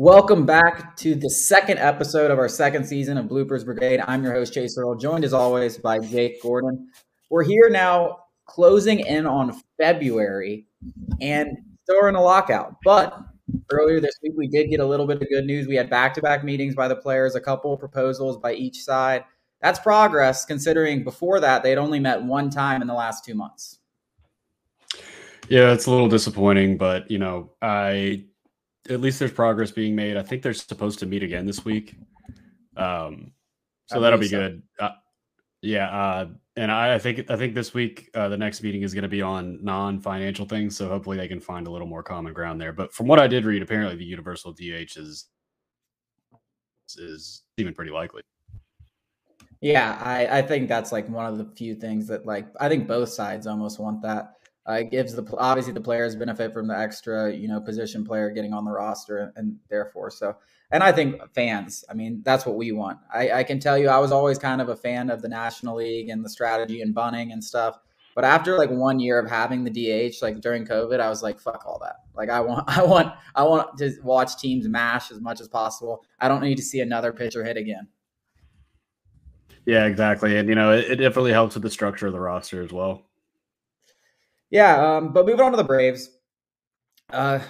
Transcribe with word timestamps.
Welcome 0.00 0.46
back 0.46 0.96
to 0.98 1.16
the 1.16 1.28
second 1.28 1.78
episode 1.78 2.30
of 2.30 2.38
our 2.38 2.48
second 2.48 2.84
season 2.84 3.18
of 3.18 3.26
Bloopers 3.26 3.64
Brigade. 3.64 4.00
I'm 4.06 4.22
your 4.22 4.32
host, 4.32 4.54
Chase 4.54 4.78
Irle, 4.78 4.94
joined 4.94 5.24
as 5.24 5.32
always 5.32 5.76
by 5.76 5.98
Jake 5.98 6.40
Gordon. 6.40 6.88
We're 7.30 7.42
here 7.42 7.68
now 7.68 8.18
closing 8.46 9.00
in 9.00 9.26
on 9.26 9.60
February 9.76 10.68
and 11.20 11.48
still 11.82 12.06
in 12.06 12.14
a 12.14 12.22
lockout. 12.22 12.76
But 12.84 13.12
earlier 13.72 13.98
this 13.98 14.14
week, 14.22 14.34
we 14.36 14.46
did 14.46 14.70
get 14.70 14.78
a 14.78 14.86
little 14.86 15.04
bit 15.04 15.20
of 15.20 15.28
good 15.28 15.46
news. 15.46 15.66
We 15.66 15.74
had 15.74 15.90
back 15.90 16.14
to 16.14 16.22
back 16.22 16.44
meetings 16.44 16.76
by 16.76 16.86
the 16.86 16.94
players, 16.94 17.34
a 17.34 17.40
couple 17.40 17.76
proposals 17.76 18.36
by 18.36 18.52
each 18.52 18.84
side. 18.84 19.24
That's 19.60 19.80
progress 19.80 20.44
considering 20.44 21.02
before 21.02 21.40
that 21.40 21.64
they'd 21.64 21.76
only 21.76 21.98
met 21.98 22.22
one 22.22 22.50
time 22.50 22.82
in 22.82 22.86
the 22.86 22.94
last 22.94 23.24
two 23.24 23.34
months. 23.34 23.80
Yeah, 25.48 25.72
it's 25.72 25.86
a 25.86 25.90
little 25.90 26.08
disappointing, 26.08 26.76
but 26.76 27.10
you 27.10 27.18
know, 27.18 27.50
I 27.60 28.26
at 28.88 29.00
least 29.00 29.18
there's 29.18 29.32
progress 29.32 29.70
being 29.70 29.94
made. 29.94 30.16
I 30.16 30.22
think 30.22 30.42
they're 30.42 30.54
supposed 30.54 30.98
to 31.00 31.06
meet 31.06 31.22
again 31.22 31.46
this 31.46 31.64
week. 31.64 31.96
Um, 32.76 33.32
so 33.86 34.00
that'll 34.00 34.18
be 34.18 34.28
so. 34.28 34.38
good. 34.38 34.62
Uh, 34.78 34.90
yeah, 35.62 35.88
uh, 35.90 36.28
and 36.56 36.70
I, 36.70 36.94
I, 36.94 36.98
think 36.98 37.30
I 37.30 37.36
think 37.36 37.54
this 37.54 37.74
week 37.74 38.10
uh, 38.14 38.28
the 38.28 38.36
next 38.36 38.62
meeting 38.62 38.82
is 38.82 38.94
going 38.94 39.02
to 39.02 39.08
be 39.08 39.22
on 39.22 39.62
non-financial 39.64 40.46
things. 40.46 40.76
So 40.76 40.88
hopefully 40.88 41.16
they 41.16 41.28
can 41.28 41.40
find 41.40 41.66
a 41.66 41.70
little 41.70 41.86
more 41.86 42.02
common 42.02 42.32
ground 42.32 42.60
there. 42.60 42.72
But 42.72 42.92
from 42.92 43.06
what 43.06 43.18
I 43.18 43.26
did 43.26 43.44
read, 43.44 43.62
apparently 43.62 43.96
the 43.96 44.04
universal 44.04 44.52
DH 44.52 44.96
is 44.96 45.26
is 46.96 47.42
even 47.56 47.74
pretty 47.74 47.90
likely. 47.90 48.22
Yeah, 49.60 50.00
I, 50.00 50.38
I 50.38 50.42
think 50.42 50.68
that's 50.68 50.92
like 50.92 51.08
one 51.08 51.26
of 51.26 51.36
the 51.36 51.52
few 51.56 51.74
things 51.74 52.06
that 52.08 52.24
like 52.24 52.46
I 52.60 52.68
think 52.68 52.86
both 52.86 53.08
sides 53.08 53.46
almost 53.46 53.80
want 53.80 54.02
that. 54.02 54.34
Uh, 54.68 54.74
it 54.74 54.90
gives 54.90 55.14
the 55.14 55.24
obviously 55.38 55.72
the 55.72 55.80
players 55.80 56.14
benefit 56.14 56.52
from 56.52 56.66
the 56.66 56.78
extra 56.78 57.32
you 57.32 57.48
know 57.48 57.60
position 57.60 58.04
player 58.04 58.30
getting 58.30 58.52
on 58.52 58.64
the 58.64 58.70
roster 58.70 59.18
and, 59.18 59.32
and 59.36 59.56
therefore 59.70 60.10
so 60.10 60.36
and 60.70 60.82
I 60.82 60.92
think 60.92 61.20
fans 61.32 61.84
I 61.90 61.94
mean 61.94 62.22
that's 62.24 62.44
what 62.44 62.56
we 62.56 62.72
want. 62.72 62.98
I, 63.12 63.30
I 63.30 63.42
can 63.44 63.60
tell 63.60 63.78
you 63.78 63.88
I 63.88 63.98
was 63.98 64.12
always 64.12 64.38
kind 64.38 64.60
of 64.60 64.68
a 64.68 64.76
fan 64.76 65.10
of 65.10 65.22
the 65.22 65.28
National 65.28 65.76
League 65.76 66.10
and 66.10 66.24
the 66.24 66.28
strategy 66.28 66.82
and 66.82 66.94
bunting 66.94 67.32
and 67.32 67.42
stuff. 67.42 67.78
But 68.18 68.24
after 68.24 68.58
like 68.58 68.68
one 68.68 68.98
year 68.98 69.20
of 69.20 69.30
having 69.30 69.62
the 69.62 69.70
DH, 69.70 70.20
like 70.22 70.40
during 70.40 70.66
COVID, 70.66 70.98
I 70.98 71.08
was 71.08 71.22
like, 71.22 71.38
fuck 71.38 71.62
all 71.64 71.78
that. 71.84 71.98
Like 72.16 72.30
I 72.30 72.40
want, 72.40 72.64
I 72.76 72.82
want, 72.82 73.14
I 73.36 73.44
want 73.44 73.78
to 73.78 73.92
watch 74.02 74.36
teams 74.38 74.66
mash 74.66 75.12
as 75.12 75.20
much 75.20 75.40
as 75.40 75.46
possible. 75.46 76.04
I 76.18 76.26
don't 76.26 76.42
need 76.42 76.56
to 76.56 76.62
see 76.62 76.80
another 76.80 77.12
pitcher 77.12 77.44
hit 77.44 77.56
again. 77.56 77.86
Yeah, 79.66 79.84
exactly. 79.84 80.36
And 80.36 80.48
you 80.48 80.56
know, 80.56 80.72
it, 80.72 80.90
it 80.90 80.96
definitely 80.96 81.30
helps 81.30 81.54
with 81.54 81.62
the 81.62 81.70
structure 81.70 82.08
of 82.08 82.12
the 82.12 82.18
roster 82.18 82.60
as 82.60 82.72
well. 82.72 83.07
Yeah, 84.50 84.96
um, 84.96 85.12
but 85.12 85.26
moving 85.26 85.44
on 85.44 85.52
to 85.52 85.56
the 85.56 85.64
Braves. 85.64 86.10
Uh, 87.10 87.40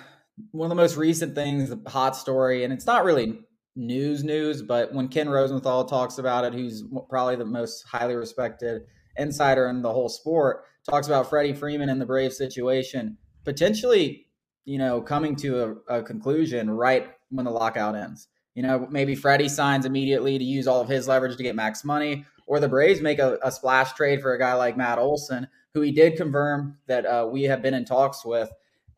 one 0.53 0.67
of 0.67 0.77
the 0.77 0.83
most 0.83 0.97
recent 0.97 1.35
things, 1.35 1.71
the 1.71 1.91
hot 1.91 2.17
story, 2.17 2.65
and 2.65 2.73
it's 2.73 2.87
not 2.87 3.05
really 3.05 3.41
news 3.77 4.25
news, 4.25 4.63
but 4.63 4.93
when 4.93 5.09
Ken 5.09 5.29
Rosenthal 5.29 5.85
talks 5.85 6.19
about 6.19 6.45
it, 6.45 6.53
who's 6.53 6.85
probably 7.09 7.37
the 7.37 7.45
most 7.45 7.85
highly 7.87 8.15
respected 8.15 8.83
insider 9.17 9.69
in 9.69 9.83
the 9.83 9.93
whole 9.93 10.09
sport, 10.09 10.65
talks 10.89 11.07
about 11.07 11.29
Freddie 11.29 11.53
Freeman 11.53 11.89
and 11.89 12.01
the 12.01 12.07
Brave 12.07 12.33
situation, 12.33 13.17
potentially, 13.45 14.27
you 14.65 14.79
know, 14.79 15.01
coming 15.01 15.37
to 15.37 15.81
a, 15.89 15.99
a 15.99 16.03
conclusion 16.03 16.71
right 16.71 17.09
when 17.31 17.45
the 17.45 17.51
lockout 17.51 17.95
ends. 17.95 18.29
You 18.55 18.63
know, 18.65 18.89
maybe 18.91 19.15
Freddie 19.15 19.49
signs 19.49 19.87
immediately 19.87 20.37
to 20.37 20.45
use 20.45 20.67
all 20.67 20.81
of 20.81 20.89
his 20.89 21.07
leverage 21.07 21.37
to 21.37 21.43
get 21.43 21.55
max 21.55 21.85
money, 21.85 22.27
or 22.47 22.59
the 22.59 22.69
Braves 22.69 23.01
make 23.01 23.21
a, 23.21 23.39
a 23.43 23.53
splash 23.53 23.93
trade 23.93 24.21
for 24.21 24.35
a 24.35 24.39
guy 24.39 24.55
like 24.55 24.77
Matt 24.77 24.99
Olson, 24.99 25.47
who 25.79 25.85
he 25.85 25.93
did 25.93 26.17
confirm 26.17 26.77
that 26.87 27.07
uh, 27.07 27.29
we 27.31 27.45
have 27.45 27.63
been 27.63 27.75
in 27.75 27.85
talks 27.85 28.25
with, 28.25 28.51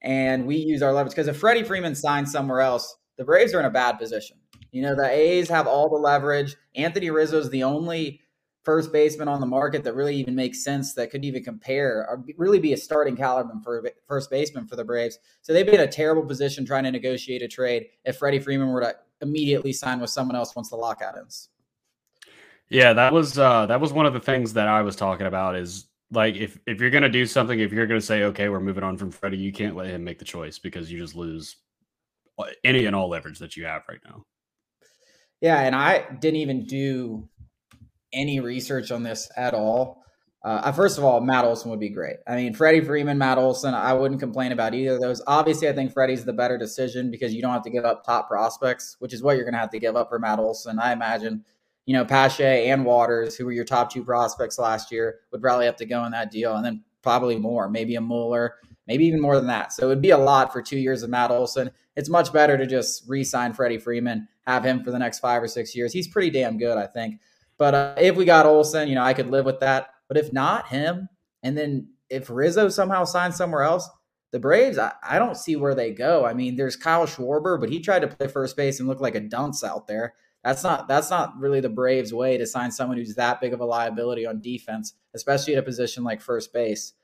and 0.03 0.47
we 0.47 0.57
use 0.57 0.83
our 0.83 0.93
leverage 0.93 1.13
because 1.13 1.29
if 1.29 1.37
Freddie 1.37 1.63
Freeman 1.63 1.95
signs 1.95 2.33
somewhere 2.33 2.61
else, 2.61 2.97
the 3.17 3.25
Braves 3.25 3.55
are 3.55 3.61
in 3.61 3.67
a 3.67 3.71
bad 3.71 3.99
position. 3.99 4.39
You 4.73 4.83
know, 4.83 4.95
the 4.95 5.09
A's 5.11 5.49
have 5.49 5.67
all 5.67 5.89
the 5.89 5.97
leverage. 5.97 6.57
Anthony 6.75 7.11
Rizzo 7.11 7.39
is 7.39 7.51
the 7.51 7.65
only 7.65 8.21
first 8.63 8.93
baseman 8.93 9.29
on 9.29 9.41
the 9.41 9.47
market 9.47 9.85
that 9.85 9.95
really 9.95 10.15
even 10.17 10.35
makes 10.35 10.63
sense 10.63 10.95
that 10.95 11.11
could 11.11 11.25
even 11.25 11.43
compare 11.43 12.07
or 12.09 12.25
really 12.37 12.59
be 12.59 12.73
a 12.73 12.77
starting 12.77 13.17
caliber 13.17 13.55
for 13.63 13.91
first 14.07 14.31
baseman 14.31 14.67
for 14.67 14.77
the 14.77 14.85
Braves. 14.85 15.19
So 15.43 15.53
they'd 15.53 15.65
be 15.65 15.75
in 15.75 15.81
a 15.81 15.87
terrible 15.87 16.25
position 16.25 16.65
trying 16.65 16.85
to 16.85 16.91
negotiate 16.91 17.43
a 17.43 17.49
trade 17.49 17.87
if 18.05 18.17
Freddie 18.17 18.39
Freeman 18.39 18.69
were 18.69 18.81
to 18.81 18.95
immediately 19.21 19.73
sign 19.73 20.01
with 20.01 20.11
someone 20.11 20.37
else 20.37 20.57
once 20.57 20.71
the 20.71 20.77
lockout 20.77 21.19
ends. 21.19 21.51
Yeah, 22.71 22.93
that 22.93 23.13
was 23.13 23.37
uh, 23.37 23.67
that 23.67 23.81
was 23.81 23.93
one 23.93 24.07
of 24.07 24.13
the 24.13 24.21
things 24.21 24.53
that 24.53 24.69
I 24.69 24.83
was 24.83 24.95
talking 24.95 25.27
about. 25.27 25.57
Is 25.57 25.87
like 26.13 26.37
if 26.37 26.59
if 26.67 26.81
you're 26.81 26.91
gonna 26.91 27.09
do 27.09 27.27
something, 27.27 27.59
if 27.59 27.73
you're 27.73 27.87
gonna 27.87 28.01
say 28.01 28.25
okay, 28.25 28.49
we're 28.49 28.61
moving 28.61 28.85
on 28.85 28.97
from 28.97 29.11
Freddie, 29.11 29.39
you 29.39 29.53
can't 29.53 29.77
let 29.77 29.89
him 29.89 30.05
make 30.05 30.19
the 30.19 30.25
choice 30.25 30.59
because 30.59 30.91
you 30.91 30.99
just 30.99 31.15
lose 31.15 31.57
any 32.65 32.87
and 32.87 32.97
all 32.97 33.09
leverage 33.09 33.39
that 33.39 33.57
you 33.57 33.65
have 33.65 33.83
right 33.89 34.01
now. 34.05 34.25
Yeah, 35.41 35.61
and 35.61 35.75
I 35.75 36.07
didn't 36.21 36.41
even 36.41 36.65
do 36.65 37.29
any 38.13 38.41
research 38.41 38.91
on 38.91 39.03
this 39.03 39.31
at 39.37 39.55
all. 39.55 40.01
Uh, 40.43 40.73
first 40.73 40.97
of 40.97 41.05
all, 41.05 41.21
Matt 41.21 41.45
Olson 41.45 41.71
would 41.71 41.81
be 41.81 41.91
great. 41.91 42.17
I 42.27 42.37
mean, 42.37 42.55
Freddie 42.55 42.81
Freeman, 42.81 43.19
Matt 43.19 43.37
Olson, 43.37 43.75
I 43.75 43.93
wouldn't 43.93 44.21
complain 44.21 44.53
about 44.53 44.75
either 44.75 44.95
of 44.95 45.01
those. 45.01 45.23
Obviously, 45.27 45.69
I 45.69 45.75
think 45.75 45.93
Freddie's 45.93 46.25
the 46.25 46.33
better 46.33 46.57
decision 46.57 47.11
because 47.11 47.35
you 47.35 47.43
don't 47.43 47.53
have 47.53 47.63
to 47.65 47.71
give 47.71 47.85
up 47.85 48.05
top 48.05 48.29
prospects, 48.29 48.97
which 49.01 49.13
is 49.13 49.23
what 49.23 49.37
you're 49.37 49.45
going 49.45 49.55
to 49.55 49.61
have 49.61 49.71
to 49.71 49.79
give 49.79 49.97
up 49.97 50.09
for 50.09 50.19
Matt 50.19 50.39
Olson. 50.39 50.79
I 50.79 50.93
imagine 50.93 51.45
you 51.91 51.97
know, 51.97 52.05
Pache 52.05 52.71
and 52.71 52.85
Waters, 52.85 53.35
who 53.35 53.45
were 53.45 53.51
your 53.51 53.65
top 53.65 53.93
two 53.93 54.05
prospects 54.05 54.61
last 54.61 54.93
year, 54.93 55.19
would 55.33 55.43
probably 55.43 55.67
have 55.67 55.75
to 55.75 55.85
go 55.85 56.05
in 56.05 56.13
that 56.13 56.31
deal, 56.31 56.55
and 56.55 56.65
then 56.65 56.85
probably 57.03 57.37
more, 57.37 57.69
maybe 57.69 57.97
a 57.97 58.01
Mueller, 58.01 58.55
maybe 58.87 59.07
even 59.07 59.21
more 59.21 59.35
than 59.35 59.49
that. 59.49 59.73
So 59.73 59.87
it 59.87 59.89
would 59.89 60.01
be 60.01 60.11
a 60.11 60.17
lot 60.17 60.53
for 60.53 60.63
two 60.63 60.79
years 60.79 61.03
of 61.03 61.11
Matt 61.11 61.33
Olson. 61.33 61.73
It's 61.97 62.09
much 62.09 62.33
better 62.33 62.57
to 62.57 62.65
just 62.65 63.09
re-sign 63.09 63.55
Freddie 63.55 63.79
Freeman, 63.79 64.29
have 64.47 64.65
him 64.65 64.85
for 64.85 64.93
the 64.93 65.01
next 65.01 65.19
five 65.19 65.43
or 65.43 65.49
six 65.49 65.75
years. 65.75 65.93
He's 65.93 66.07
pretty 66.07 66.31
damn 66.31 66.59
good, 66.59 66.79
I 66.79 66.87
think. 66.87 67.17
But 67.59 67.75
uh, 67.75 67.95
if 67.99 68.15
we 68.15 68.25
got 68.25 68.47
Olson, 68.47 68.87
you 68.87 68.95
know, 68.95 69.03
I 69.03 69.13
could 69.13 69.29
live 69.29 69.45
with 69.45 69.59
that. 69.59 69.89
But 70.07 70.17
if 70.17 70.33
not 70.33 70.69
him, 70.69 71.09
and 71.43 71.59
then 71.59 71.89
if 72.09 72.31
Rizzo 72.31 72.69
somehow 72.69 73.03
signs 73.03 73.35
somewhere 73.35 73.65
else, 73.65 73.91
the 74.31 74.39
Braves, 74.39 74.79
I, 74.79 74.93
I, 75.03 75.19
don't 75.19 75.37
see 75.37 75.57
where 75.57 75.75
they 75.75 75.91
go. 75.91 76.25
I 76.25 76.35
mean, 76.35 76.55
there's 76.55 76.77
Kyle 76.77 77.05
Schwarber, 77.05 77.59
but 77.59 77.69
he 77.69 77.81
tried 77.81 78.03
to 78.03 78.07
play 78.07 78.29
first 78.29 78.57
base 78.57 78.79
and 78.79 78.89
look 78.89 79.01
like 79.01 79.17
a 79.17 79.21
dunce 79.21 79.65
out 79.65 79.89
there. 79.89 80.15
That's 80.45 80.63
not 80.65 80.89
that's 80.89 81.11
not 81.11 81.39
really 81.39 81.61
the 81.61 81.69
Braves' 81.69 82.15
way 82.15 82.39
to 82.39 82.47
sign 82.47 82.71
someone 82.71 82.97
who's 82.97 83.15
that 83.17 83.41
big 83.41 83.53
of 83.53 83.61
a 83.61 83.65
liability 83.65 84.27
on 84.27 84.41
defense, 84.41 84.95
especially 85.15 85.55
at 85.55 85.59
a 85.59 85.63
position 85.63 86.03
like 86.03 86.21
first 86.21 86.53
base. 86.53 86.95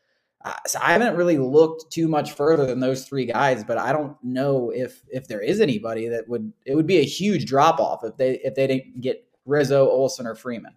Uh, 0.45 0.55
so 0.67 0.79
I 0.81 0.93
haven't 0.93 1.17
really 1.17 1.39
looked 1.39 1.91
too 1.91 2.09
much 2.09 2.33
further 2.33 2.67
than 2.67 2.81
those 2.81 3.07
three 3.07 3.27
guys, 3.27 3.65
but 3.65 3.79
I 3.79 3.93
don't 3.93 4.17
know 4.23 4.71
if 4.71 5.03
if 5.11 5.29
there 5.29 5.41
is 5.41 5.61
anybody 5.61 6.09
that 6.09 6.29
would. 6.29 6.53
It 6.65 6.75
would 6.75 6.87
be 6.87 6.99
a 6.99 7.05
huge 7.05 7.47
drop 7.47 7.79
off 7.79 8.05
if 8.05 8.17
they 8.17 8.39
if 8.45 8.55
they 8.55 8.67
didn't 8.67 9.01
get 9.01 9.27
Rizzo, 9.45 9.89
Olson, 9.89 10.27
or 10.27 10.35
Freeman. 10.35 10.75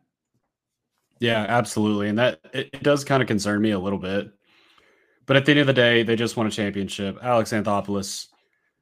Yeah, 1.19 1.45
absolutely, 1.47 2.09
and 2.09 2.19
that 2.19 2.39
it, 2.53 2.69
it 2.73 2.83
does 2.83 3.03
kind 3.03 3.21
of 3.21 3.27
concern 3.27 3.61
me 3.61 3.71
a 3.71 3.79
little 3.79 3.99
bit. 3.99 4.31
But 5.25 5.37
at 5.37 5.45
the 5.45 5.51
end 5.51 5.59
of 5.59 5.67
the 5.67 5.73
day, 5.73 6.03
they 6.03 6.15
just 6.15 6.35
won 6.35 6.47
a 6.47 6.51
championship. 6.51 7.19
Alex 7.21 7.51
Anthopoulos 7.51 8.27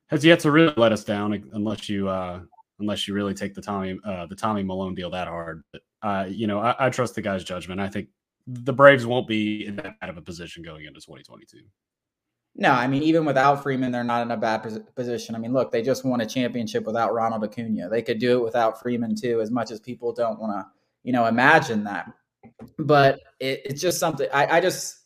has 0.07 0.23
yet 0.23 0.39
to 0.41 0.51
really 0.51 0.73
let 0.77 0.93
us 0.93 1.03
down, 1.03 1.49
unless 1.51 1.89
you 1.89 2.07
uh, 2.07 2.39
unless 2.79 3.07
you 3.07 3.13
really 3.13 3.33
take 3.33 3.53
the 3.53 3.61
Tommy 3.61 3.97
uh, 4.05 4.25
the 4.27 4.35
Tommy 4.35 4.63
Milone 4.63 4.95
deal 4.95 5.09
that 5.11 5.27
hard. 5.27 5.63
But 5.71 5.81
uh, 6.01 6.25
you 6.29 6.47
know, 6.47 6.59
I, 6.59 6.87
I, 6.87 6.89
trust 6.89 7.15
the 7.15 7.21
guy's 7.21 7.43
judgment. 7.43 7.81
I 7.81 7.87
think 7.87 8.09
the 8.45 8.73
Braves 8.73 9.05
won't 9.05 9.27
be 9.27 9.65
in 9.65 9.75
that 9.77 9.99
bad 9.99 10.09
of 10.09 10.17
a 10.17 10.21
position 10.21 10.63
going 10.63 10.85
into 10.85 11.01
2022. 11.01 11.57
No, 12.59 12.71
I 12.71 12.87
mean, 12.87 13.03
even 13.03 13.23
without 13.25 13.61
Freeman, 13.61 13.91
they're 13.91 14.03
not 14.03 14.23
in 14.23 14.31
a 14.31 14.37
bad 14.37 14.67
position. 14.95 15.35
I 15.35 15.37
mean, 15.37 15.53
look, 15.53 15.71
they 15.71 15.83
just 15.83 16.03
won 16.03 16.21
a 16.21 16.25
championship 16.25 16.85
without 16.85 17.13
Ronald 17.13 17.43
Acuna. 17.43 17.87
They 17.87 18.01
could 18.01 18.19
do 18.19 18.39
it 18.39 18.43
without 18.43 18.81
Freeman 18.81 19.15
too, 19.15 19.41
as 19.41 19.51
much 19.51 19.69
as 19.69 19.79
people 19.79 20.11
don't 20.11 20.39
want 20.39 20.53
to, 20.53 20.65
you 21.03 21.13
know, 21.13 21.27
imagine 21.27 21.83
that. 21.83 22.11
But 22.79 23.19
it, 23.39 23.61
it's 23.65 23.81
just 23.81 23.99
something 23.99 24.27
I, 24.33 24.57
I 24.57 24.61
just 24.61 25.03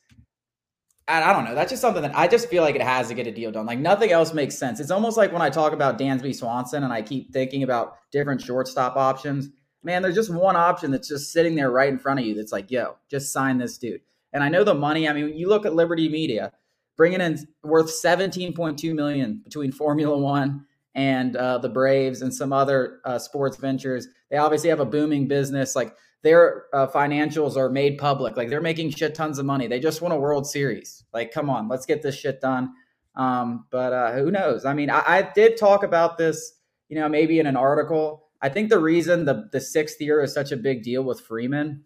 I 1.12 1.34
don't 1.34 1.46
know. 1.46 1.56
That's 1.56 1.70
just 1.72 1.82
something 1.82 2.04
that 2.04 2.16
I 2.16 2.28
just 2.28 2.50
feel 2.50 2.64
like 2.64 2.76
it 2.76 2.82
has 2.82 3.08
to 3.10 3.14
get 3.14 3.28
a 3.28 3.32
deal 3.32 3.52
done. 3.52 3.66
Like 3.66 3.80
nothing 3.80 4.12
else 4.12 4.34
makes 4.34 4.58
sense. 4.58 4.80
It's 4.80 4.92
almost 4.92 5.18
like 5.18 5.32
when 5.32 5.42
I 5.42 5.50
talk 5.50 5.74
about 5.74 5.98
Dansby 5.98 6.36
Swanson 6.36 6.84
and 6.84 6.94
I 6.94 7.02
keep 7.02 7.34
thinking 7.34 7.64
about 7.64 7.96
different 8.12 8.42
shortstop 8.42 8.96
options. 8.96 9.50
Man, 9.84 10.02
there's 10.02 10.16
just 10.16 10.34
one 10.34 10.56
option 10.56 10.92
that's 10.92 11.08
just 11.08 11.32
sitting 11.32 11.56
there 11.56 11.72
right 11.72 11.90
in 11.90 11.98
front 11.98 12.20
of 12.20 12.26
you 12.26 12.36
that's 12.36 12.52
like, 12.52 12.70
yo, 12.70 12.98
just 13.10 13.34
sign 13.34 13.58
this 13.58 13.78
dude. 13.78 14.02
And 14.34 14.44
I 14.44 14.50
know 14.50 14.64
the 14.64 14.74
money. 14.74 15.10
I 15.10 15.14
mean, 15.14 15.36
you 15.36 15.50
look 15.50 15.66
at 15.66 15.74
Liberty 15.74 16.08
Media, 16.08 16.52
bringing 16.98 17.22
in 17.22 17.38
worth 17.64 17.92
17.2 17.92 18.94
million 18.94 19.42
between 19.44 19.72
Formula 19.72 20.18
One 20.18 20.66
and 20.94 21.36
uh, 21.36 21.58
the 21.58 21.70
Braves 21.70 22.22
and 22.22 22.34
some 22.34 22.54
other 22.54 23.00
uh, 23.06 23.18
sports 23.18 23.58
ventures. 23.58 24.08
They 24.30 24.38
obviously 24.38 24.70
have 24.70 24.80
a 24.80 24.86
booming 24.86 25.28
business. 25.28 25.76
Like 25.76 25.96
their 26.24 26.66
uh, 26.74 26.88
financials 26.88 27.58
are 27.58 27.70
made 27.70 27.98
public. 27.98 28.38
Like 28.38 28.50
they're 28.50 28.62
making 28.62 28.92
shit 28.92 29.16
tons 29.16 29.40
of 29.40 29.46
money. 29.46 29.68
They 29.68 29.80
just 29.80 30.02
won 30.02 30.12
a 30.12 30.18
World 30.18 30.48
Series. 30.48 31.04
Like, 31.14 31.32
come 31.32 31.50
on, 31.50 31.68
let's 31.68 31.86
get 31.86 32.02
this 32.02 32.16
shit 32.16 32.42
done. 32.42 32.74
Um, 33.16 33.66
but 33.72 33.94
uh, 33.94 34.14
who 34.14 34.32
knows? 34.32 34.66
I 34.66 34.74
mean, 34.74 34.90
I, 34.90 35.04
I, 35.06 35.32
did 35.36 35.58
talk 35.58 35.84
about 35.84 36.18
this, 36.18 36.54
you 36.88 36.96
know, 36.98 37.10
maybe 37.10 37.40
in 37.40 37.46
an 37.46 37.58
article. 37.58 38.30
I 38.42 38.48
think 38.48 38.70
the 38.70 38.80
reason 38.80 39.26
the 39.26 39.50
the 39.52 39.60
sixth 39.60 40.00
year 40.00 40.22
is 40.24 40.34
such 40.34 40.54
a 40.54 40.58
big 40.58 40.82
deal 40.82 41.04
with 41.04 41.20
Freeman 41.20 41.84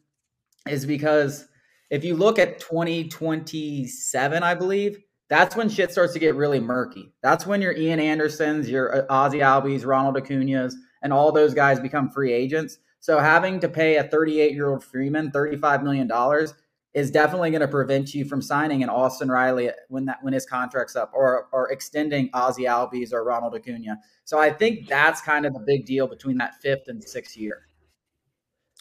is 0.69 0.85
because 0.85 1.47
if 1.89 2.03
you 2.03 2.15
look 2.15 2.37
at 2.37 2.59
2027, 2.59 4.43
I 4.43 4.53
believe 4.53 4.99
that's 5.29 5.55
when 5.55 5.69
shit 5.69 5.91
starts 5.91 6.13
to 6.13 6.19
get 6.19 6.35
really 6.35 6.59
murky. 6.59 7.13
That's 7.23 7.47
when 7.47 7.61
your 7.61 7.75
Ian 7.75 7.99
Andersons, 7.99 8.69
your 8.69 9.11
uh, 9.11 9.29
Ozzy 9.29 9.39
Albies, 9.39 9.85
Ronald 9.85 10.17
Acuna's, 10.17 10.75
and 11.06 11.13
all 11.13 11.31
those 11.31 11.54
guys 11.54 11.80
become 11.80 12.10
free 12.10 12.34
agents. 12.34 12.80
So 13.00 13.19
having 13.19 13.60
to 13.60 13.69
pay 13.69 13.98
a 13.98 14.04
38 14.06 14.54
year 14.54 14.72
old 14.72 14.84
Freeman 14.84 15.30
$35 15.30 15.84
million 15.84 16.12
is 16.96 17.12
definitely 17.12 17.52
going 17.52 17.62
to 17.62 17.68
prevent 17.68 18.16
you 18.16 18.25
from 18.25 18.42
signing 18.42 18.81
an 18.81 18.90
Austin 18.90 19.30
Riley 19.30 19.69
when 19.90 20.06
that 20.06 20.18
when 20.24 20.34
his 20.34 20.48
contract's 20.48 20.96
up, 20.96 21.12
or 21.13 21.48
or 21.52 21.72
extending 21.72 22.31
Ozzy 22.31 22.68
Albies 22.68 23.13
or 23.13 23.24
Ronald 23.24 23.54
Acuna. 23.54 24.00
So 24.24 24.40
I 24.40 24.50
think 24.50 24.88
that's 24.88 25.22
kind 25.22 25.46
of 25.46 25.54
the 25.54 25.60
big 25.60 25.86
deal 25.86 26.07
between 26.07 26.38
that 26.38 26.56
fifth 26.56 26.88
and 26.88 27.04
sixth 27.04 27.38
year. 27.38 27.68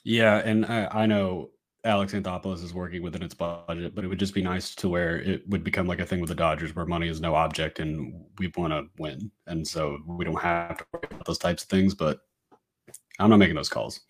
Yeah, 0.03 0.39
and 0.39 0.65
I, 0.65 0.89
I 0.93 1.07
know 1.07 1.51
Alex 1.85 2.15
Anthopoulos 2.15 2.65
is 2.65 2.73
working 2.73 3.03
within 3.03 3.23
its 3.23 3.35
budget, 3.35 3.95
but 3.95 4.05
it 4.05 4.09
would 4.09 4.19
just 4.19 4.35
be 4.35 4.43
nice 4.43 4.75
to 4.75 4.89
where 4.89 5.19
it 5.19 5.47
would 5.49 5.63
become 5.63 5.87
like 5.87 6.01
a 6.01 6.07
thing 6.07 6.21
with 6.21 6.29
the 6.29 6.35
Dodgers 6.35 6.75
where 6.75 6.87
money 6.87 7.09
is 7.09 7.21
no 7.21 7.35
object 7.35 7.79
and 7.79 8.25
we 8.39 8.51
want 8.57 8.73
to 8.73 8.85
win. 8.99 9.31
And 9.47 9.67
so 9.67 9.99
we 10.07 10.25
don't 10.25 10.41
have 10.41 10.79
to 10.79 10.87
worry 10.93 11.03
about 11.11 11.27
those 11.27 11.39
types 11.39 11.63
of 11.63 11.69
things, 11.69 11.95
but 11.95 12.21
I'm 13.19 13.29
not 13.29 13.39
making 13.39 13.57
those 13.57 13.69
calls. 13.69 14.01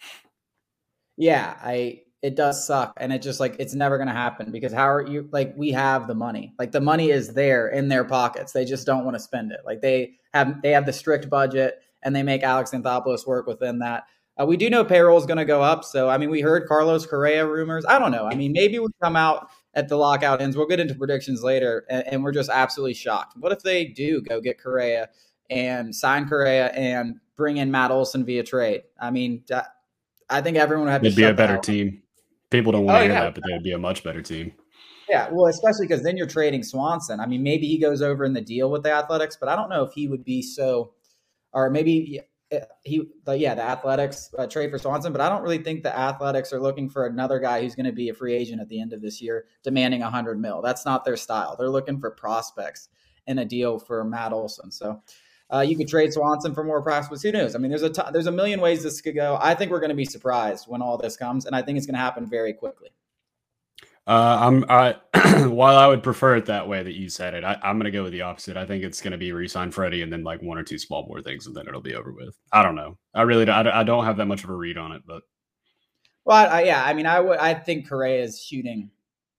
Yeah, 1.16 1.56
I 1.62 2.02
it 2.22 2.36
does 2.36 2.66
suck. 2.66 2.94
And 2.96 3.12
it 3.12 3.22
just 3.22 3.40
like 3.40 3.56
it's 3.58 3.74
never 3.74 3.98
going 3.98 4.08
to 4.08 4.14
happen 4.14 4.52
because 4.52 4.72
how 4.72 4.88
are 4.88 5.06
you 5.06 5.28
like 5.32 5.52
we 5.56 5.70
have 5.72 6.06
the 6.06 6.14
money. 6.14 6.54
Like 6.58 6.70
the 6.70 6.80
money 6.80 7.10
is 7.10 7.34
there 7.34 7.68
in 7.68 7.88
their 7.88 8.04
pockets. 8.04 8.52
They 8.52 8.64
just 8.64 8.86
don't 8.86 9.04
want 9.04 9.16
to 9.16 9.20
spend 9.20 9.50
it. 9.50 9.60
Like 9.66 9.80
they 9.80 10.14
have 10.32 10.62
they 10.62 10.70
have 10.70 10.86
the 10.86 10.92
strict 10.92 11.28
budget 11.28 11.80
and 12.04 12.14
they 12.14 12.22
make 12.22 12.42
alex 12.42 12.70
anthopoulos 12.70 13.26
work 13.26 13.46
within 13.46 13.78
that 13.78 14.04
uh, 14.40 14.46
we 14.46 14.56
do 14.56 14.68
know 14.68 14.84
payroll 14.84 15.18
is 15.18 15.26
going 15.26 15.38
to 15.38 15.44
go 15.44 15.62
up 15.62 15.84
so 15.84 16.08
i 16.08 16.18
mean 16.18 16.30
we 16.30 16.40
heard 16.40 16.66
carlos 16.66 17.06
correa 17.06 17.46
rumors 17.46 17.84
i 17.86 17.98
don't 17.98 18.12
know 18.12 18.26
i 18.26 18.34
mean 18.34 18.52
maybe 18.52 18.78
we 18.78 18.88
come 19.02 19.16
out 19.16 19.48
at 19.74 19.88
the 19.88 19.96
lockout 19.96 20.40
ends 20.40 20.56
we'll 20.56 20.66
get 20.66 20.80
into 20.80 20.94
predictions 20.94 21.42
later 21.42 21.84
and, 21.88 22.06
and 22.06 22.24
we're 22.24 22.32
just 22.32 22.50
absolutely 22.50 22.94
shocked 22.94 23.34
what 23.38 23.52
if 23.52 23.60
they 23.60 23.84
do 23.84 24.20
go 24.22 24.40
get 24.40 24.60
correa 24.60 25.08
and 25.50 25.94
sign 25.94 26.28
correa 26.28 26.68
and 26.68 27.16
bring 27.36 27.56
in 27.56 27.70
matt 27.70 27.90
olson 27.90 28.24
via 28.24 28.42
trade 28.42 28.82
i 29.00 29.10
mean 29.10 29.42
I 30.30 30.40
think 30.40 30.56
everyone 30.56 30.86
would 30.86 30.92
have 30.92 31.04
It'd 31.04 31.16
be 31.16 31.24
a 31.24 31.34
better 31.34 31.58
team. 31.58 32.02
People 32.50 32.72
don't 32.72 32.84
want 32.84 32.96
to 32.96 33.00
oh, 33.00 33.02
hear 33.04 33.12
yeah. 33.12 33.20
that, 33.24 33.34
but 33.34 33.44
they 33.46 33.52
would 33.52 33.62
be 33.62 33.72
a 33.72 33.78
much 33.78 34.04
better 34.04 34.22
team. 34.22 34.52
Yeah, 35.08 35.28
well, 35.30 35.46
especially 35.46 35.86
because 35.86 36.02
then 36.02 36.16
you're 36.16 36.26
trading 36.26 36.62
Swanson. 36.62 37.20
I 37.20 37.26
mean, 37.26 37.42
maybe 37.42 37.66
he 37.66 37.78
goes 37.78 38.00
over 38.00 38.24
in 38.24 38.32
the 38.32 38.40
deal 38.40 38.70
with 38.70 38.82
the 38.82 38.92
Athletics, 38.92 39.36
but 39.38 39.48
I 39.48 39.56
don't 39.56 39.68
know 39.68 39.84
if 39.84 39.92
he 39.92 40.08
would 40.08 40.24
be 40.24 40.40
so, 40.40 40.92
or 41.52 41.68
maybe 41.68 42.20
he, 42.82 43.02
yeah, 43.26 43.54
the 43.54 43.62
Athletics 43.62 44.34
uh, 44.38 44.46
trade 44.46 44.70
for 44.70 44.78
Swanson. 44.78 45.12
But 45.12 45.20
I 45.20 45.28
don't 45.28 45.42
really 45.42 45.58
think 45.58 45.82
the 45.82 45.96
Athletics 45.96 46.52
are 46.52 46.60
looking 46.60 46.88
for 46.88 47.06
another 47.06 47.38
guy 47.38 47.62
who's 47.62 47.74
going 47.74 47.86
to 47.86 47.92
be 47.92 48.08
a 48.08 48.14
free 48.14 48.34
agent 48.34 48.60
at 48.60 48.68
the 48.68 48.80
end 48.80 48.92
of 48.92 49.02
this 49.02 49.20
year, 49.20 49.46
demanding 49.62 50.02
a 50.02 50.10
hundred 50.10 50.40
mil. 50.40 50.62
That's 50.62 50.84
not 50.84 51.04
their 51.04 51.16
style. 51.16 51.56
They're 51.56 51.70
looking 51.70 52.00
for 52.00 52.10
prospects 52.10 52.88
in 53.26 53.38
a 53.38 53.44
deal 53.44 53.78
for 53.78 54.04
Matt 54.04 54.32
Olson. 54.32 54.70
So 54.70 55.02
uh, 55.52 55.60
you 55.60 55.76
could 55.76 55.88
trade 55.88 56.12
Swanson 56.12 56.54
for 56.54 56.64
more 56.64 56.82
prospects. 56.82 57.22
Who 57.22 57.32
knows? 57.32 57.54
I 57.54 57.58
mean, 57.58 57.70
there's 57.70 57.82
a 57.82 57.90
t- 57.90 58.02
there's 58.12 58.26
a 58.26 58.32
million 58.32 58.60
ways 58.60 58.82
this 58.82 59.00
could 59.00 59.14
go. 59.14 59.38
I 59.40 59.54
think 59.54 59.70
we're 59.70 59.80
going 59.80 59.90
to 59.90 59.96
be 59.96 60.04
surprised 60.04 60.66
when 60.66 60.82
all 60.82 60.98
this 60.98 61.16
comes, 61.16 61.46
and 61.46 61.54
I 61.54 61.62
think 61.62 61.78
it's 61.78 61.86
going 61.86 61.94
to 61.94 62.00
happen 62.00 62.28
very 62.28 62.52
quickly. 62.52 62.90
Uh, 64.06 64.38
I'm 64.40 64.64
I 64.68 64.96
while 65.48 65.76
I 65.76 65.86
would 65.86 66.02
prefer 66.02 66.36
it 66.36 66.46
that 66.46 66.68
way 66.68 66.82
that 66.82 66.92
you 66.92 67.08
said 67.08 67.32
it, 67.32 67.42
I, 67.42 67.58
am 67.62 67.78
going 67.78 67.84
to 67.84 67.90
go 67.90 68.02
with 68.02 68.12
the 68.12 68.20
opposite. 68.20 68.56
I 68.56 68.66
think 68.66 68.84
it's 68.84 69.00
going 69.00 69.12
to 69.12 69.18
be 69.18 69.32
resign 69.32 69.70
Freddie 69.70 70.02
and 70.02 70.12
then 70.12 70.22
like 70.22 70.42
one 70.42 70.58
or 70.58 70.62
two 70.62 70.78
small 70.78 71.06
board 71.06 71.24
things, 71.24 71.46
and 71.46 71.56
then 71.56 71.66
it'll 71.66 71.80
be 71.80 71.94
over 71.94 72.12
with. 72.12 72.36
I 72.52 72.62
don't 72.62 72.74
know. 72.74 72.98
I 73.14 73.22
really 73.22 73.48
I, 73.48 73.80
I 73.80 73.82
don't 73.82 74.04
have 74.04 74.18
that 74.18 74.26
much 74.26 74.44
of 74.44 74.50
a 74.50 74.54
read 74.54 74.76
on 74.76 74.92
it, 74.92 75.02
but 75.06 75.22
well, 76.24 76.50
I, 76.50 76.64
yeah, 76.64 76.84
I 76.84 76.92
mean, 76.92 77.06
I 77.06 77.20
would 77.20 77.38
I 77.38 77.54
think 77.54 77.88
Correa 77.88 78.22
is 78.22 78.42
shooting 78.42 78.90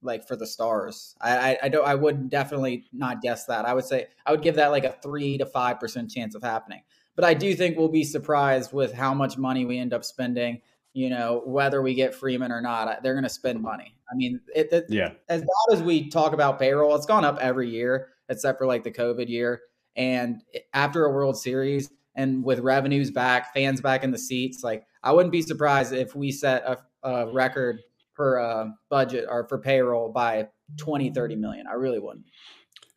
like 0.01 0.27
for 0.27 0.35
the 0.35 0.47
stars. 0.47 1.15
I, 1.21 1.51
I, 1.51 1.57
I 1.63 1.69
don't 1.69 1.85
I 1.85 1.93
would 1.93 2.29
definitely 2.29 2.85
not 2.91 3.21
guess 3.21 3.45
that. 3.45 3.65
I 3.65 3.73
would 3.73 3.85
say 3.85 4.07
I 4.25 4.31
would 4.31 4.41
give 4.41 4.55
that 4.55 4.71
like 4.71 4.83
a 4.83 4.95
three 5.03 5.37
to 5.37 5.45
five 5.45 5.79
percent 5.79 6.09
chance 6.09 6.33
of 6.33 6.41
happening. 6.41 6.81
But 7.15 7.25
I 7.25 7.33
do 7.33 7.55
think 7.55 7.77
we'll 7.77 7.87
be 7.87 8.03
surprised 8.03 8.73
with 8.73 8.93
how 8.93 9.13
much 9.13 9.37
money 9.37 9.63
we 9.63 9.77
end 9.77 9.93
up 9.93 10.03
spending. 10.03 10.61
You 10.95 11.09
know, 11.09 11.41
whether 11.45 11.81
we 11.81 11.93
get 11.93 12.15
Freeman 12.15 12.53
or 12.53 12.61
not, 12.61 13.03
they're 13.03 13.13
going 13.13 13.25
to 13.25 13.29
spend 13.29 13.61
money. 13.61 13.93
I 14.09 14.15
mean, 14.15 14.39
it, 14.55 14.71
it, 14.71 14.85
yeah. 14.87 15.11
As 15.27 15.41
bad 15.41 15.77
as 15.77 15.83
we 15.83 16.09
talk 16.09 16.31
about 16.31 16.57
payroll, 16.57 16.95
it's 16.95 17.05
gone 17.05 17.25
up 17.25 17.37
every 17.41 17.69
year 17.69 18.13
except 18.29 18.57
for 18.57 18.65
like 18.65 18.83
the 18.83 18.91
COVID 18.91 19.27
year. 19.27 19.61
And 19.97 20.41
after 20.73 21.05
a 21.05 21.11
World 21.11 21.37
Series 21.37 21.89
and 22.15 22.45
with 22.45 22.59
revenues 22.59 23.11
back, 23.11 23.53
fans 23.53 23.81
back 23.81 24.05
in 24.05 24.11
the 24.11 24.17
seats, 24.17 24.63
like 24.63 24.85
I 25.03 25.11
wouldn't 25.11 25.33
be 25.33 25.41
surprised 25.41 25.91
if 25.91 26.15
we 26.15 26.31
set 26.31 26.63
a, 26.63 26.77
a 27.07 27.31
record 27.31 27.81
per 28.15 28.39
uh, 28.39 28.69
budget 28.89 29.25
or 29.29 29.47
for 29.47 29.57
payroll 29.57 30.13
by 30.13 30.47
20, 30.77 31.11
30 31.11 31.35
million. 31.35 31.67
I 31.67 31.73
really 31.73 31.99
wouldn't. 31.99 32.25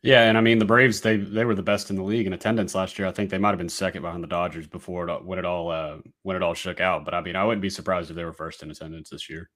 Yeah, 0.01 0.23
and 0.29 0.37
I 0.37 0.41
mean 0.41 0.59
the 0.59 0.65
Braves 0.65 1.01
they 1.01 1.17
they 1.17 1.43
were 1.43 1.55
the 1.55 1.61
best 1.61 1.89
in 1.89 1.97
the 1.97 2.03
league 2.03 2.25
in 2.25 2.33
attendance 2.33 2.73
last 2.73 2.97
year. 2.97 3.07
I 3.07 3.11
think 3.11 3.29
they 3.29 3.37
might 3.37 3.49
have 3.49 3.57
been 3.57 3.67
second 3.67 4.01
behind 4.01 4.23
the 4.23 4.27
Dodgers 4.27 4.65
before 4.65 5.09
it, 5.09 5.25
when 5.25 5.39
it 5.39 5.45
all 5.45 5.69
uh, 5.69 5.97
when 6.23 6.37
it 6.37 6.43
all 6.43 6.53
shook 6.53 6.79
out. 6.79 7.03
But 7.03 7.13
I 7.13 7.21
mean, 7.21 7.35
I 7.35 7.43
wouldn't 7.43 7.61
be 7.61 7.69
surprised 7.69 8.09
if 8.09 8.15
they 8.15 8.23
were 8.23 8.33
first 8.33 8.63
in 8.63 8.71
attendance 8.71 9.09
this 9.09 9.29
year. 9.29 9.49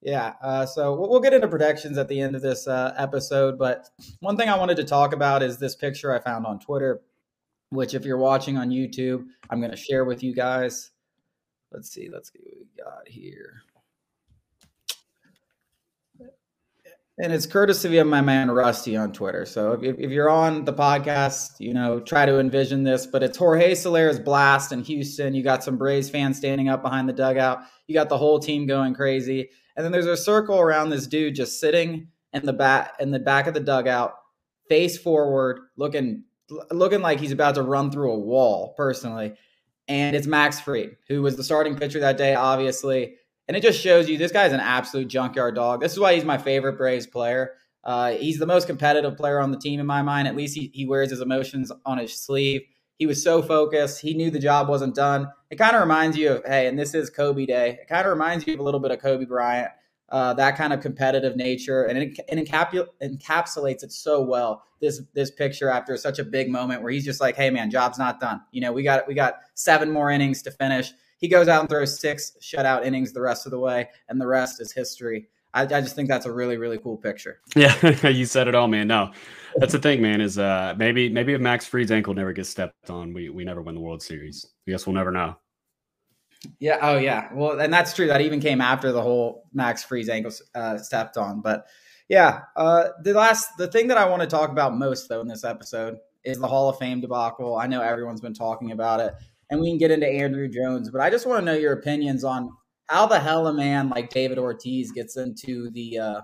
Yeah, 0.00 0.34
uh, 0.42 0.64
so 0.64 0.94
we'll, 0.94 1.18
get 1.18 1.32
into 1.34 1.48
predictions 1.48 1.98
at 1.98 2.06
the 2.06 2.20
end 2.20 2.36
of 2.36 2.42
this 2.42 2.68
uh, 2.68 2.94
episode. 2.96 3.58
But 3.58 3.88
one 4.20 4.36
thing 4.36 4.48
I 4.48 4.56
wanted 4.56 4.76
to 4.76 4.84
talk 4.84 5.12
about 5.12 5.42
is 5.42 5.58
this 5.58 5.74
picture 5.74 6.12
I 6.12 6.20
found 6.20 6.46
on 6.46 6.60
Twitter, 6.60 7.00
which 7.70 7.94
if 7.94 8.04
you're 8.04 8.16
watching 8.18 8.56
on 8.56 8.70
YouTube, 8.70 9.24
I'm 9.50 9.58
going 9.60 9.72
to 9.72 9.76
share 9.76 10.04
with 10.04 10.22
you 10.22 10.32
guys. 10.32 10.92
Let's 11.72 11.90
see, 11.90 12.08
let's 12.12 12.32
see 12.32 12.38
what 12.44 12.58
we 12.60 12.82
got 12.82 13.08
here. 13.08 13.62
And 17.20 17.32
it's 17.32 17.46
courtesy 17.46 17.98
of 17.98 18.06
my 18.06 18.20
man 18.20 18.48
Rusty 18.48 18.96
on 18.96 19.12
Twitter. 19.12 19.44
So 19.44 19.72
if, 19.72 19.98
if 19.98 20.10
you're 20.10 20.30
on 20.30 20.64
the 20.64 20.72
podcast, 20.72 21.58
you 21.58 21.74
know, 21.74 21.98
try 21.98 22.24
to 22.24 22.38
envision 22.38 22.84
this. 22.84 23.06
But 23.06 23.24
it's 23.24 23.36
Jorge 23.36 23.74
Soler's 23.74 24.20
blast 24.20 24.70
in 24.70 24.84
Houston. 24.84 25.34
You 25.34 25.42
got 25.42 25.64
some 25.64 25.76
Braves 25.76 26.08
fans 26.08 26.36
standing 26.36 26.68
up 26.68 26.80
behind 26.80 27.08
the 27.08 27.12
dugout. 27.12 27.62
You 27.88 27.94
got 27.94 28.08
the 28.08 28.18
whole 28.18 28.38
team 28.38 28.68
going 28.68 28.94
crazy. 28.94 29.50
And 29.76 29.84
then 29.84 29.90
there's 29.90 30.06
a 30.06 30.16
circle 30.16 30.60
around 30.60 30.90
this 30.90 31.08
dude 31.08 31.34
just 31.34 31.58
sitting 31.58 32.08
in 32.32 32.46
the 32.46 32.52
back 32.52 32.94
in 33.00 33.10
the 33.10 33.18
back 33.18 33.48
of 33.48 33.54
the 33.54 33.60
dugout, 33.60 34.14
face 34.68 34.96
forward, 34.96 35.60
looking 35.76 36.22
looking 36.70 37.00
like 37.00 37.18
he's 37.18 37.32
about 37.32 37.56
to 37.56 37.62
run 37.62 37.90
through 37.90 38.12
a 38.12 38.18
wall, 38.18 38.74
personally. 38.76 39.34
And 39.88 40.14
it's 40.14 40.26
Max 40.26 40.60
Fried, 40.60 40.96
who 41.08 41.22
was 41.22 41.36
the 41.36 41.44
starting 41.44 41.76
pitcher 41.76 42.00
that 42.00 42.16
day, 42.16 42.34
obviously. 42.34 43.16
And 43.48 43.56
it 43.56 43.62
just 43.62 43.80
shows 43.80 44.08
you 44.08 44.18
this 44.18 44.30
guy's 44.30 44.52
an 44.52 44.60
absolute 44.60 45.08
junkyard 45.08 45.54
dog. 45.54 45.80
This 45.80 45.92
is 45.92 45.98
why 45.98 46.14
he's 46.14 46.24
my 46.24 46.38
favorite 46.38 46.76
Braves 46.76 47.06
player. 47.06 47.54
Uh, 47.82 48.12
he's 48.12 48.38
the 48.38 48.46
most 48.46 48.66
competitive 48.66 49.16
player 49.16 49.40
on 49.40 49.50
the 49.50 49.58
team 49.58 49.80
in 49.80 49.86
my 49.86 50.02
mind. 50.02 50.28
At 50.28 50.36
least 50.36 50.54
he, 50.54 50.70
he 50.74 50.84
wears 50.84 51.08
his 51.10 51.22
emotions 51.22 51.72
on 51.86 51.96
his 51.96 52.14
sleeve. 52.14 52.62
He 52.98 53.06
was 53.06 53.22
so 53.22 53.40
focused. 53.40 54.00
He 54.02 54.12
knew 54.12 54.30
the 54.30 54.38
job 54.38 54.68
wasn't 54.68 54.94
done. 54.94 55.28
It 55.50 55.56
kind 55.56 55.74
of 55.74 55.80
reminds 55.80 56.16
you 56.16 56.32
of, 56.32 56.44
hey, 56.44 56.66
and 56.66 56.78
this 56.78 56.92
is 56.92 57.08
Kobe 57.08 57.46
Day. 57.46 57.78
It 57.80 57.88
kind 57.88 58.04
of 58.06 58.12
reminds 58.12 58.46
you 58.46 58.54
of 58.54 58.60
a 58.60 58.62
little 58.62 58.80
bit 58.80 58.90
of 58.90 58.98
Kobe 58.98 59.24
Bryant, 59.24 59.70
uh, 60.10 60.34
that 60.34 60.56
kind 60.56 60.72
of 60.72 60.80
competitive 60.80 61.36
nature, 61.36 61.84
and 61.84 61.96
it, 61.96 62.18
it 62.28 62.48
encapsulates 62.48 63.82
it 63.82 63.92
so 63.92 64.20
well. 64.20 64.64
This 64.80 65.00
this 65.14 65.30
picture 65.30 65.70
after 65.70 65.96
such 65.96 66.18
a 66.18 66.24
big 66.24 66.50
moment 66.50 66.82
where 66.82 66.92
he's 66.92 67.04
just 67.04 67.20
like, 67.20 67.36
hey 67.36 67.50
man, 67.50 67.70
job's 67.70 67.98
not 67.98 68.20
done. 68.20 68.42
You 68.52 68.60
know, 68.60 68.72
we 68.72 68.82
got 68.82 69.08
we 69.08 69.14
got 69.14 69.36
seven 69.54 69.90
more 69.90 70.10
innings 70.10 70.42
to 70.42 70.50
finish. 70.50 70.92
He 71.18 71.28
goes 71.28 71.48
out 71.48 71.60
and 71.60 71.68
throws 71.68 72.00
six 72.00 72.32
shutout 72.40 72.84
innings 72.84 73.12
the 73.12 73.20
rest 73.20 73.46
of 73.46 73.50
the 73.50 73.58
way, 73.58 73.88
and 74.08 74.20
the 74.20 74.26
rest 74.26 74.60
is 74.60 74.72
history. 74.72 75.28
I, 75.54 75.62
I 75.62 75.80
just 75.80 75.96
think 75.96 76.08
that's 76.08 76.26
a 76.26 76.32
really, 76.32 76.56
really 76.56 76.78
cool 76.78 76.96
picture. 76.96 77.40
Yeah, 77.56 78.08
you 78.08 78.26
said 78.26 78.48
it 78.48 78.54
all, 78.54 78.68
man. 78.68 78.86
No, 78.86 79.12
that's 79.56 79.72
the 79.72 79.78
thing, 79.78 80.00
man. 80.00 80.20
Is 80.20 80.38
uh 80.38 80.74
maybe 80.78 81.08
maybe 81.08 81.34
if 81.34 81.40
Max 81.40 81.66
Fried's 81.66 81.90
ankle 81.90 82.14
never 82.14 82.32
gets 82.32 82.48
stepped 82.48 82.90
on, 82.90 83.12
we 83.12 83.28
we 83.28 83.44
never 83.44 83.62
win 83.62 83.74
the 83.74 83.80
World 83.80 84.02
Series. 84.02 84.46
I 84.66 84.70
guess 84.70 84.86
we'll 84.86 84.94
never 84.94 85.10
know. 85.10 85.36
Yeah. 86.60 86.78
Oh, 86.80 86.98
yeah. 86.98 87.30
Well, 87.32 87.58
and 87.58 87.72
that's 87.72 87.92
true. 87.94 88.06
That 88.06 88.20
even 88.20 88.38
came 88.40 88.60
after 88.60 88.92
the 88.92 89.02
whole 89.02 89.48
Max 89.52 89.82
Fried's 89.82 90.08
ankle 90.08 90.32
uh, 90.54 90.78
stepped 90.78 91.16
on. 91.16 91.40
But 91.40 91.66
yeah, 92.08 92.42
uh, 92.56 92.90
the 93.02 93.12
last 93.12 93.56
the 93.58 93.66
thing 93.66 93.88
that 93.88 93.98
I 93.98 94.08
want 94.08 94.22
to 94.22 94.28
talk 94.28 94.50
about 94.50 94.76
most 94.76 95.08
though 95.08 95.20
in 95.20 95.28
this 95.28 95.44
episode 95.44 95.98
is 96.24 96.38
the 96.38 96.46
Hall 96.46 96.68
of 96.68 96.78
Fame 96.78 97.00
debacle. 97.00 97.56
I 97.56 97.66
know 97.66 97.82
everyone's 97.82 98.20
been 98.20 98.34
talking 98.34 98.72
about 98.72 99.00
it 99.00 99.14
and 99.50 99.60
we 99.60 99.70
can 99.70 99.78
get 99.78 99.90
into 99.90 100.06
Andruw 100.06 100.52
Jones. 100.52 100.90
But 100.90 101.00
I 101.00 101.10
just 101.10 101.26
want 101.26 101.40
to 101.40 101.44
know 101.44 101.58
your 101.58 101.72
opinions 101.72 102.24
on 102.24 102.50
how 102.86 103.06
the 103.06 103.20
hell 103.20 103.46
a 103.46 103.52
man 103.52 103.88
like 103.88 104.10
David 104.10 104.38
Ortiz 104.38 104.92
gets 104.92 105.16
into 105.16 105.70
the 105.70 105.98
uh, 105.98 106.20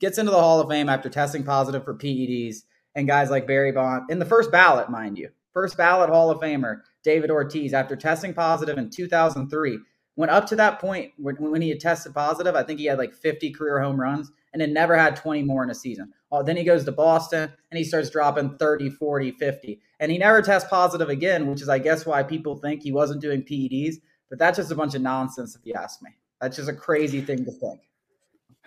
gets 0.00 0.18
into 0.18 0.30
the 0.30 0.40
Hall 0.40 0.60
of 0.60 0.68
Fame 0.68 0.88
after 0.88 1.08
testing 1.08 1.44
positive 1.44 1.84
for 1.84 1.94
PEDs, 1.94 2.58
and 2.94 3.08
guys 3.08 3.30
like 3.30 3.46
Barry 3.46 3.72
Bond 3.72 4.10
in 4.10 4.18
the 4.18 4.24
first 4.24 4.50
ballot, 4.50 4.90
mind 4.90 5.18
you, 5.18 5.30
first 5.52 5.76
ballot 5.76 6.10
Hall 6.10 6.30
of 6.30 6.40
Famer 6.40 6.80
David 7.02 7.30
Ortiz 7.30 7.74
after 7.74 7.96
testing 7.96 8.34
positive 8.34 8.78
in 8.78 8.90
2003 8.90 9.78
went 10.16 10.30
up 10.30 10.46
to 10.46 10.56
that 10.56 10.78
point 10.80 11.12
when, 11.16 11.36
when 11.36 11.62
he 11.62 11.68
had 11.68 11.80
tested 11.80 12.14
positive. 12.14 12.54
I 12.54 12.62
think 12.62 12.78
he 12.78 12.86
had 12.86 12.98
like 12.98 13.14
50 13.14 13.50
career 13.52 13.80
home 13.80 14.00
runs 14.00 14.30
and 14.54 14.62
had 14.62 14.70
never 14.70 14.96
had 14.96 15.16
20 15.16 15.42
more 15.42 15.62
in 15.62 15.68
a 15.68 15.74
season. 15.74 16.14
Oh, 16.32 16.42
then 16.42 16.56
he 16.56 16.64
goes 16.64 16.84
to 16.86 16.92
Boston 16.92 17.52
and 17.70 17.78
he 17.78 17.84
starts 17.84 18.08
dropping 18.08 18.56
30, 18.56 18.88
40, 18.88 19.32
50. 19.32 19.80
And 20.00 20.10
he 20.10 20.16
never 20.16 20.40
tests 20.40 20.70
positive 20.70 21.10
again, 21.10 21.48
which 21.48 21.60
is, 21.60 21.68
I 21.68 21.78
guess, 21.78 22.06
why 22.06 22.22
people 22.22 22.56
think 22.56 22.82
he 22.82 22.92
wasn't 22.92 23.20
doing 23.20 23.42
PEDs. 23.42 23.96
But 24.30 24.38
that's 24.38 24.56
just 24.56 24.70
a 24.72 24.74
bunch 24.74 24.94
of 24.94 25.02
nonsense, 25.02 25.54
if 25.54 25.66
you 25.66 25.74
ask 25.74 26.00
me. 26.02 26.10
That's 26.40 26.56
just 26.56 26.70
a 26.70 26.74
crazy 26.74 27.20
thing 27.20 27.44
to 27.44 27.52
think. 27.52 27.80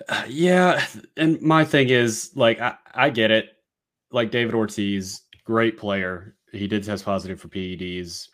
Yeah. 0.27 0.85
And 1.17 1.41
my 1.41 1.65
thing 1.65 1.89
is, 1.89 2.31
like, 2.35 2.59
I, 2.61 2.75
I 2.93 3.09
get 3.09 3.31
it. 3.31 3.49
like 4.11 4.29
David 4.31 4.53
Ortiz, 4.53 5.21
great 5.43 5.77
player. 5.77 6.35
He 6.51 6.67
did 6.67 6.83
test 6.83 7.03
positive 7.05 7.39
for 7.41 7.47
PEDs, 7.47 8.27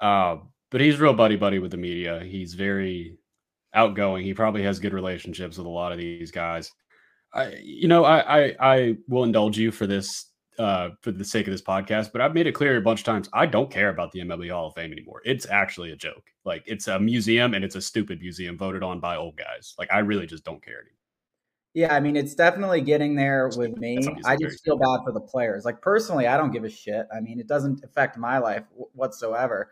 uh, 0.00 0.36
but 0.70 0.80
he's 0.80 0.98
real 1.00 1.14
buddy 1.14 1.36
buddy 1.36 1.58
with 1.58 1.70
the 1.70 1.76
media. 1.76 2.22
He's 2.24 2.54
very 2.54 3.19
outgoing. 3.74 4.24
He 4.24 4.34
probably 4.34 4.62
has 4.62 4.78
good 4.78 4.92
relationships 4.92 5.58
with 5.58 5.66
a 5.66 5.70
lot 5.70 5.92
of 5.92 5.98
these 5.98 6.30
guys. 6.30 6.72
I, 7.32 7.54
you 7.62 7.88
know, 7.88 8.04
I, 8.04 8.44
I, 8.44 8.56
I 8.60 8.96
will 9.08 9.24
indulge 9.24 9.56
you 9.56 9.70
for 9.70 9.86
this 9.86 10.26
uh, 10.58 10.90
for 11.00 11.10
the 11.10 11.24
sake 11.24 11.46
of 11.46 11.52
this 11.52 11.62
podcast, 11.62 12.12
but 12.12 12.20
I've 12.20 12.34
made 12.34 12.46
it 12.46 12.52
clear 12.52 12.76
a 12.76 12.82
bunch 12.82 13.00
of 13.00 13.06
times 13.06 13.30
I 13.32 13.46
don't 13.46 13.70
care 13.70 13.88
about 13.88 14.12
the 14.12 14.20
MLB 14.20 14.50
Hall 14.50 14.66
of 14.66 14.74
Fame 14.74 14.92
anymore. 14.92 15.22
It's 15.24 15.46
actually 15.48 15.92
a 15.92 15.96
joke. 15.96 16.24
Like 16.44 16.62
it's 16.66 16.86
a 16.88 17.00
museum 17.00 17.54
and 17.54 17.64
it's 17.64 17.76
a 17.76 17.80
stupid 17.80 18.20
museum 18.20 18.58
voted 18.58 18.82
on 18.82 19.00
by 19.00 19.16
old 19.16 19.36
guys. 19.36 19.74
Like 19.78 19.90
I 19.90 20.00
really 20.00 20.26
just 20.26 20.44
don't 20.44 20.62
care 20.62 20.80
anymore. 20.80 20.96
Yeah, 21.72 21.94
I 21.94 22.00
mean, 22.00 22.16
it's 22.16 22.34
definitely 22.34 22.80
getting 22.80 23.14
there 23.14 23.48
with 23.56 23.76
me. 23.76 23.98
I 24.24 24.36
just 24.36 24.64
feel 24.64 24.76
bad 24.76 25.00
for 25.04 25.12
the 25.12 25.20
players. 25.20 25.64
Like 25.64 25.80
personally, 25.80 26.26
I 26.26 26.36
don't 26.36 26.50
give 26.50 26.64
a 26.64 26.68
shit. 26.68 27.06
I 27.14 27.20
mean, 27.20 27.38
it 27.38 27.46
doesn't 27.46 27.84
affect 27.84 28.18
my 28.18 28.38
life 28.38 28.64
whatsoever. 28.92 29.70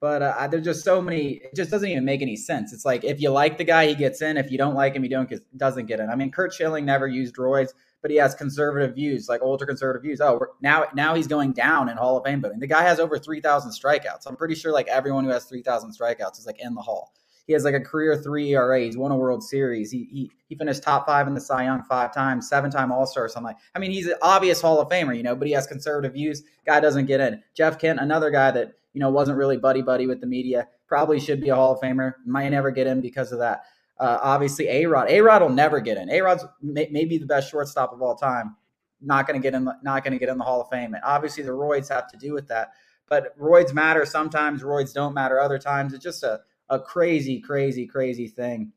But 0.00 0.22
uh, 0.22 0.46
there's 0.46 0.64
just 0.64 0.82
so 0.82 1.02
many. 1.02 1.42
It 1.42 1.54
just 1.54 1.70
doesn't 1.70 1.88
even 1.88 2.06
make 2.06 2.22
any 2.22 2.36
sense. 2.36 2.72
It's 2.72 2.86
like 2.86 3.04
if 3.04 3.20
you 3.20 3.30
like 3.30 3.58
the 3.58 3.64
guy, 3.64 3.86
he 3.86 3.94
gets 3.94 4.22
in. 4.22 4.38
If 4.38 4.50
you 4.50 4.56
don't 4.56 4.74
like 4.74 4.94
him, 4.94 5.02
he 5.02 5.10
don't 5.10 5.30
doesn't 5.58 5.86
get 5.86 6.00
in. 6.00 6.08
I 6.08 6.16
mean, 6.16 6.30
Curt 6.30 6.54
Schilling 6.54 6.86
never 6.86 7.06
used 7.06 7.36
roids, 7.36 7.74
but 8.00 8.10
he 8.10 8.16
has 8.16 8.34
conservative 8.34 8.94
views, 8.94 9.28
like 9.28 9.42
ultra 9.42 9.66
conservative 9.66 10.02
views. 10.02 10.22
Oh, 10.22 10.40
now 10.62 10.86
now 10.94 11.14
he's 11.14 11.26
going 11.26 11.52
down 11.52 11.90
in 11.90 11.98
Hall 11.98 12.16
of 12.16 12.24
Fame 12.24 12.40
voting. 12.40 12.60
The 12.60 12.66
guy 12.66 12.82
has 12.82 12.98
over 12.98 13.18
three 13.18 13.42
thousand 13.42 13.72
strikeouts. 13.72 14.26
I'm 14.26 14.36
pretty 14.36 14.54
sure 14.54 14.72
like 14.72 14.88
everyone 14.88 15.24
who 15.24 15.30
has 15.30 15.44
three 15.44 15.62
thousand 15.62 15.90
strikeouts 15.90 16.38
is 16.38 16.46
like 16.46 16.60
in 16.60 16.74
the 16.74 16.80
Hall. 16.80 17.12
He 17.46 17.52
has 17.52 17.64
like 17.64 17.74
a 17.74 17.80
career 17.80 18.16
three 18.16 18.54
ERA. 18.54 18.80
He's 18.80 18.96
won 18.96 19.10
a 19.10 19.16
World 19.16 19.42
Series. 19.42 19.90
He 19.90 20.08
he, 20.10 20.30
he 20.48 20.54
finished 20.54 20.82
top 20.82 21.04
five 21.04 21.26
in 21.26 21.34
the 21.34 21.40
Cy 21.42 21.64
Young 21.64 21.82
five 21.82 22.14
times, 22.14 22.48
seven 22.48 22.70
time 22.70 22.90
All 22.90 23.04
Star. 23.04 23.28
Something 23.28 23.48
like. 23.48 23.56
I 23.74 23.80
mean, 23.80 23.90
he's 23.90 24.06
an 24.06 24.14
obvious 24.22 24.62
Hall 24.62 24.80
of 24.80 24.88
Famer, 24.88 25.14
you 25.14 25.22
know, 25.22 25.36
but 25.36 25.46
he 25.46 25.52
has 25.52 25.66
conservative 25.66 26.14
views. 26.14 26.42
Guy 26.64 26.80
doesn't 26.80 27.04
get 27.04 27.20
in. 27.20 27.42
Jeff 27.54 27.78
Kent, 27.78 27.98
another 28.00 28.30
guy 28.30 28.50
that 28.52 28.72
you 28.92 29.00
know, 29.00 29.10
wasn't 29.10 29.38
really 29.38 29.56
buddy 29.56 29.82
buddy 29.82 30.06
with 30.06 30.20
the 30.20 30.26
media. 30.26 30.68
Probably 30.86 31.20
should 31.20 31.40
be 31.40 31.48
a 31.48 31.54
Hall 31.54 31.72
of 31.72 31.80
Famer. 31.80 32.14
Might 32.26 32.48
never 32.48 32.70
get 32.70 32.86
in 32.86 33.00
because 33.00 33.32
of 33.32 33.38
that. 33.38 33.64
Uh, 33.98 34.18
obviously, 34.22 34.66
A 34.68 34.86
Rod. 34.86 35.10
A 35.10 35.20
Rod 35.20 35.42
will 35.42 35.50
never 35.50 35.80
get 35.80 35.98
in. 35.98 36.10
A 36.10 36.20
Rod's 36.20 36.44
may, 36.62 36.88
maybe 36.90 37.18
the 37.18 37.26
best 37.26 37.50
shortstop 37.50 37.92
of 37.92 38.02
all 38.02 38.16
time. 38.16 38.56
Not 39.00 39.26
going 39.26 39.40
to 39.40 39.42
get 39.42 39.54
in. 39.54 39.64
The, 39.64 39.76
not 39.82 40.04
going 40.04 40.12
to 40.12 40.18
get 40.18 40.28
in 40.28 40.38
the 40.38 40.44
Hall 40.44 40.62
of 40.62 40.68
Fame. 40.70 40.94
And 40.94 41.02
obviously, 41.04 41.42
the 41.42 41.50
roids 41.50 41.88
have 41.88 42.08
to 42.08 42.16
do 42.16 42.32
with 42.32 42.48
that. 42.48 42.72
But 43.08 43.38
roids 43.38 43.72
matter 43.72 44.04
sometimes. 44.04 44.62
Roids 44.62 44.92
don't 44.92 45.14
matter 45.14 45.40
other 45.40 45.58
times. 45.58 45.92
It's 45.92 46.02
just 46.02 46.22
a 46.22 46.40
a 46.70 46.78
crazy, 46.78 47.40
crazy, 47.40 47.86
crazy 47.86 48.28
thing 48.28 48.72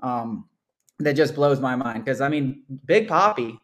um, 0.00 0.46
that 0.98 1.14
just 1.14 1.34
blows 1.34 1.60
my 1.60 1.74
mind. 1.74 2.04
Because 2.04 2.20
I 2.20 2.28
mean, 2.28 2.62
Big 2.84 3.08
Poppy, 3.08 3.58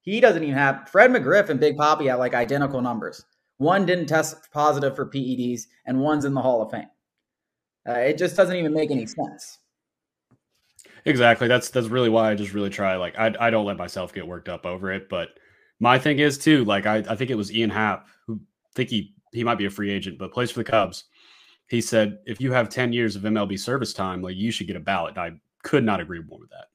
he 0.00 0.20
doesn't 0.20 0.42
even 0.42 0.54
have 0.54 0.88
Fred 0.88 1.10
McGriff 1.10 1.50
and 1.50 1.60
Big 1.60 1.76
Poppy 1.76 2.06
have 2.06 2.18
like 2.18 2.34
identical 2.34 2.80
numbers. 2.80 3.24
One 3.58 3.86
didn't 3.86 4.06
test 4.06 4.50
positive 4.52 4.96
for 4.96 5.06
PEDs, 5.06 5.66
and 5.86 6.00
one's 6.00 6.24
in 6.24 6.34
the 6.34 6.42
Hall 6.42 6.62
of 6.62 6.70
Fame. 6.70 6.88
Uh, 7.88 7.92
it 7.92 8.18
just 8.18 8.36
doesn't 8.36 8.56
even 8.56 8.72
make 8.72 8.90
any 8.90 9.06
sense. 9.06 9.58
Exactly. 11.04 11.48
That's 11.48 11.68
that's 11.68 11.88
really 11.88 12.08
why 12.08 12.30
I 12.30 12.34
just 12.34 12.54
really 12.54 12.70
try. 12.70 12.96
Like 12.96 13.18
I 13.18 13.34
I 13.38 13.50
don't 13.50 13.66
let 13.66 13.76
myself 13.76 14.14
get 14.14 14.26
worked 14.26 14.48
up 14.48 14.64
over 14.64 14.90
it. 14.90 15.08
But 15.08 15.30
my 15.80 15.98
thing 15.98 16.18
is 16.18 16.38
too. 16.38 16.64
Like 16.64 16.86
I 16.86 16.98
I 17.08 17.14
think 17.14 17.30
it 17.30 17.36
was 17.36 17.52
Ian 17.52 17.70
Happ 17.70 18.06
who 18.26 18.40
think 18.74 18.90
he 18.90 19.14
he 19.32 19.44
might 19.44 19.58
be 19.58 19.66
a 19.66 19.70
free 19.70 19.90
agent, 19.90 20.18
but 20.18 20.32
plays 20.32 20.50
for 20.50 20.60
the 20.60 20.70
Cubs. 20.70 21.04
He 21.68 21.80
said 21.80 22.18
if 22.26 22.40
you 22.40 22.52
have 22.52 22.68
ten 22.68 22.92
years 22.92 23.16
of 23.16 23.22
MLB 23.22 23.58
service 23.58 23.92
time, 23.92 24.22
like 24.22 24.36
you 24.36 24.50
should 24.50 24.66
get 24.66 24.76
a 24.76 24.80
ballot. 24.80 25.16
And 25.16 25.20
I 25.20 25.32
could 25.62 25.84
not 25.84 26.00
agree 26.00 26.22
more 26.22 26.40
with 26.40 26.50
that. 26.50 26.68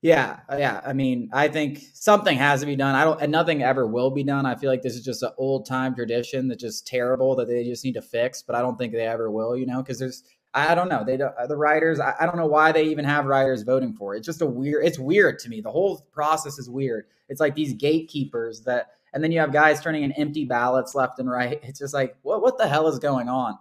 Yeah, 0.00 0.40
uh, 0.48 0.56
yeah. 0.56 0.80
I 0.86 0.92
mean, 0.92 1.28
I 1.32 1.48
think 1.48 1.82
something 1.92 2.36
has 2.38 2.60
to 2.60 2.66
be 2.66 2.76
done. 2.76 2.94
I 2.94 3.02
don't, 3.02 3.20
and 3.20 3.32
nothing 3.32 3.62
ever 3.62 3.86
will 3.86 4.10
be 4.10 4.22
done. 4.22 4.46
I 4.46 4.54
feel 4.54 4.70
like 4.70 4.82
this 4.82 4.94
is 4.94 5.04
just 5.04 5.24
an 5.24 5.30
old 5.36 5.66
time 5.66 5.94
tradition 5.94 6.46
that's 6.46 6.62
just 6.62 6.86
terrible 6.86 7.34
that 7.36 7.48
they 7.48 7.64
just 7.64 7.84
need 7.84 7.94
to 7.94 8.02
fix. 8.02 8.40
But 8.40 8.54
I 8.54 8.60
don't 8.60 8.78
think 8.78 8.92
they 8.92 9.06
ever 9.06 9.30
will. 9.30 9.56
You 9.56 9.66
know, 9.66 9.82
because 9.82 9.98
there's, 9.98 10.22
I 10.54 10.76
don't 10.76 10.88
know, 10.88 11.04
they 11.04 11.16
don't, 11.16 11.34
the 11.48 11.56
writers. 11.56 11.98
I, 11.98 12.14
I 12.20 12.26
don't 12.26 12.36
know 12.36 12.46
why 12.46 12.70
they 12.70 12.84
even 12.84 13.04
have 13.04 13.26
writers 13.26 13.62
voting 13.62 13.92
for 13.92 14.14
it. 14.14 14.18
It's 14.18 14.26
just 14.26 14.40
a 14.40 14.46
weird. 14.46 14.84
It's 14.86 15.00
weird 15.00 15.40
to 15.40 15.48
me. 15.48 15.60
The 15.60 15.70
whole 15.72 16.06
process 16.12 16.60
is 16.60 16.70
weird. 16.70 17.06
It's 17.28 17.40
like 17.40 17.56
these 17.56 17.72
gatekeepers 17.72 18.62
that, 18.62 18.90
and 19.12 19.22
then 19.22 19.32
you 19.32 19.40
have 19.40 19.52
guys 19.52 19.80
turning 19.80 20.04
in 20.04 20.12
empty 20.12 20.44
ballots 20.44 20.94
left 20.94 21.18
and 21.18 21.28
right. 21.28 21.58
It's 21.64 21.80
just 21.80 21.92
like, 21.92 22.16
what, 22.22 22.40
what 22.40 22.56
the 22.56 22.68
hell 22.68 22.86
is 22.86 23.00
going 23.00 23.28
on? 23.28 23.58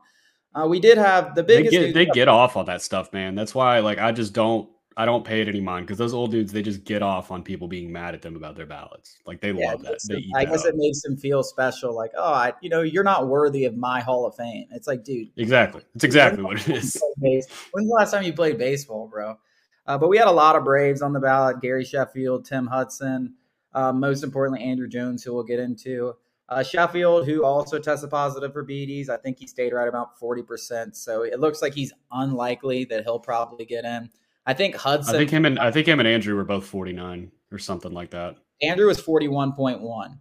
Uh, 0.54 0.68
we 0.68 0.80
did 0.80 1.00
have 1.00 1.34
the 1.34 1.44
biggest. 1.44 1.72
They 1.72 1.86
get, 1.88 1.94
they 1.94 2.06
get 2.06 2.28
off 2.28 2.56
on 2.58 2.66
that 2.66 2.84
stuff, 2.84 3.12
man. 3.12 3.34
That's 3.34 3.56
why, 3.56 3.80
like, 3.80 3.98
I 3.98 4.12
just 4.12 4.34
don't 4.34 4.70
I 5.00 5.06
don't 5.06 5.24
pay 5.24 5.42
it 5.42 5.48
any 5.48 5.62
mind 5.62 5.86
because 5.86 6.00
those 6.00 6.16
old 6.16 6.32
dudes 6.32 6.52
they 6.52 6.64
just 6.64 6.84
get 6.84 7.04
off 7.04 7.30
on 7.30 7.44
people 7.44 7.68
being 7.68 7.92
mad 7.92 8.16
at 8.16 8.24
them 8.24 8.36
about 8.36 8.56
their 8.56 8.66
ballots. 8.66 9.20
Like 9.28 9.40
they 9.40 9.52
yeah, 9.52 9.74
love 9.74 9.84
that. 9.84 10.00
They 10.10 10.26
I 10.36 10.44
guess 10.44 10.66
up. 10.66 10.70
it 10.70 10.76
makes 10.76 11.04
them 11.04 11.16
feel 11.16 11.44
special. 11.44 11.96
Like 11.96 12.12
oh, 12.18 12.34
I, 12.34 12.54
you 12.62 12.70
know, 12.70 12.82
you're 12.82 13.04
not 13.04 13.28
worthy 13.28 13.66
of 13.66 13.78
my 13.78 14.02
Hall 14.02 14.26
of 14.26 14.36
Fame. 14.36 14.66
It's 14.72 14.88
like, 14.88 15.04
dude. 15.04 15.30
Exactly. 15.38 15.84
It's 15.94 16.04
exactly 16.04 16.44
what 16.44 16.68
it 16.68 16.76
is. 16.76 17.00
When's 17.22 17.88
the 17.88 17.94
last 17.94 18.10
time 18.10 18.24
you 18.24 18.34
played 18.34 18.58
baseball, 18.58 19.08
bro? 19.08 19.38
Uh, 19.86 20.00
but 20.00 20.10
we 20.10 20.18
had 20.18 20.28
a 20.28 20.32
lot 20.32 20.56
of 20.56 20.64
Braves 20.64 21.04
on 21.04 21.14
the 21.14 21.20
ballot: 21.20 21.62
Gary 21.62 21.86
Sheffield, 21.86 22.46
Tim 22.46 22.66
Hudson, 22.66 23.36
uh, 23.76 23.94
most 23.94 24.24
importantly 24.24 24.66
Andruw 24.66 24.90
Jones, 24.90 25.24
who 25.24 25.36
we'll 25.36 25.44
get 25.44 25.60
into. 25.60 26.16
Uh, 26.50 26.64
Sheffield, 26.64 27.28
who 27.28 27.46
also 27.46 27.78
tested 27.78 28.10
positive 28.10 28.52
for 28.52 28.66
PEDs, 28.66 29.10
I 29.10 29.18
think 29.18 29.38
he 29.38 29.46
stayed 29.46 29.74
right 29.74 29.88
about 29.88 30.18
forty 30.18 30.42
percent. 30.42 30.98
So 30.98 31.22
it 31.22 31.40
looks 31.40 31.62
like 31.62 31.76
he's 31.76 31.94
unlikely 32.12 32.86
that 32.86 33.04
he'll 33.04 33.20
probably 33.20 33.66
get 33.66 33.86
in. 33.86 34.10
I 34.48 34.54
think 34.54 34.76
Hudson. 34.76 35.14
I 35.14 35.18
think 35.18 35.30
him 35.30 35.46
and 35.46 35.60
I 35.60 35.72
think 35.72 35.88
him 35.88 36.00
and 36.00 36.08
Andruw 36.08 36.34
were 36.36 36.46
both 36.46 36.66
49 36.66 37.32
or 37.52 37.60
something 37.60 37.92
like 37.92 38.12
that. 38.12 38.38
Andruw 38.64 38.88
was 38.88 39.00
41.1, 39.00 40.18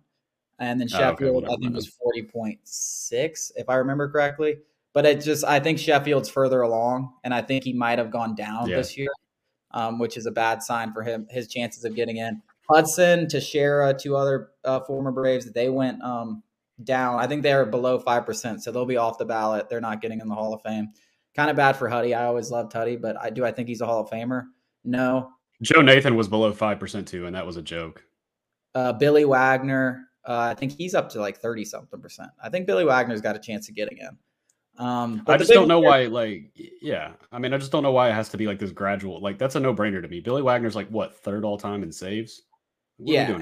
and 0.59 0.81
then 0.81 0.89
Sheffield 0.89 1.45
oh, 1.45 1.47
okay, 1.47 1.55
I 1.55 1.57
think 1.57 1.75
was 1.75 1.97
40.6 2.19 3.53
if 3.55 3.69
I 3.69 3.77
remember 3.77 4.11
correctly. 4.11 4.59
But 4.93 5.07
it 5.07 5.23
just 5.23 5.45
I 5.45 5.61
think 5.61 5.79
Sheffield's 5.79 6.29
further 6.29 6.63
along, 6.63 7.13
and 7.23 7.33
I 7.33 7.41
think 7.41 7.63
he 7.63 7.73
might 7.73 7.99
have 7.99 8.11
gone 8.11 8.35
down 8.35 8.69
yeah. 8.69 8.77
this 8.77 8.99
year, 8.99 9.11
um, 9.71 10.01
which 10.01 10.17
is 10.17 10.27
a 10.27 10.33
bad 10.33 10.61
sign 10.61 10.93
for 10.93 11.05
him. 11.05 11.29
His 11.31 11.47
chances 11.47 11.85
of 11.85 11.95
getting 11.95 12.17
in. 12.17 12.43
Hudson, 12.69 13.29
Teixeira, 13.29 13.95
two 13.95 14.17
other 14.17 14.49
uh, 14.65 14.81
former 14.81 15.13
Braves, 15.13 15.53
they 15.53 15.69
went 15.69 16.03
um, 16.03 16.43
down. 16.83 17.21
I 17.21 17.29
think 17.29 17.45
they 17.45 17.53
are 17.53 17.65
below 17.65 18.01
five 18.01 18.27
percent, 18.27 18.65
so 18.65 18.73
they'll 18.73 18.87
be 18.87 18.97
off 18.97 19.19
the 19.19 19.25
ballot. 19.25 19.69
They're 19.69 19.81
not 19.81 20.03
getting 20.03 20.21
in 20.21 20.29
the 20.29 20.35
Hall 20.35 20.53
of 20.53 20.63
Fame. 20.63 20.89
Kind 21.37 21.51
of 21.51 21.57
bad 21.57 21.77
for 21.77 21.89
Huddy. 21.89 22.15
I 22.15 22.25
always 22.25 22.51
loved 22.51 22.73
Huddy, 22.73 22.97
but 22.97 23.17
I 23.21 23.29
do 23.31 23.45
I 23.45 23.53
think 23.53 23.69
he's 23.69 23.83
a 23.83 23.87
Hall 23.87 24.01
of 24.01 24.09
Famer? 24.09 24.47
No. 24.85 25.31
Joe 25.63 25.83
Nathan 25.83 26.17
was 26.17 26.29
below 26.29 26.53
five 26.53 26.81
percent 26.81 27.07
too, 27.07 27.27
and 27.27 27.37
that 27.37 27.47
was 27.47 27.59
a 27.59 27.63
joke. 27.63 28.03
Uh, 28.75 28.93
Billy 28.93 29.25
Wagner, 29.25 30.09
uh, 30.27 30.39
I 30.51 30.55
think 30.55 30.73
he's 30.73 30.95
up 30.95 31.11
to 31.11 31.21
like 31.21 31.39
thirty 31.39 31.65
something 31.65 32.01
percent. 32.01 32.31
I 32.43 32.49
think 32.49 32.67
Billy 32.67 32.85
Wagner's 32.85 33.21
got 33.21 33.37
a 33.37 33.39
chance 33.39 33.69
of 33.69 33.75
getting 33.75 33.99
in. 33.99 34.17
Um, 34.79 35.23
I 35.27 35.37
just 35.39 35.51
don't 35.51 35.69
know 35.69 35.81
why. 35.81 36.05
Like, 36.05 36.51
yeah, 36.55 37.13
I 37.33 37.39
mean, 37.39 37.55
I 37.55 37.59
just 37.59 37.73
don't 37.73 37.83
know 37.83 37.93
why 37.93 38.11
it 38.11 38.15
has 38.15 38.29
to 38.31 38.37
be 38.37 38.47
like 38.47 38.59
this 38.59 38.73
gradual. 38.73 39.21
Like, 39.21 39.39
that's 39.39 39.55
a 39.55 39.61
no 39.61 39.75
brainer 39.75 40.03
to 40.03 40.09
me. 40.09 40.21
Billy 40.21 40.43
Wagner's 40.43 40.77
like 40.77 40.89
what 40.89 41.17
third 41.17 41.45
all 41.45 41.57
time 41.57 41.83
in 41.83 41.91
saves. 41.91 42.43
What 42.99 43.13
yeah, 43.13 43.39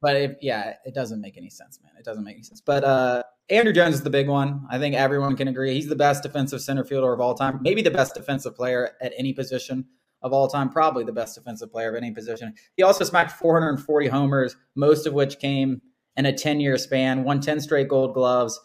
but 0.00 0.42
yeah, 0.42 0.74
it 0.84 0.94
doesn't 0.94 1.20
make 1.20 1.36
any 1.36 1.50
sense, 1.50 1.80
man. 1.82 1.92
It 1.98 2.04
doesn't 2.04 2.24
make 2.24 2.34
any 2.34 2.42
sense. 2.42 2.60
But 2.60 2.84
uh, 2.84 3.22
Andruw 3.50 3.74
Jones 3.74 3.96
is 3.96 4.02
the 4.02 4.10
big 4.10 4.28
one. 4.28 4.66
I 4.70 4.78
think 4.78 4.94
everyone 4.94 5.36
can 5.36 5.48
agree 5.48 5.74
he's 5.74 5.88
the 5.88 5.96
best 5.96 6.22
defensive 6.22 6.60
center 6.60 6.84
fielder 6.84 7.12
of 7.12 7.20
all 7.20 7.34
time, 7.34 7.58
maybe 7.62 7.82
the 7.82 7.90
best 7.90 8.14
defensive 8.14 8.54
player 8.54 8.92
at 9.00 9.12
any 9.16 9.32
position 9.32 9.86
of 10.22 10.32
all 10.32 10.48
time, 10.48 10.68
probably 10.68 11.04
the 11.04 11.12
best 11.12 11.34
defensive 11.34 11.70
player 11.70 11.88
of 11.88 11.94
any 11.94 12.10
position. 12.10 12.54
He 12.76 12.82
also 12.82 13.04
smacked 13.04 13.32
440 13.32 14.08
homers, 14.08 14.56
most 14.74 15.06
of 15.06 15.12
which 15.12 15.38
came 15.38 15.80
in 16.16 16.26
a 16.26 16.32
10 16.32 16.60
year 16.60 16.76
span, 16.76 17.24
won 17.24 17.40
10 17.40 17.60
straight 17.60 17.88
gold 17.88 18.14
gloves. 18.14 18.60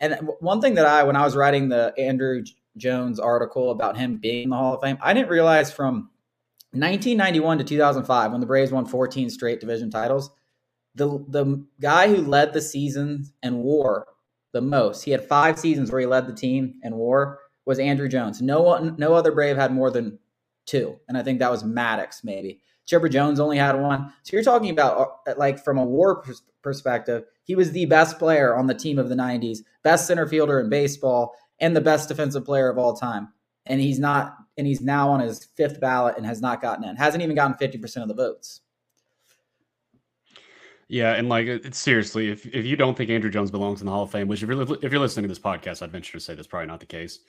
And 0.00 0.28
one 0.40 0.60
thing 0.60 0.74
that 0.74 0.86
I, 0.86 1.02
when 1.04 1.16
I 1.16 1.24
was 1.24 1.36
writing 1.36 1.68
the 1.68 1.94
Andruw 1.98 2.46
Jones 2.76 3.18
article 3.18 3.70
about 3.70 3.96
him 3.96 4.16
being 4.16 4.44
in 4.44 4.50
the 4.50 4.56
Hall 4.56 4.74
of 4.74 4.82
Fame, 4.82 4.98
I 5.00 5.14
didn't 5.14 5.30
realize 5.30 5.72
from 5.72 6.10
1991 6.72 7.58
to 7.58 7.64
2005, 7.64 8.32
when 8.32 8.40
the 8.40 8.46
Braves 8.46 8.72
won 8.72 8.84
14 8.84 9.30
straight 9.30 9.60
division 9.60 9.90
titles, 9.90 10.30
the 10.96 11.24
the 11.28 11.64
guy 11.80 12.08
who 12.08 12.22
led 12.22 12.52
the 12.52 12.60
season 12.60 13.26
and 13.42 13.62
WAR 13.62 14.06
the 14.52 14.60
most. 14.60 15.04
He 15.04 15.10
had 15.10 15.28
five 15.28 15.58
seasons 15.58 15.92
where 15.92 16.00
he 16.00 16.06
led 16.06 16.26
the 16.26 16.32
team 16.32 16.80
and 16.82 16.96
WAR 16.96 17.38
was 17.66 17.78
Andruw 17.78 18.10
Jones. 18.10 18.40
No 18.40 18.62
one, 18.62 18.96
no 18.98 19.14
other 19.14 19.32
Brave 19.32 19.56
had 19.56 19.72
more 19.72 19.90
than 19.90 20.18
two, 20.64 20.96
and 21.08 21.16
I 21.16 21.22
think 21.22 21.38
that 21.38 21.50
was 21.50 21.62
Maddux 21.62 22.24
maybe. 22.24 22.60
Chipper 22.86 23.08
Jones 23.08 23.40
only 23.40 23.58
had 23.58 23.80
one. 23.80 24.12
So 24.22 24.36
you're 24.36 24.44
talking 24.44 24.70
about 24.70 25.18
uh, 25.26 25.34
like 25.36 25.62
from 25.62 25.78
a 25.78 25.84
WAR 25.84 26.22
perspective, 26.62 27.24
he 27.44 27.54
was 27.54 27.72
the 27.72 27.86
best 27.86 28.18
player 28.18 28.56
on 28.56 28.66
the 28.66 28.74
team 28.74 28.98
of 28.98 29.08
the 29.08 29.14
'90s, 29.14 29.58
best 29.82 30.06
center 30.06 30.26
fielder 30.26 30.60
in 30.60 30.70
baseball, 30.70 31.34
and 31.60 31.76
the 31.76 31.80
best 31.80 32.08
defensive 32.08 32.44
player 32.44 32.70
of 32.70 32.78
all 32.78 32.94
time. 32.94 33.28
And 33.66 33.80
he's 33.80 33.98
not, 33.98 34.36
and 34.56 34.66
he's 34.66 34.80
now 34.80 35.10
on 35.10 35.20
his 35.20 35.44
fifth 35.56 35.80
ballot 35.80 36.16
and 36.16 36.24
has 36.24 36.40
not 36.40 36.62
gotten 36.62 36.84
in. 36.84 36.94
Hasn't 36.94 37.22
even 37.22 37.34
gotten 37.34 37.56
50% 37.56 38.02
of 38.02 38.08
the 38.08 38.14
votes. 38.14 38.60
Yeah, 40.88 41.14
and 41.14 41.28
like 41.28 41.74
seriously, 41.74 42.30
if 42.30 42.46
if 42.46 42.64
you 42.64 42.76
don't 42.76 42.96
think 42.96 43.10
Andruw 43.10 43.32
Jones 43.32 43.50
belongs 43.50 43.80
in 43.80 43.86
the 43.86 43.92
Hall 43.92 44.04
of 44.04 44.10
Fame, 44.10 44.28
which 44.28 44.42
if 44.42 44.48
you're 44.48 44.62
if 44.84 44.92
you're 44.92 45.00
listening 45.00 45.24
to 45.24 45.28
this 45.28 45.38
podcast, 45.38 45.82
I'd 45.82 45.90
venture 45.90 46.12
to 46.12 46.20
say 46.20 46.34
that's 46.34 46.46
probably 46.46 46.68
not 46.68 46.80
the 46.80 46.86
case. 46.86 47.20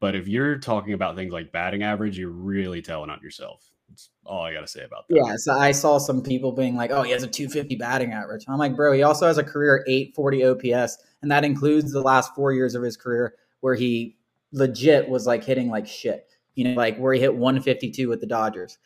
But 0.00 0.16
if 0.16 0.26
you're 0.26 0.58
talking 0.58 0.92
about 0.92 1.14
things 1.14 1.32
like 1.32 1.52
batting 1.52 1.84
average, 1.84 2.18
you're 2.18 2.30
really 2.30 2.82
telling 2.82 3.10
on 3.10 3.20
yourself. 3.22 3.70
That's 3.88 4.10
all 4.24 4.42
I 4.42 4.52
got 4.52 4.62
to 4.62 4.66
say 4.66 4.82
about 4.82 5.06
that. 5.08 5.16
Yeah, 5.16 5.34
so 5.36 5.52
I 5.52 5.70
saw 5.70 5.98
some 5.98 6.22
people 6.22 6.50
being 6.50 6.74
like, 6.74 6.90
"Oh, 6.90 7.02
he 7.02 7.12
has 7.12 7.22
a 7.22 7.28
250 7.28 7.76
batting 7.76 8.12
average." 8.12 8.44
I'm 8.48 8.58
like, 8.58 8.74
"Bro, 8.74 8.94
he 8.94 9.02
also 9.04 9.28
has 9.28 9.38
a 9.38 9.44
career 9.44 9.84
840 9.86 10.44
OPS, 10.46 10.98
and 11.22 11.30
that 11.30 11.44
includes 11.44 11.92
the 11.92 12.02
last 12.02 12.34
4 12.34 12.52
years 12.52 12.74
of 12.74 12.82
his 12.82 12.96
career 12.96 13.34
where 13.60 13.76
he 13.76 14.16
legit 14.50 15.08
was 15.08 15.26
like 15.26 15.44
hitting 15.44 15.68
like 15.68 15.86
shit. 15.86 16.26
You 16.54 16.64
know, 16.64 16.74
like 16.74 16.98
where 16.98 17.12
he 17.12 17.20
hit 17.20 17.36
152 17.36 18.08
with 18.08 18.20
the 18.20 18.26
Dodgers." 18.26 18.76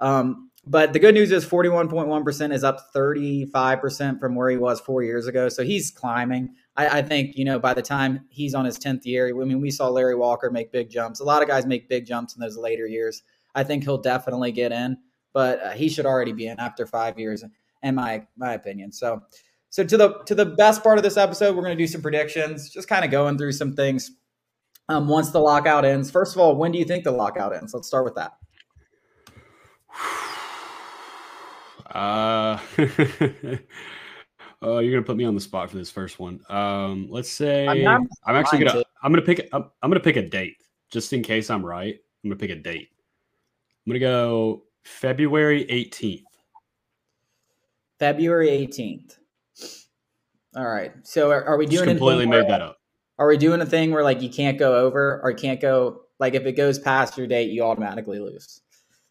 Um, 0.00 0.45
but 0.66 0.92
the 0.92 0.98
good 0.98 1.14
news 1.14 1.30
is 1.30 1.46
41.1% 1.46 2.52
is 2.52 2.64
up 2.64 2.92
35% 2.94 4.18
from 4.18 4.34
where 4.34 4.50
he 4.50 4.56
was 4.56 4.80
four 4.80 5.04
years 5.04 5.28
ago. 5.28 5.48
So 5.48 5.62
he's 5.62 5.92
climbing. 5.92 6.54
I, 6.76 6.98
I, 6.98 7.02
think, 7.02 7.36
you 7.36 7.44
know, 7.44 7.60
by 7.60 7.72
the 7.72 7.82
time 7.82 8.26
he's 8.30 8.52
on 8.52 8.64
his 8.64 8.76
10th 8.76 9.04
year, 9.04 9.28
I 9.28 9.44
mean, 9.44 9.60
we 9.60 9.70
saw 9.70 9.88
Larry 9.88 10.16
Walker 10.16 10.50
make 10.50 10.72
big 10.72 10.90
jumps. 10.90 11.20
A 11.20 11.24
lot 11.24 11.40
of 11.40 11.46
guys 11.46 11.66
make 11.66 11.88
big 11.88 12.04
jumps 12.04 12.34
in 12.34 12.40
those 12.40 12.56
later 12.56 12.86
years. 12.86 13.22
I 13.54 13.62
think 13.62 13.84
he'll 13.84 13.98
definitely 13.98 14.50
get 14.50 14.72
in, 14.72 14.98
but 15.32 15.62
uh, 15.62 15.70
he 15.70 15.88
should 15.88 16.04
already 16.04 16.32
be 16.32 16.48
in 16.48 16.58
after 16.58 16.84
five 16.84 17.18
years, 17.18 17.44
in 17.82 17.94
my 17.94 18.26
my 18.36 18.52
opinion. 18.52 18.92
So, 18.92 19.22
so 19.70 19.82
to 19.82 19.96
the 19.96 20.22
to 20.26 20.34
the 20.34 20.44
best 20.44 20.82
part 20.82 20.98
of 20.98 21.04
this 21.04 21.16
episode, 21.16 21.56
we're 21.56 21.62
going 21.62 21.76
to 21.76 21.82
do 21.82 21.86
some 21.86 22.02
predictions, 22.02 22.68
just 22.68 22.86
kind 22.86 23.04
of 23.04 23.10
going 23.10 23.38
through 23.38 23.52
some 23.52 23.74
things. 23.74 24.10
Um, 24.88 25.08
once 25.08 25.30
the 25.30 25.40
lockout 25.40 25.84
ends, 25.84 26.10
first 26.10 26.34
of 26.34 26.40
all, 26.40 26.54
when 26.54 26.70
do 26.70 26.78
you 26.78 26.84
think 26.84 27.04
the 27.04 27.12
lockout 27.12 27.56
ends? 27.56 27.72
Let's 27.72 27.88
start 27.88 28.04
with 28.04 28.14
that. 28.16 28.32
Uh, 31.96 32.58
oh, 34.60 34.80
you're 34.80 34.92
gonna 34.92 35.02
put 35.02 35.16
me 35.16 35.24
on 35.24 35.34
the 35.34 35.40
spot 35.40 35.70
for 35.70 35.78
this 35.78 35.90
first 35.90 36.18
one. 36.18 36.40
Um, 36.50 37.06
let's 37.08 37.30
say 37.30 37.66
I'm, 37.66 38.06
I'm 38.26 38.36
actually 38.36 38.58
gonna 38.58 38.72
to. 38.72 38.84
I'm 39.02 39.12
gonna 39.12 39.24
pick 39.24 39.48
I'm, 39.50 39.70
I'm 39.82 39.88
gonna 39.88 40.00
pick 40.00 40.16
a 40.16 40.28
date 40.28 40.58
just 40.90 41.14
in 41.14 41.22
case 41.22 41.48
I'm 41.48 41.64
right. 41.64 41.94
I'm 41.94 42.30
gonna 42.30 42.38
pick 42.38 42.50
a 42.50 42.56
date. 42.56 42.90
I'm 43.86 43.90
gonna 43.92 44.00
go 44.00 44.64
February 44.84 45.64
18th. 45.64 46.24
February 47.98 48.48
18th. 48.48 49.16
All 50.54 50.66
right. 50.66 50.92
So 51.02 51.30
are, 51.30 51.44
are 51.44 51.56
we 51.56 51.64
doing? 51.64 51.86
Just 51.86 51.96
completely 51.96 52.26
made 52.26 52.46
that 52.50 52.60
up. 52.60 52.76
Are 53.18 53.26
we 53.26 53.38
doing 53.38 53.62
a 53.62 53.66
thing 53.66 53.90
where 53.90 54.02
like 54.02 54.20
you 54.20 54.28
can't 54.28 54.58
go 54.58 54.76
over 54.76 55.22
or 55.22 55.30
you 55.30 55.36
can't 55.38 55.62
go 55.62 56.02
like 56.18 56.34
if 56.34 56.44
it 56.44 56.52
goes 56.52 56.78
past 56.78 57.16
your 57.16 57.26
date, 57.26 57.48
you 57.48 57.62
automatically 57.62 58.18
lose? 58.18 58.60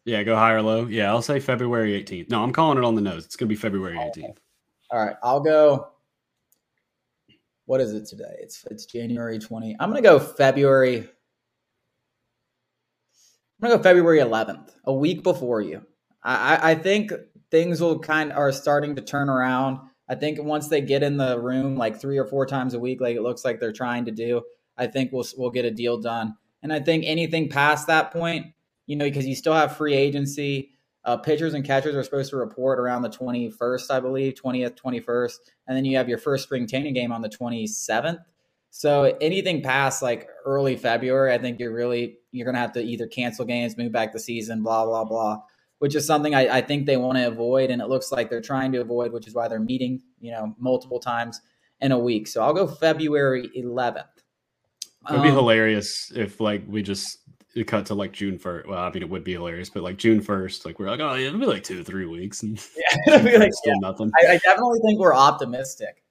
Yeah, 0.06 0.22
go 0.22 0.36
high 0.36 0.52
or 0.52 0.62
low. 0.62 0.86
Yeah, 0.86 1.10
I'll 1.10 1.20
say 1.20 1.40
February 1.40 2.00
18th. 2.00 2.30
No, 2.30 2.40
I'm 2.40 2.52
calling 2.52 2.78
it 2.78 2.84
on 2.84 2.94
the 2.94 3.00
nose. 3.00 3.24
It's 3.24 3.34
going 3.34 3.48
to 3.48 3.52
be 3.52 3.56
February 3.56 3.96
18th. 3.96 4.36
All 4.92 5.04
right, 5.04 5.16
I'll 5.20 5.40
go. 5.40 5.88
What 7.64 7.80
is 7.80 7.92
it 7.92 8.06
today? 8.06 8.36
It's 8.38 8.64
it's 8.70 8.86
January 8.86 9.40
20. 9.40 9.76
I'm 9.80 9.90
going 9.90 10.00
to 10.00 10.08
go 10.08 10.20
February. 10.20 10.98
I'm 10.98 11.06
going 13.60 13.72
to 13.72 13.78
go 13.78 13.82
February 13.82 14.20
11th, 14.20 14.70
a 14.84 14.94
week 14.94 15.24
before 15.24 15.60
you. 15.60 15.84
I, 16.22 16.70
I 16.70 16.74
think 16.76 17.12
things 17.50 17.80
will 17.80 17.98
kind 17.98 18.30
of 18.30 18.38
are 18.38 18.52
starting 18.52 18.94
to 18.94 19.02
turn 19.02 19.28
around. 19.28 19.80
I 20.08 20.14
think 20.14 20.40
once 20.40 20.68
they 20.68 20.82
get 20.82 21.02
in 21.02 21.16
the 21.16 21.40
room 21.40 21.76
like 21.76 22.00
three 22.00 22.18
or 22.18 22.26
four 22.26 22.46
times 22.46 22.74
a 22.74 22.78
week, 22.78 23.00
like 23.00 23.16
it 23.16 23.22
looks 23.22 23.44
like 23.44 23.58
they're 23.58 23.72
trying 23.72 24.04
to 24.04 24.12
do, 24.12 24.42
I 24.76 24.86
think 24.86 25.10
we'll 25.10 25.26
we'll 25.36 25.50
get 25.50 25.64
a 25.64 25.70
deal 25.72 26.00
done. 26.00 26.36
And 26.62 26.72
I 26.72 26.78
think 26.78 27.02
anything 27.04 27.48
past 27.48 27.88
that 27.88 28.12
point, 28.12 28.46
you 28.86 28.96
know, 28.96 29.04
because 29.04 29.26
you 29.26 29.34
still 29.34 29.52
have 29.52 29.76
free 29.76 29.94
agency. 29.94 30.70
Uh, 31.04 31.16
pitchers 31.16 31.54
and 31.54 31.64
catchers 31.64 31.94
are 31.94 32.02
supposed 32.02 32.30
to 32.30 32.36
report 32.36 32.80
around 32.80 33.02
the 33.02 33.08
21st, 33.08 33.90
I 33.90 34.00
believe, 34.00 34.34
20th, 34.34 34.76
21st. 34.76 35.34
And 35.68 35.76
then 35.76 35.84
you 35.84 35.96
have 35.96 36.08
your 36.08 36.18
first 36.18 36.44
spring 36.44 36.66
training 36.66 36.94
game 36.94 37.12
on 37.12 37.22
the 37.22 37.28
27th. 37.28 38.18
So 38.70 39.16
anything 39.20 39.62
past 39.62 40.02
like 40.02 40.28
early 40.44 40.76
February, 40.76 41.32
I 41.32 41.38
think 41.38 41.60
you're 41.60 41.72
really, 41.72 42.18
you're 42.32 42.44
going 42.44 42.56
to 42.56 42.60
have 42.60 42.72
to 42.72 42.82
either 42.82 43.06
cancel 43.06 43.44
games, 43.44 43.76
move 43.78 43.92
back 43.92 44.12
the 44.12 44.18
season, 44.18 44.62
blah, 44.62 44.84
blah, 44.84 45.04
blah, 45.04 45.38
which 45.78 45.94
is 45.94 46.04
something 46.04 46.34
I, 46.34 46.58
I 46.58 46.60
think 46.60 46.86
they 46.86 46.96
want 46.96 47.18
to 47.18 47.28
avoid. 47.28 47.70
And 47.70 47.80
it 47.80 47.88
looks 47.88 48.10
like 48.10 48.28
they're 48.28 48.40
trying 48.40 48.72
to 48.72 48.80
avoid, 48.80 49.12
which 49.12 49.28
is 49.28 49.34
why 49.34 49.46
they're 49.46 49.60
meeting, 49.60 50.02
you 50.20 50.32
know, 50.32 50.54
multiple 50.58 50.98
times 50.98 51.40
in 51.80 51.92
a 51.92 51.98
week. 51.98 52.26
So 52.26 52.42
I'll 52.42 52.52
go 52.52 52.66
February 52.66 53.48
11th. 53.56 54.04
It'd 55.08 55.22
be 55.22 55.28
um, 55.28 55.36
hilarious 55.36 56.10
if 56.14 56.40
like 56.40 56.64
we 56.66 56.82
just 56.82 57.18
it 57.56 57.66
cut 57.66 57.86
to 57.86 57.94
like 57.94 58.12
June 58.12 58.38
first. 58.38 58.68
Well, 58.68 58.78
I 58.78 58.90
mean, 58.92 59.02
it 59.02 59.08
would 59.08 59.24
be 59.24 59.32
hilarious, 59.32 59.70
but 59.70 59.82
like 59.82 59.96
June 59.96 60.20
first, 60.20 60.66
like 60.66 60.78
we're 60.78 60.90
like, 60.90 61.00
oh, 61.00 61.14
yeah, 61.14 61.28
it'll 61.28 61.40
be 61.40 61.46
like 61.46 61.64
two, 61.64 61.82
three 61.82 62.04
weeks, 62.04 62.42
and 62.42 62.62
yeah, 62.76 63.14
it'll 63.14 63.24
be 63.24 63.38
like 63.38 63.52
still 63.54 63.72
yeah. 63.72 63.88
nothing. 63.88 64.12
I, 64.20 64.34
I, 64.34 64.38
definitely 64.38 64.80
think 64.80 65.00
we're 65.00 65.14
optimistic, 65.14 66.04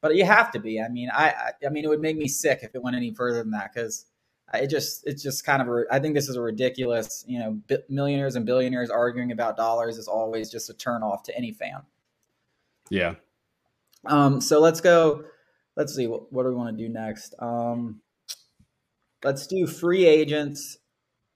but 0.00 0.14
you 0.14 0.24
have 0.24 0.52
to 0.52 0.60
be. 0.60 0.80
I 0.80 0.88
mean, 0.88 1.10
I, 1.12 1.30
I, 1.30 1.66
I 1.66 1.68
mean, 1.70 1.84
it 1.84 1.88
would 1.88 2.00
make 2.00 2.16
me 2.16 2.28
sick 2.28 2.60
if 2.62 2.74
it 2.76 2.82
went 2.82 2.94
any 2.94 3.12
further 3.12 3.38
than 3.38 3.50
that 3.50 3.72
because 3.74 4.06
it 4.54 4.68
just, 4.68 5.04
it's 5.08 5.24
just 5.24 5.44
kind 5.44 5.60
of. 5.60 5.68
A, 5.68 5.84
I 5.90 5.98
think 5.98 6.14
this 6.14 6.28
is 6.28 6.36
a 6.36 6.40
ridiculous. 6.40 7.24
You 7.26 7.40
know, 7.40 7.60
bi- 7.68 7.82
millionaires 7.88 8.36
and 8.36 8.46
billionaires 8.46 8.88
arguing 8.88 9.32
about 9.32 9.56
dollars 9.56 9.98
is 9.98 10.06
always 10.06 10.50
just 10.50 10.70
a 10.70 10.74
turn 10.74 11.02
off 11.02 11.24
to 11.24 11.36
any 11.36 11.50
fan. 11.50 11.82
Yeah. 12.90 13.14
Um. 14.04 14.40
So 14.40 14.60
let's 14.60 14.80
go. 14.80 15.24
Let's 15.74 15.96
see. 15.96 16.06
What, 16.06 16.32
what 16.32 16.44
do 16.44 16.50
we 16.50 16.54
want 16.54 16.78
to 16.78 16.80
do 16.80 16.88
next? 16.88 17.34
Um. 17.40 18.00
Let's 19.26 19.48
do 19.48 19.66
free 19.66 20.06
agents 20.06 20.78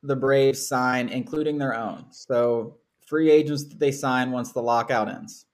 the 0.05 0.15
Braves 0.15 0.65
sign, 0.65 1.09
including 1.09 1.59
their 1.59 1.77
own. 1.77 2.05
So 2.13 2.79
free 3.05 3.33
agents 3.33 3.65
that 3.65 3.81
they 3.81 3.91
sign 3.91 4.31
once 4.31 4.53
the 4.53 4.63
lockout 4.63 5.09
ends. 5.09 5.47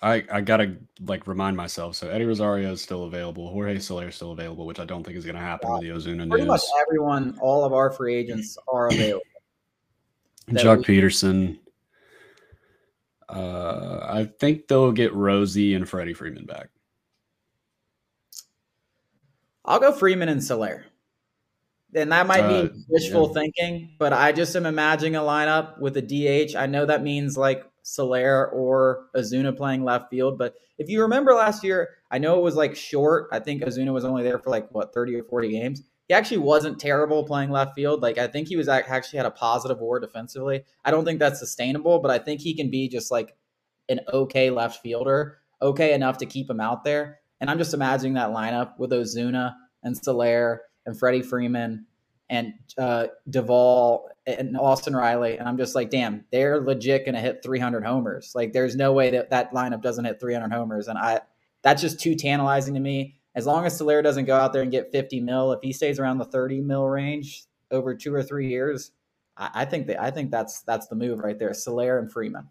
I, 0.00 0.24
I 0.32 0.40
gotta 0.40 0.78
like 1.04 1.26
remind 1.26 1.54
myself. 1.58 1.94
So 1.94 2.08
Eddie 2.08 2.24
Rosario 2.24 2.72
is 2.72 2.80
still 2.80 3.04
available. 3.04 3.50
Jorge 3.50 3.78
Soler 3.80 4.08
is 4.08 4.14
still 4.14 4.32
available, 4.32 4.64
which 4.64 4.80
I 4.80 4.86
don't 4.86 5.04
think 5.04 5.18
is 5.18 5.26
going 5.26 5.36
to 5.36 5.42
happen 5.42 5.68
yeah. 5.68 5.92
with 5.92 6.04
the 6.04 6.10
Ozuna 6.10 6.26
Pretty 6.30 6.44
news. 6.44 6.48
much 6.48 6.62
everyone, 6.80 7.38
all 7.38 7.66
of 7.66 7.74
our 7.74 7.90
free 7.90 8.14
agents 8.14 8.56
are 8.72 8.86
available. 8.86 9.20
Joc 10.52 10.88
we- 10.88 10.96
Pederson. 10.96 11.58
Uh, 13.28 14.06
I 14.10 14.24
think 14.40 14.68
they'll 14.68 14.90
get 14.90 15.12
Rosie 15.12 15.74
and 15.74 15.86
Freddie 15.86 16.14
Freeman 16.14 16.46
back. 16.46 16.70
I'll 19.66 19.80
go 19.80 19.92
Freeman 19.92 20.30
and 20.30 20.42
Soler. 20.42 20.86
And 21.94 22.12
that 22.12 22.26
might 22.26 22.48
be 22.48 22.70
uh, 22.70 22.74
wishful 22.88 23.28
yeah. 23.28 23.42
thinking, 23.42 23.96
but 23.98 24.12
I 24.12 24.32
just 24.32 24.56
am 24.56 24.66
imagining 24.66 25.16
a 25.16 25.20
lineup 25.20 25.78
with 25.78 25.96
a 25.96 26.02
DH. 26.02 26.56
I 26.56 26.66
know 26.66 26.86
that 26.86 27.02
means 27.02 27.36
like 27.36 27.64
Soler 27.82 28.48
or 28.48 29.06
Ozuna 29.14 29.56
playing 29.56 29.84
left 29.84 30.08
field, 30.08 30.38
but 30.38 30.54
if 30.78 30.88
you 30.88 31.02
remember 31.02 31.34
last 31.34 31.62
year, 31.62 31.90
I 32.10 32.18
know 32.18 32.38
it 32.38 32.42
was 32.42 32.56
like 32.56 32.76
short. 32.76 33.28
I 33.32 33.40
think 33.40 33.62
Ozuna 33.62 33.92
was 33.92 34.04
only 34.04 34.22
there 34.22 34.38
for 34.38 34.50
like 34.50 34.70
what 34.72 34.94
30 34.94 35.16
or 35.16 35.24
40 35.24 35.50
games. 35.50 35.82
He 36.08 36.14
actually 36.14 36.38
wasn't 36.38 36.78
terrible 36.78 37.24
playing 37.24 37.50
left 37.50 37.74
field. 37.74 38.02
Like 38.02 38.18
I 38.18 38.26
think 38.26 38.48
he 38.48 38.56
was 38.56 38.68
actually 38.68 39.18
had 39.18 39.26
a 39.26 39.30
positive 39.30 39.78
WAR 39.78 40.00
defensively. 40.00 40.64
I 40.84 40.90
don't 40.90 41.04
think 41.04 41.18
that's 41.18 41.38
sustainable, 41.38 42.00
but 42.00 42.10
I 42.10 42.18
think 42.18 42.40
he 42.40 42.54
can 42.54 42.70
be 42.70 42.88
just 42.88 43.10
like 43.10 43.36
an 43.88 44.00
okay 44.12 44.50
left 44.50 44.82
fielder, 44.82 45.38
okay 45.60 45.94
enough 45.94 46.18
to 46.18 46.26
keep 46.26 46.48
him 46.48 46.60
out 46.60 46.84
there. 46.84 47.20
And 47.40 47.50
I'm 47.50 47.58
just 47.58 47.74
imagining 47.74 48.14
that 48.14 48.30
lineup 48.30 48.78
with 48.78 48.90
Ozuna 48.90 49.54
and 49.82 49.96
Soler 49.96 50.62
and 50.86 50.98
Freddie 50.98 51.22
Freeman 51.22 51.86
and 52.30 52.54
uh, 52.78 53.08
Duvall 53.28 54.08
and 54.26 54.56
Austin 54.56 54.96
Riley, 54.96 55.36
and 55.36 55.48
I'm 55.48 55.58
just 55.58 55.74
like, 55.74 55.90
damn, 55.90 56.24
they're 56.30 56.60
legit 56.60 57.04
going 57.04 57.14
to 57.14 57.20
hit 57.20 57.42
300 57.42 57.84
homers. 57.84 58.32
Like, 58.34 58.52
there's 58.52 58.76
no 58.76 58.92
way 58.92 59.10
that 59.10 59.30
that 59.30 59.52
lineup 59.52 59.82
doesn't 59.82 60.04
hit 60.04 60.20
300 60.20 60.50
homers, 60.52 60.88
and 60.88 60.98
I 60.98 61.20
that's 61.62 61.82
just 61.82 62.00
too 62.00 62.14
tantalizing 62.14 62.74
to 62.74 62.80
me. 62.80 63.16
As 63.34 63.46
long 63.46 63.64
as 63.64 63.76
Soler 63.76 64.02
doesn't 64.02 64.26
go 64.26 64.36
out 64.36 64.52
there 64.52 64.62
and 64.62 64.70
get 64.70 64.92
50 64.92 65.20
mil, 65.20 65.52
if 65.52 65.60
he 65.62 65.72
stays 65.72 65.98
around 65.98 66.18
the 66.18 66.24
30 66.26 66.60
mil 66.60 66.86
range 66.86 67.44
over 67.70 67.94
two 67.94 68.14
or 68.14 68.22
three 68.22 68.48
years, 68.48 68.92
I, 69.36 69.50
I 69.54 69.64
think 69.64 69.86
that 69.86 70.00
I 70.02 70.10
think 70.10 70.30
that's 70.30 70.62
that's 70.62 70.86
the 70.88 70.96
move 70.96 71.18
right 71.20 71.38
there. 71.38 71.54
Soler 71.54 71.98
and 71.98 72.10
Freeman. 72.10 72.48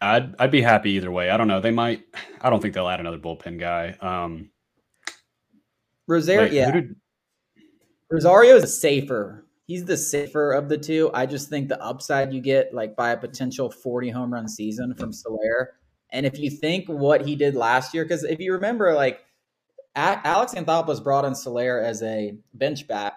I'd 0.00 0.34
I'd 0.38 0.50
be 0.50 0.60
happy 0.60 0.90
either 0.92 1.10
way. 1.10 1.30
I 1.30 1.36
don't 1.36 1.48
know. 1.48 1.60
They 1.60 1.70
might. 1.70 2.02
I 2.40 2.50
don't 2.50 2.60
think 2.60 2.74
they'll 2.74 2.88
add 2.88 3.00
another 3.00 3.18
bullpen 3.18 3.58
guy. 3.58 3.96
Um, 4.00 4.50
Rosario, 6.06 6.52
yeah. 6.52 6.70
Did, 6.70 6.96
Rosario 8.10 8.56
is 8.56 8.80
safer. 8.80 9.46
He's 9.66 9.84
the 9.84 9.96
safer 9.96 10.52
of 10.52 10.68
the 10.68 10.76
two. 10.76 11.10
I 11.14 11.26
just 11.26 11.48
think 11.48 11.68
the 11.68 11.82
upside 11.82 12.32
you 12.32 12.40
get 12.40 12.74
like 12.74 12.94
by 12.96 13.12
a 13.12 13.16
potential 13.16 13.70
40 13.70 14.10
home 14.10 14.32
run 14.32 14.46
season 14.46 14.94
from 14.94 15.12
Soler. 15.12 15.74
And 16.10 16.26
if 16.26 16.38
you 16.38 16.50
think 16.50 16.86
what 16.88 17.26
he 17.26 17.34
did 17.34 17.54
last 17.54 17.94
year, 17.94 18.04
because 18.04 18.24
if 18.24 18.38
you 18.40 18.52
remember, 18.52 18.92
like 18.94 19.24
Alex 19.96 20.54
Anthopoulos 20.54 21.02
brought 21.02 21.24
in 21.24 21.34
Soler 21.34 21.80
as 21.80 22.02
a 22.02 22.36
bench 22.54 22.86
bat. 22.86 23.14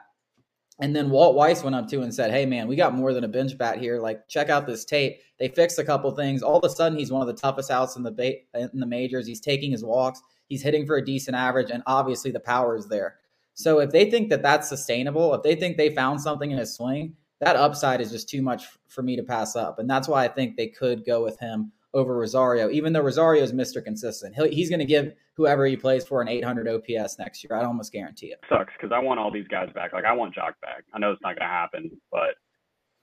And 0.80 0.95
then 0.95 1.10
Walt 1.10 1.36
Weiss 1.36 1.63
went 1.63 1.76
up 1.76 1.88
to 1.89 2.02
and 2.02 2.13
said, 2.13 2.30
Hey, 2.30 2.45
man, 2.45 2.67
we 2.67 2.76
got 2.76 2.93
more 2.93 3.12
than 3.12 3.23
a 3.23 3.28
bench 3.28 3.58
bat 3.58 3.80
here. 3.80 4.00
Like, 4.00 4.28
check 4.28 4.50
out 4.50 4.67
this 4.67 4.86
tape. 4.86 5.19
They 5.39 5.47
fixed 5.47 5.80
a 5.80 5.84
couple 5.84 6.12
things. 6.12 6.43
All 6.43 6.60
of 6.60 6.63
a 6.63 6.73
sudden, 6.73 6.97
he's 6.97 7.12
one 7.12 7.21
of 7.21 7.28
the 7.28 7.34
toughest 7.41 7.71
outs 7.71 7.95
in 7.95 8.04
the 8.04 8.12
ba- 8.12 8.38
in 8.54 8.80
the 8.80 8.86
majors. 8.86 9.26
He's 9.26 9.41
taking 9.41 9.71
his 9.71 9.84
walks. 9.84 10.21
He's 10.47 10.63
hitting 10.63 10.86
for 10.86 10.97
a 10.97 11.05
decent 11.05 11.36
average, 11.36 11.71
and 11.71 11.83
obviously 11.86 12.31
the 12.31 12.39
power 12.39 12.75
is 12.75 12.88
there. 12.88 13.17
So 13.53 13.79
if 13.79 13.91
they 13.91 14.10
think 14.10 14.29
that 14.29 14.43
that's 14.43 14.69
sustainable, 14.69 15.33
if 15.33 15.43
they 15.43 15.55
think 15.55 15.77
they 15.77 15.93
found 15.93 16.21
something 16.21 16.51
in 16.51 16.57
his 16.57 16.75
swing, 16.75 17.15
that 17.39 17.55
upside 17.55 18.01
is 18.01 18.12
just 18.12 18.29
too 18.29 18.41
much 18.41 18.65
for 18.88 19.01
me 19.01 19.15
to 19.15 19.23
pass 19.23 19.55
up. 19.55 19.79
And 19.79 19.89
that's 19.89 20.07
why 20.07 20.25
I 20.25 20.27
think 20.27 20.55
they 20.55 20.67
could 20.67 21.05
go 21.05 21.23
with 21.23 21.39
him 21.39 21.71
over 21.93 22.15
Rosario, 22.15 22.69
even 22.69 22.93
though 22.93 23.01
Rosario 23.01 23.43
is 23.43 23.53
Mr. 23.53 23.83
Consistent. 23.83 24.36
He'll, 24.36 24.49
he's 24.49 24.69
going 24.69 24.79
to 24.79 24.86
give 24.86 25.13
whoever 25.36 25.65
he 25.65 25.75
plays 25.75 26.05
for 26.05 26.21
an 26.21 26.27
800 26.27 26.67
OPS 26.67 27.19
next 27.19 27.43
year. 27.43 27.57
I'd 27.57 27.65
almost 27.65 27.91
guarantee 27.91 28.27
it. 28.27 28.39
Sucks 28.49 28.73
because 28.79 28.91
I 28.93 28.99
want 28.99 29.19
all 29.19 29.31
these 29.31 29.47
guys 29.47 29.69
back. 29.73 29.93
Like 29.93 30.05
I 30.05 30.13
want 30.13 30.36
Joc 30.36 30.53
back. 30.62 30.83
I 30.93 30.99
know 30.99 31.12
it's 31.12 31.21
not 31.21 31.38
going 31.38 31.47
to 31.47 31.53
happen, 31.53 31.91
but 32.12 32.36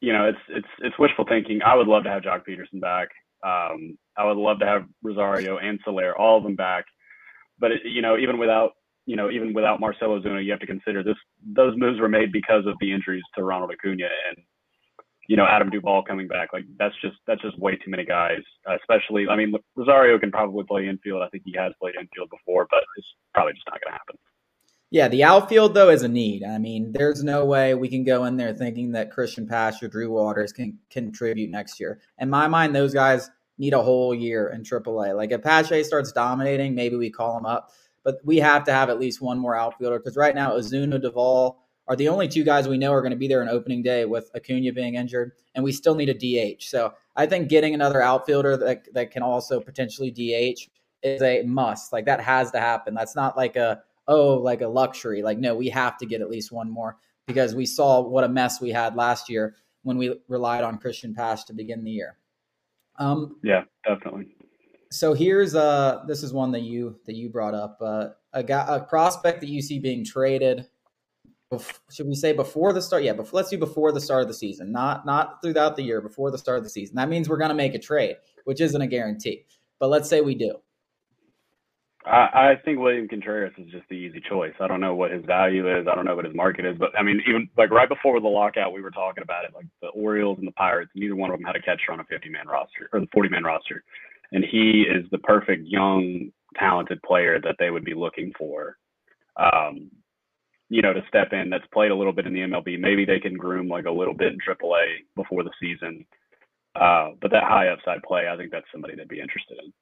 you 0.00 0.12
know, 0.12 0.26
it's 0.26 0.38
it's 0.50 0.68
it's 0.80 0.98
wishful 0.98 1.24
thinking. 1.28 1.60
I 1.64 1.74
would 1.74 1.86
love 1.86 2.04
to 2.04 2.10
have 2.10 2.22
Joc 2.22 2.42
Pederson 2.46 2.80
back. 2.80 3.08
Um, 3.42 3.96
I 4.16 4.24
would 4.24 4.36
love 4.36 4.58
to 4.60 4.66
have 4.66 4.84
Rosario 5.02 5.58
and 5.58 5.80
Soler, 5.84 6.16
all 6.16 6.38
of 6.38 6.44
them 6.44 6.56
back. 6.56 6.84
But 7.58 7.72
it, 7.72 7.80
you 7.84 8.02
know, 8.02 8.16
even 8.18 8.38
without 8.38 8.72
you 9.06 9.16
know, 9.16 9.30
even 9.30 9.52
without 9.52 9.80
Marcell 9.80 10.18
Ozuna, 10.18 10.44
you 10.44 10.50
have 10.50 10.60
to 10.60 10.66
consider 10.66 11.02
this. 11.02 11.16
Those 11.44 11.74
moves 11.76 12.00
were 12.00 12.08
made 12.08 12.32
because 12.32 12.66
of 12.66 12.74
the 12.80 12.92
injuries 12.92 13.22
to 13.36 13.44
Ronald 13.44 13.70
Acuna 13.70 14.08
and 14.28 14.38
you 15.28 15.36
know 15.36 15.46
Adam 15.48 15.70
Duvall 15.70 16.02
coming 16.02 16.26
back. 16.26 16.52
Like 16.52 16.64
that's 16.78 16.94
just 17.02 17.16
that's 17.26 17.42
just 17.42 17.58
way 17.58 17.76
too 17.76 17.90
many 17.90 18.04
guys. 18.04 18.40
Uh, 18.68 18.76
especially, 18.76 19.28
I 19.28 19.36
mean, 19.36 19.54
Rosario 19.76 20.18
can 20.18 20.30
probably 20.30 20.64
play 20.64 20.88
infield. 20.88 21.22
I 21.22 21.28
think 21.28 21.42
he 21.44 21.54
has 21.58 21.72
played 21.80 21.94
infield 21.96 22.30
before, 22.30 22.66
but 22.70 22.80
it's 22.96 23.06
probably 23.34 23.52
just 23.52 23.66
not 23.66 23.80
going 23.80 23.92
to 23.92 23.98
happen. 23.98 24.16
Yeah, 24.90 25.08
the 25.08 25.24
outfield 25.24 25.74
though 25.74 25.90
is 25.90 26.02
a 26.02 26.08
need. 26.08 26.44
I 26.44 26.58
mean, 26.58 26.92
there's 26.92 27.24
no 27.24 27.44
way 27.44 27.74
we 27.74 27.88
can 27.88 28.04
go 28.04 28.24
in 28.24 28.36
there 28.36 28.54
thinking 28.54 28.92
that 28.92 29.12
Cristian 29.12 29.48
Pache 29.48 29.84
or 29.84 29.88
Drew 29.88 30.10
Waters 30.10 30.52
can 30.52 30.78
contribute 30.88 31.50
next 31.50 31.80
year. 31.80 32.00
In 32.18 32.30
my 32.30 32.46
mind, 32.48 32.74
those 32.74 32.94
guys 32.94 33.30
need 33.58 33.72
a 33.72 33.82
whole 33.82 34.14
year 34.14 34.48
in 34.48 34.62
AAA. 34.62 35.16
Like 35.16 35.30
if 35.32 35.42
Pache 35.42 35.82
starts 35.84 36.12
dominating, 36.12 36.74
maybe 36.74 36.96
we 36.96 37.10
call 37.10 37.38
him 37.38 37.46
up, 37.46 37.70
but 38.02 38.16
we 38.24 38.38
have 38.38 38.64
to 38.64 38.72
have 38.72 38.90
at 38.90 38.98
least 38.98 39.20
one 39.20 39.38
more 39.38 39.56
outfielder 39.56 39.98
because 39.98 40.16
right 40.16 40.34
now 40.34 40.52
Ozuna, 40.52 41.00
Duvall 41.00 41.60
are 41.86 41.96
the 41.96 42.08
only 42.08 42.28
two 42.28 42.44
guys 42.44 42.66
we 42.66 42.78
know 42.78 42.92
are 42.92 43.02
going 43.02 43.10
to 43.10 43.16
be 43.16 43.28
there 43.28 43.42
on 43.42 43.48
opening 43.48 43.82
day 43.82 44.04
with 44.04 44.30
Acuna 44.34 44.72
being 44.72 44.94
injured, 44.94 45.32
and 45.54 45.62
we 45.62 45.72
still 45.72 45.94
need 45.94 46.08
a 46.08 46.14
DH. 46.14 46.62
So 46.62 46.94
I 47.14 47.26
think 47.26 47.48
getting 47.48 47.74
another 47.74 48.00
outfielder 48.00 48.56
that 48.56 48.92
that 48.94 49.10
can 49.10 49.22
also 49.22 49.60
potentially 49.60 50.10
DH 50.10 50.68
is 51.02 51.22
a 51.22 51.42
must. 51.42 51.92
Like 51.92 52.06
that 52.06 52.20
has 52.20 52.50
to 52.52 52.60
happen. 52.60 52.94
That's 52.94 53.14
not 53.14 53.36
like 53.36 53.56
a 53.56 53.82
oh 54.08 54.34
like 54.34 54.62
a 54.62 54.68
luxury. 54.68 55.22
Like 55.22 55.38
no, 55.38 55.54
we 55.54 55.68
have 55.68 55.98
to 55.98 56.06
get 56.06 56.20
at 56.20 56.30
least 56.30 56.52
one 56.52 56.70
more 56.70 56.96
because 57.26 57.54
we 57.54 57.66
saw 57.66 58.00
what 58.00 58.24
a 58.24 58.28
mess 58.28 58.60
we 58.60 58.70
had 58.70 58.96
last 58.96 59.28
year 59.28 59.54
when 59.82 59.98
we 59.98 60.18
relied 60.28 60.64
on 60.64 60.78
Cristian 60.78 61.14
Pache 61.14 61.44
to 61.46 61.52
begin 61.52 61.84
the 61.84 61.90
year. 61.90 62.16
Um, 62.96 63.36
yeah, 63.42 63.64
definitely. 63.86 64.28
So 64.90 65.12
here's 65.12 65.54
uh 65.54 66.04
this 66.06 66.22
is 66.22 66.32
one 66.32 66.52
that 66.52 66.62
you 66.62 67.00
that 67.06 67.16
you 67.16 67.28
brought 67.28 67.54
up 67.54 67.78
uh, 67.80 68.08
a 68.32 68.42
guy, 68.42 68.64
a 68.68 68.80
prospect 68.80 69.40
that 69.40 69.48
you 69.48 69.60
see 69.60 69.78
being 69.78 70.04
traded. 70.04 70.68
Should 71.90 72.08
we 72.08 72.14
say 72.14 72.32
before 72.32 72.72
the 72.72 72.82
start? 72.82 73.04
Yeah, 73.04 73.12
before, 73.12 73.36
let's 73.38 73.50
do 73.50 73.58
before 73.58 73.92
the 73.92 74.00
start 74.00 74.22
of 74.22 74.28
the 74.28 74.34
season, 74.34 74.72
not 74.72 75.06
not 75.06 75.40
throughout 75.42 75.76
the 75.76 75.82
year. 75.82 76.00
Before 76.00 76.30
the 76.30 76.38
start 76.38 76.58
of 76.58 76.64
the 76.64 76.70
season, 76.70 76.96
that 76.96 77.08
means 77.08 77.28
we're 77.28 77.36
going 77.38 77.50
to 77.50 77.54
make 77.54 77.74
a 77.74 77.78
trade, 77.78 78.16
which 78.44 78.60
isn't 78.60 78.80
a 78.80 78.86
guarantee. 78.86 79.44
But 79.78 79.88
let's 79.88 80.08
say 80.08 80.20
we 80.20 80.34
do. 80.34 80.56
I, 82.06 82.52
I 82.52 82.54
think 82.64 82.78
William 82.78 83.08
Contreras 83.08 83.54
is 83.58 83.70
just 83.70 83.88
the 83.88 83.96
easy 83.96 84.22
choice. 84.28 84.52
I 84.60 84.68
don't 84.68 84.80
know 84.80 84.94
what 84.94 85.10
his 85.10 85.24
value 85.24 85.68
is. 85.78 85.86
I 85.90 85.94
don't 85.94 86.04
know 86.04 86.16
what 86.16 86.26
his 86.26 86.34
market 86.34 86.66
is. 86.66 86.76
But 86.78 86.90
I 86.98 87.02
mean, 87.02 87.20
even 87.26 87.48
like 87.56 87.70
right 87.70 87.88
before 87.88 88.20
the 88.20 88.28
lockout, 88.28 88.72
we 88.72 88.82
were 88.82 88.90
talking 88.90 89.22
about 89.22 89.44
it. 89.44 89.52
Like 89.54 89.66
the 89.80 89.88
Orioles 89.88 90.38
and 90.38 90.46
the 90.46 90.52
Pirates, 90.52 90.92
neither 90.94 91.16
one 91.16 91.30
of 91.30 91.38
them 91.38 91.46
had 91.46 91.56
a 91.56 91.62
catcher 91.62 91.92
on 91.92 92.00
a 92.00 92.04
50 92.04 92.28
man 92.28 92.46
roster 92.46 92.90
or 92.92 93.00
the 93.00 93.08
40 93.12 93.30
man 93.30 93.44
roster. 93.44 93.82
And 94.32 94.44
he 94.44 94.84
is 94.88 95.04
the 95.10 95.18
perfect 95.18 95.66
young, 95.66 96.30
talented 96.58 97.00
player 97.02 97.40
that 97.40 97.56
they 97.58 97.70
would 97.70 97.84
be 97.84 97.94
looking 97.94 98.32
for. 98.38 98.76
Um, 99.36 99.90
you 100.68 100.82
know, 100.82 100.92
to 100.92 101.02
step 101.08 101.32
in 101.32 101.50
that's 101.50 101.66
played 101.72 101.90
a 101.90 101.94
little 101.94 102.12
bit 102.12 102.26
in 102.26 102.34
the 102.34 102.40
MLB. 102.40 102.78
Maybe 102.78 103.04
they 103.04 103.20
can 103.20 103.34
groom 103.34 103.68
like 103.68 103.84
a 103.86 103.90
little 103.90 104.14
bit 104.14 104.32
in 104.32 104.38
AAA 104.40 105.04
before 105.16 105.44
the 105.44 105.52
season. 105.60 106.04
Uh, 106.74 107.10
but 107.20 107.30
that 107.30 107.44
high 107.44 107.68
upside 107.68 108.02
play, 108.02 108.28
I 108.28 108.36
think 108.36 108.50
that's 108.50 108.66
somebody 108.72 108.96
they'd 108.96 109.08
be 109.08 109.20
interested 109.20 109.58
in. 109.64 109.72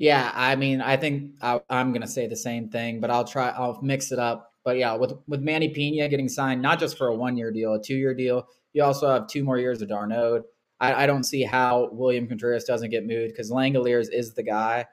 Yeah, 0.00 0.32
I 0.34 0.56
mean, 0.56 0.80
I 0.80 0.96
think 0.96 1.32
I, 1.42 1.60
am 1.68 1.92
going 1.92 2.00
to 2.00 2.08
say 2.08 2.26
the 2.26 2.34
same 2.34 2.70
thing, 2.70 3.00
but 3.00 3.10
I'll 3.10 3.26
try. 3.26 3.50
I'll 3.50 3.78
mix 3.82 4.12
it 4.12 4.18
up. 4.18 4.54
But 4.64 4.78
yeah, 4.78 4.94
with 4.94 5.12
with 5.28 5.42
Manny 5.42 5.68
Pena 5.68 6.08
getting 6.08 6.26
signed, 6.26 6.62
not 6.62 6.80
just 6.80 6.96
for 6.96 7.08
a 7.08 7.14
one 7.14 7.36
year 7.36 7.52
deal, 7.52 7.74
a 7.74 7.82
two 7.82 7.96
year 7.96 8.14
deal, 8.14 8.48
you 8.72 8.82
also 8.82 9.10
have 9.10 9.26
two 9.26 9.44
more 9.44 9.58
years 9.58 9.82
of 9.82 9.90
d'Arnaud. 9.90 10.44
I, 10.80 11.04
I 11.04 11.06
don't 11.06 11.24
see 11.24 11.42
how 11.42 11.90
William 11.92 12.26
Contreras 12.26 12.64
doesn't 12.64 12.88
get 12.88 13.06
moved 13.06 13.34
because 13.34 13.50
Langeliers 13.50 14.10
is 14.10 14.32
the 14.32 14.42
guy. 14.42 14.86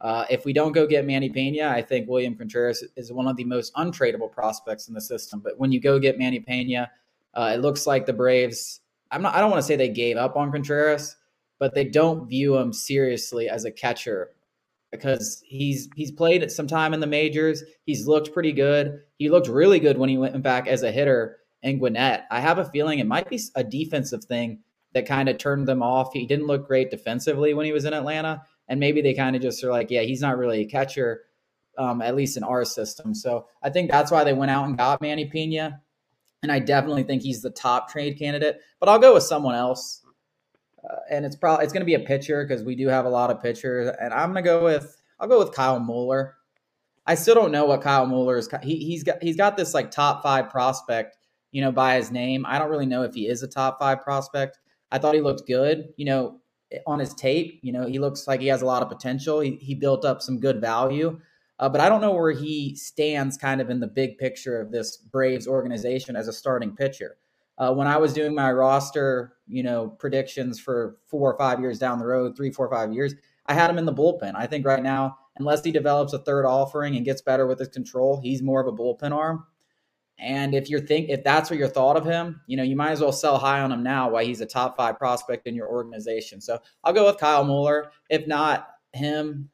Uh, 0.00 0.26
if 0.30 0.44
we 0.44 0.52
don't 0.52 0.70
go 0.70 0.86
get 0.86 1.04
Manny 1.04 1.28
Pena, 1.28 1.66
I 1.66 1.82
think 1.82 2.08
William 2.08 2.36
Contreras 2.36 2.84
is 2.94 3.12
one 3.12 3.26
of 3.26 3.36
the 3.36 3.44
most 3.44 3.74
untradeable 3.74 4.30
prospects 4.30 4.86
in 4.86 4.94
the 4.94 5.00
system. 5.00 5.40
But 5.40 5.58
when 5.58 5.72
you 5.72 5.80
go 5.80 5.98
get 5.98 6.18
Manny 6.18 6.38
Pena, 6.38 6.88
uh, 7.34 7.50
it 7.52 7.60
looks 7.62 7.84
like 7.84 8.06
the 8.06 8.12
Braves. 8.12 8.78
I'm 9.10 9.22
not. 9.22 9.34
I 9.34 9.40
don't 9.40 9.50
want 9.50 9.60
to 9.60 9.66
say 9.66 9.74
they 9.74 9.88
gave 9.88 10.18
up 10.18 10.36
on 10.36 10.52
Contreras, 10.52 11.16
but 11.58 11.74
they 11.74 11.84
don't 11.84 12.28
view 12.28 12.56
him 12.56 12.72
seriously 12.72 13.48
as 13.48 13.64
a 13.64 13.72
catcher 13.72 14.30
because 14.92 15.42
he's 15.44 15.88
he's 15.96 16.12
played 16.12 16.48
some 16.52 16.68
time 16.68 16.94
in 16.94 17.00
the 17.00 17.06
majors. 17.06 17.64
He's 17.84 18.06
looked 18.06 18.32
pretty 18.32 18.52
good. 18.52 19.00
He 19.16 19.30
looked 19.30 19.48
really 19.48 19.80
good 19.80 19.98
when 19.98 20.10
he 20.10 20.18
went 20.18 20.40
back 20.42 20.68
as 20.68 20.82
a 20.82 20.92
hitter 20.92 21.38
in 21.62 21.78
Gwinnett. 21.78 22.26
I 22.30 22.40
have 22.40 22.58
a 22.58 22.64
feeling 22.66 22.98
it 22.98 23.06
might 23.06 23.28
be 23.28 23.40
a 23.56 23.64
defensive 23.64 24.24
thing 24.24 24.60
that 24.92 25.06
kind 25.06 25.28
of 25.28 25.38
turned 25.38 25.66
them 25.66 25.82
off. 25.82 26.12
He 26.12 26.26
didn't 26.26 26.46
look 26.46 26.68
great 26.68 26.90
defensively 26.90 27.54
when 27.54 27.66
he 27.66 27.72
was 27.72 27.86
in 27.86 27.94
Atlanta, 27.94 28.42
and 28.68 28.78
maybe 28.78 29.00
they 29.00 29.14
kind 29.14 29.34
of 29.34 29.42
just 29.42 29.64
are 29.64 29.70
like, 29.70 29.90
yeah, 29.90 30.02
he's 30.02 30.20
not 30.20 30.36
really 30.36 30.60
a 30.60 30.66
catcher, 30.66 31.22
um, 31.78 32.02
at 32.02 32.14
least 32.14 32.36
in 32.36 32.44
our 32.44 32.64
system. 32.64 33.14
So 33.14 33.46
I 33.62 33.70
think 33.70 33.90
that's 33.90 34.12
why 34.12 34.24
they 34.24 34.34
went 34.34 34.50
out 34.50 34.66
and 34.66 34.76
got 34.76 35.00
Manny 35.00 35.24
Pena, 35.24 35.80
and 36.42 36.52
I 36.52 36.58
definitely 36.58 37.04
think 37.04 37.22
he's 37.22 37.40
the 37.40 37.50
top 37.50 37.90
trade 37.90 38.18
candidate. 38.18 38.60
But 38.78 38.90
I'll 38.90 38.98
go 38.98 39.14
with 39.14 39.22
someone 39.22 39.54
else 39.54 40.01
uh, 40.88 40.96
and 41.10 41.24
it's 41.24 41.36
probably 41.36 41.64
it's 41.64 41.72
going 41.72 41.82
to 41.82 41.86
be 41.86 41.94
a 41.94 42.00
pitcher 42.00 42.44
because 42.44 42.64
we 42.64 42.74
do 42.74 42.88
have 42.88 43.04
a 43.04 43.10
lot 43.10 43.30
of 43.30 43.42
pitchers. 43.42 43.94
And 44.00 44.12
I'm 44.12 44.32
going 44.32 44.42
to 44.42 44.48
go 44.48 44.64
with 44.64 44.96
I'll 45.20 45.28
go 45.28 45.38
with 45.38 45.52
Kyle 45.52 45.78
Mueller. 45.78 46.34
I 47.06 47.14
still 47.14 47.34
don't 47.34 47.52
know 47.52 47.64
what 47.64 47.82
Kyle 47.82 48.06
Mueller 48.06 48.36
is. 48.38 48.48
He, 48.62 48.76
he's 48.78 49.02
got 49.02 49.22
he's 49.22 49.36
got 49.36 49.56
this 49.56 49.74
like 49.74 49.90
top 49.90 50.22
five 50.22 50.50
prospect, 50.50 51.16
you 51.50 51.60
know, 51.60 51.72
by 51.72 51.96
his 51.96 52.10
name. 52.10 52.44
I 52.46 52.58
don't 52.58 52.70
really 52.70 52.86
know 52.86 53.02
if 53.02 53.14
he 53.14 53.28
is 53.28 53.42
a 53.42 53.48
top 53.48 53.78
five 53.78 54.02
prospect. 54.02 54.58
I 54.90 54.98
thought 54.98 55.14
he 55.14 55.20
looked 55.20 55.46
good, 55.46 55.88
you 55.96 56.04
know, 56.04 56.40
on 56.86 56.98
his 56.98 57.14
tape. 57.14 57.60
You 57.62 57.72
know, 57.72 57.86
he 57.86 57.98
looks 57.98 58.26
like 58.26 58.40
he 58.40 58.48
has 58.48 58.62
a 58.62 58.66
lot 58.66 58.82
of 58.82 58.88
potential. 58.88 59.40
He, 59.40 59.56
he 59.56 59.74
built 59.74 60.04
up 60.04 60.22
some 60.22 60.38
good 60.38 60.60
value, 60.60 61.18
uh, 61.58 61.68
but 61.68 61.80
I 61.80 61.88
don't 61.88 62.00
know 62.00 62.12
where 62.12 62.32
he 62.32 62.74
stands 62.76 63.36
kind 63.36 63.60
of 63.60 63.70
in 63.70 63.80
the 63.80 63.86
big 63.86 64.18
picture 64.18 64.60
of 64.60 64.70
this 64.70 64.96
Braves 64.96 65.46
organization 65.46 66.14
as 66.16 66.28
a 66.28 66.32
starting 66.32 66.74
pitcher. 66.74 67.16
Uh, 67.58 67.72
when 67.72 67.86
I 67.86 67.98
was 67.98 68.12
doing 68.12 68.34
my 68.34 68.50
roster, 68.50 69.34
you 69.46 69.62
know, 69.62 69.88
predictions 69.88 70.58
for 70.58 70.96
four 71.06 71.32
or 71.32 71.38
five 71.38 71.60
years 71.60 71.78
down 71.78 71.98
the 71.98 72.06
road, 72.06 72.36
three, 72.36 72.50
four, 72.50 72.70
five 72.70 72.92
years, 72.92 73.14
I 73.46 73.54
had 73.54 73.70
him 73.70 73.78
in 73.78 73.84
the 73.84 73.92
bullpen. 73.92 74.32
I 74.34 74.46
think 74.46 74.66
right 74.66 74.82
now, 74.82 75.18
unless 75.38 75.64
he 75.64 75.72
develops 75.72 76.12
a 76.12 76.18
third 76.18 76.46
offering 76.46 76.96
and 76.96 77.04
gets 77.04 77.22
better 77.22 77.46
with 77.46 77.58
his 77.58 77.68
control, 77.68 78.20
he's 78.22 78.42
more 78.42 78.60
of 78.60 78.66
a 78.66 78.76
bullpen 78.76 79.12
arm. 79.12 79.44
And 80.18 80.54
if 80.54 80.70
you're 80.70 80.80
think 80.80 81.08
if 81.08 81.24
that's 81.24 81.50
what 81.50 81.58
you 81.58 81.66
thought 81.66 81.96
of 81.96 82.04
him, 82.04 82.40
you 82.46 82.56
know, 82.56 82.62
you 82.62 82.76
might 82.76 82.92
as 82.92 83.00
well 83.00 83.12
sell 83.12 83.38
high 83.38 83.60
on 83.60 83.72
him 83.72 83.82
now 83.82 84.10
while 84.10 84.24
he's 84.24 84.40
a 84.40 84.46
top 84.46 84.76
five 84.76 84.98
prospect 84.98 85.46
in 85.46 85.54
your 85.54 85.68
organization. 85.68 86.40
So 86.40 86.58
I'll 86.84 86.92
go 86.92 87.06
with 87.06 87.18
Kyle 87.18 87.44
Mueller. 87.44 87.90
If 88.08 88.26
not 88.26 88.68
him, 88.92 89.50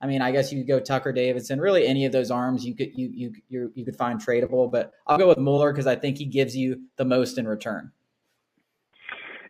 I 0.00 0.06
mean, 0.06 0.22
I 0.22 0.32
guess 0.32 0.50
you 0.50 0.60
could 0.60 0.68
go 0.68 0.80
Tucker 0.80 1.12
Davidson. 1.12 1.60
Really, 1.60 1.86
any 1.86 2.06
of 2.06 2.12
those 2.12 2.30
arms 2.30 2.64
you 2.64 2.74
could 2.74 2.96
you 2.96 3.10
you 3.12 3.32
you, 3.48 3.72
you 3.74 3.84
could 3.84 3.96
find 3.96 4.20
tradable, 4.20 4.70
but 4.70 4.92
I'll 5.06 5.18
go 5.18 5.28
with 5.28 5.38
Mueller 5.38 5.72
because 5.72 5.86
I 5.86 5.96
think 5.96 6.16
he 6.16 6.24
gives 6.24 6.56
you 6.56 6.82
the 6.96 7.04
most 7.04 7.38
in 7.38 7.46
return. 7.46 7.92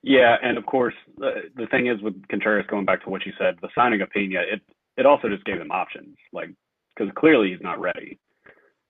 Yeah, 0.03 0.37
and 0.43 0.57
of 0.57 0.65
course, 0.67 0.95
the, 1.19 1.43
the 1.57 1.67
thing 1.67 1.87
is 1.87 2.01
with 2.01 2.27
Contreras, 2.29 2.67
going 2.69 2.87
back 2.87 3.05
to 3.05 3.11
what 3.11 3.27
you 3.27 3.33
said, 3.39 3.57
the 3.61 3.69
signing 3.75 4.01
of 4.01 4.11
Pena, 4.11 4.41
it 4.41 4.61
it 4.97 5.07
also 5.07 5.29
just 5.29 5.45
gave 5.45 5.61
him 5.61 5.71
options, 5.71 6.17
like 6.33 6.51
because 6.97 7.13
clearly 7.17 7.51
he's 7.51 7.63
not 7.63 7.81
ready, 7.81 8.19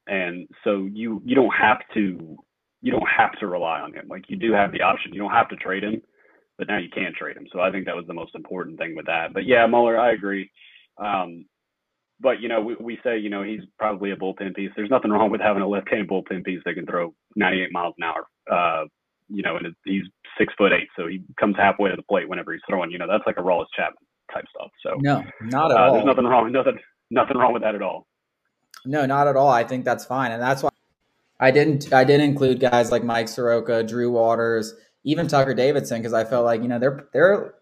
and 0.07 0.49
so 0.65 0.89
you 0.91 1.21
you 1.25 1.35
don't 1.35 1.55
have 1.55 1.79
to 1.95 2.39
you 2.81 2.93
don't 2.93 3.09
have 3.09 3.33
to 3.41 3.47
rely 3.47 3.81
on 3.81 3.93
him. 3.93 4.09
Like 4.09 4.25
you 4.29 4.37
do 4.37 4.53
have 4.53 4.73
the 4.73 4.83
option. 4.83 5.13
You 5.13 5.21
don't 5.21 5.31
have 5.31 5.49
to 5.51 5.57
trade 5.57 5.85
him, 5.85 6.01
but 6.57 6.69
now 6.69 6.79
you 6.79 6.89
can 6.89 7.13
trade 7.19 7.37
him. 7.37 7.47
So 7.53 7.61
I 7.61 7.71
think 7.71 7.85
that 7.87 7.97
was 7.97 8.07
the 8.07 8.15
most 8.15 8.35
important 8.35 8.79
thing 8.79 8.95
with 8.97 9.07
that. 9.07 9.35
But 9.35 9.47
yeah, 9.47 9.67
Mueller, 9.67 9.99
I 9.99 10.13
agree. 10.13 10.51
Um, 11.01 11.47
but 12.21 12.41
you 12.41 12.49
know, 12.49 12.61
we, 12.61 12.77
we 12.79 12.99
say 13.03 13.19
you 13.19 13.31
know 13.31 13.43
he's 13.43 13.63
probably 13.79 14.11
a 14.11 14.17
bullpen 14.17 14.55
piece. 14.55 14.71
There's 14.77 14.91
nothing 14.91 15.11
wrong 15.11 15.31
with 15.31 15.41
having 15.41 15.63
a 15.63 15.69
left-handed 15.69 16.09
bullpen 16.09 16.45
piece 16.45 16.61
that 16.65 16.75
can 16.75 16.87
throw 16.87 17.15
98 17.37 17.73
miles 17.73 17.95
an 17.99 18.05
hour. 18.05 18.27
Uh, 18.51 18.87
you 19.29 19.43
know, 19.43 19.57
and 19.57 19.75
he's 19.85 20.03
six 20.39 20.53
foot 20.59 20.73
eight, 20.73 20.89
so 20.97 21.07
he 21.07 21.23
comes 21.39 21.57
halfway 21.57 21.91
to 21.91 21.97
the 21.97 22.03
plate 22.03 22.29
whenever 22.29 22.53
he's 22.53 22.61
throwing. 22.69 22.91
You 22.91 22.99
know, 22.99 23.07
that's 23.09 23.25
like 23.27 23.37
a 23.39 23.41
Aroldis 23.41 23.67
Chapman 23.75 24.05
type 24.33 24.45
stuff. 24.55 24.71
So 24.85 24.97
no, 25.01 25.25
not 25.43 25.71
at 25.71 25.77
uh, 25.77 25.81
all. 25.81 25.93
There's 25.95 26.05
nothing 26.05 26.25
wrong. 26.25 26.53
Nothing, 26.53 26.79
nothing 27.11 27.37
wrong 27.37 27.53
with 27.53 27.63
that 27.63 27.75
at 27.75 27.83
all. 27.83 28.07
No, 28.85 29.07
not 29.07 29.29
at 29.29 29.37
all. 29.37 29.49
I 29.49 29.65
think 29.65 29.85
that's 29.85 30.05
fine, 30.05 30.33
and 30.33 30.43
that's 30.43 30.63
why 30.63 30.71
I 31.39 31.51
didn't. 31.51 31.93
I 31.93 32.05
did 32.05 32.21
include 32.21 32.61
guys 32.61 32.91
like 32.91 33.05
Mike 33.05 33.29
Soroka, 33.29 33.83
Drew 33.83 34.11
Waters, 34.11 34.75
even 35.05 35.29
Tucker 35.29 35.55
Davidson, 35.55 36.01
because 36.01 36.13
I 36.13 36.25
felt 36.25 36.45
like 36.45 36.63
you 36.63 36.69
know 36.69 36.79
they're 36.79 37.09
they're 37.13 37.55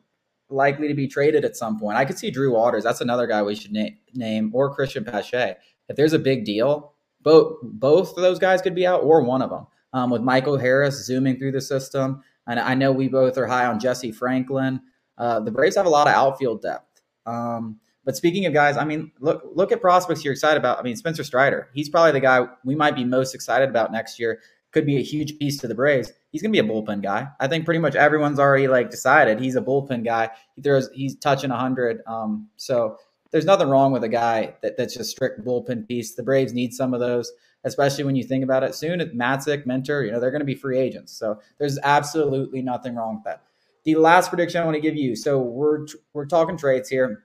likely 0.51 0.89
to 0.89 0.95
be 0.95 1.07
traded 1.07 1.45
at 1.45 1.57
some 1.57 1.79
point. 1.79 1.97
I 1.97 2.05
could 2.05 2.19
see 2.19 2.31
Drew 2.31 2.53
Waters. 2.53 2.85
That's 2.85 3.01
another 3.01 3.27
guy 3.27 3.43
we 3.43 3.55
should 3.55 3.73
na- 3.73 3.91
name, 4.15 4.51
or 4.55 4.75
Cristian 4.75 5.11
Pache. 5.11 5.57
If 5.89 5.97
there's 5.97 6.13
a 6.13 6.19
big 6.19 6.45
deal, 6.45 6.93
both 7.23 7.59
both 7.63 8.17
of 8.17 8.23
those 8.23 8.39
guys 8.39 8.63
could 8.63 8.75
be 8.75 8.87
out, 8.87 9.03
or 9.03 9.23
one 9.23 9.43
of 9.43 9.51
them. 9.51 9.67
Um, 9.93 10.11
with 10.11 10.21
Michael 10.21 10.59
Harris 10.59 11.07
zooming 11.07 11.39
through 11.39 11.53
the 11.53 11.61
system, 11.61 12.23
and 12.47 12.61
I 12.61 12.75
know 12.75 12.93
we 12.93 13.09
both 13.09 13.39
are 13.39 13.47
high 13.47 13.67
on 13.67 13.81
Jesse 13.81 14.13
Franklin. 14.13 14.81
Uh, 15.17 15.41
the 15.41 15.51
Braves 15.51 15.77
have 15.77 15.87
a 15.87 15.91
lot 15.91 16.07
of 16.07 16.15
outfield 16.15 16.63
depth. 16.63 17.01
Um, 17.25 17.81
but 18.05 18.17
speaking 18.17 18.47
of 18.47 18.53
guys, 18.53 18.77
I 18.77 18.85
mean, 18.85 19.13
look 19.21 19.43
look 19.55 19.73
at 19.73 19.81
prospects 19.81 20.25
you're 20.25 20.33
excited 20.33 20.59
about. 20.59 20.79
I 20.79 20.83
mean, 20.83 20.97
Spencer 20.97 21.25
Strider. 21.25 21.69
He's 21.75 21.89
probably 21.89 22.13
the 22.13 22.21
guy 22.21 22.47
we 22.65 22.75
might 22.75 22.97
be 22.97 23.05
most 23.05 23.35
excited 23.35 23.69
about 23.69 23.93
next 23.93 24.19
year 24.19 24.41
could 24.79 24.87
be 24.87 24.97
a 24.97 25.03
huge 25.03 25.39
piece 25.41 25.59
to 25.59 25.67
the 25.67 25.75
Braves. 25.75 26.13
He's 26.31 26.41
going 26.41 26.53
to 26.53 26.63
be 26.63 26.67
a 26.67 26.73
bullpen 26.73 27.03
guy. 27.03 27.27
I 27.41 27.49
think 27.49 27.65
pretty 27.65 27.81
much 27.81 27.97
everyone's 27.97 28.39
already 28.39 28.69
like 28.69 28.91
decided 28.91 29.41
he's 29.41 29.57
a 29.57 29.61
bullpen 29.61 30.05
guy. 30.05 30.31
He 30.55 30.63
throws, 30.63 30.89
he's 30.95 31.17
touching 31.17 31.51
100. 31.51 32.03
Um, 32.07 32.49
so 32.55 32.97
there's 33.33 33.45
nothing 33.45 33.69
wrong 33.69 33.91
with 33.91 34.05
a 34.05 34.09
guy 34.09 34.55
that, 34.63 34.77
that's 34.77 34.95
just 34.95 35.11
strict 35.11 35.45
bullpen 35.45 35.89
piece. 35.89 36.15
The 36.15 36.23
Braves 36.23 36.53
need 36.53 36.73
some 36.73 36.95
of 36.95 37.01
those, 37.01 37.33
especially 37.65 38.05
when 38.05 38.15
you 38.15 38.23
think 38.23 38.45
about 38.45 38.63
it. 38.63 38.77
Soon, 38.77 39.01
Matzek, 39.01 39.67
Minter, 39.67 40.05
you 40.05 40.13
know, 40.13 40.21
they're 40.21 40.31
going 40.31 40.41
to 40.41 40.47
be 40.47 40.55
free 40.55 40.79
agents. 40.79 41.13
So 41.13 41.41
there's 41.59 41.79
absolutely 41.83 42.63
nothing 42.63 42.95
wrong 42.95 43.17
with 43.17 43.25
that. 43.25 43.43
The 43.85 43.97
last 43.97 44.29
prediction 44.29 44.63
I 44.63 44.65
want 44.65 44.77
to 44.77 44.81
give 44.81 44.97
you. 44.97 45.17
So 45.17 45.41
we're 45.41 45.87
we're 46.13 46.27
talking 46.27 46.57
trades 46.57 46.89
here. 46.89 47.25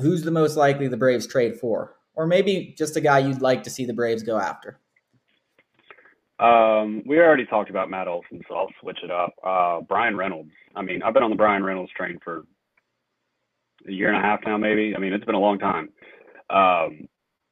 Who's 0.00 0.22
the 0.22 0.30
most 0.30 0.56
likely 0.56 0.86
the 0.86 0.96
Braves 0.96 1.26
trade 1.26 1.58
for, 1.58 1.96
or 2.14 2.26
maybe 2.26 2.74
just 2.78 2.96
a 2.96 3.00
guy 3.00 3.18
you'd 3.18 3.42
like 3.42 3.64
to 3.64 3.70
see 3.70 3.86
the 3.86 3.94
Braves 3.94 4.22
go 4.22 4.36
after? 4.38 4.78
Um, 6.38 7.02
we 7.06 7.18
already 7.18 7.46
talked 7.46 7.70
about 7.70 7.90
Matt 7.90 8.08
Olson, 8.08 8.42
so 8.48 8.54
I'll 8.54 8.72
switch 8.80 8.98
it 9.02 9.10
up. 9.10 9.34
Uh, 9.42 9.80
Bryan 9.80 10.16
Reynolds. 10.16 10.50
I 10.74 10.82
mean, 10.82 11.02
I've 11.02 11.14
been 11.14 11.22
on 11.22 11.30
the 11.30 11.36
Bryan 11.36 11.64
Reynolds 11.64 11.92
train 11.96 12.18
for 12.22 12.44
a 13.88 13.92
year 13.92 14.08
and 14.12 14.18
a 14.18 14.20
half 14.20 14.40
now, 14.44 14.58
maybe. 14.58 14.94
I 14.94 14.98
mean, 14.98 15.12
it's 15.12 15.24
been 15.24 15.34
a 15.34 15.40
long 15.40 15.58
time. 15.58 15.88
Um, 16.50 17.08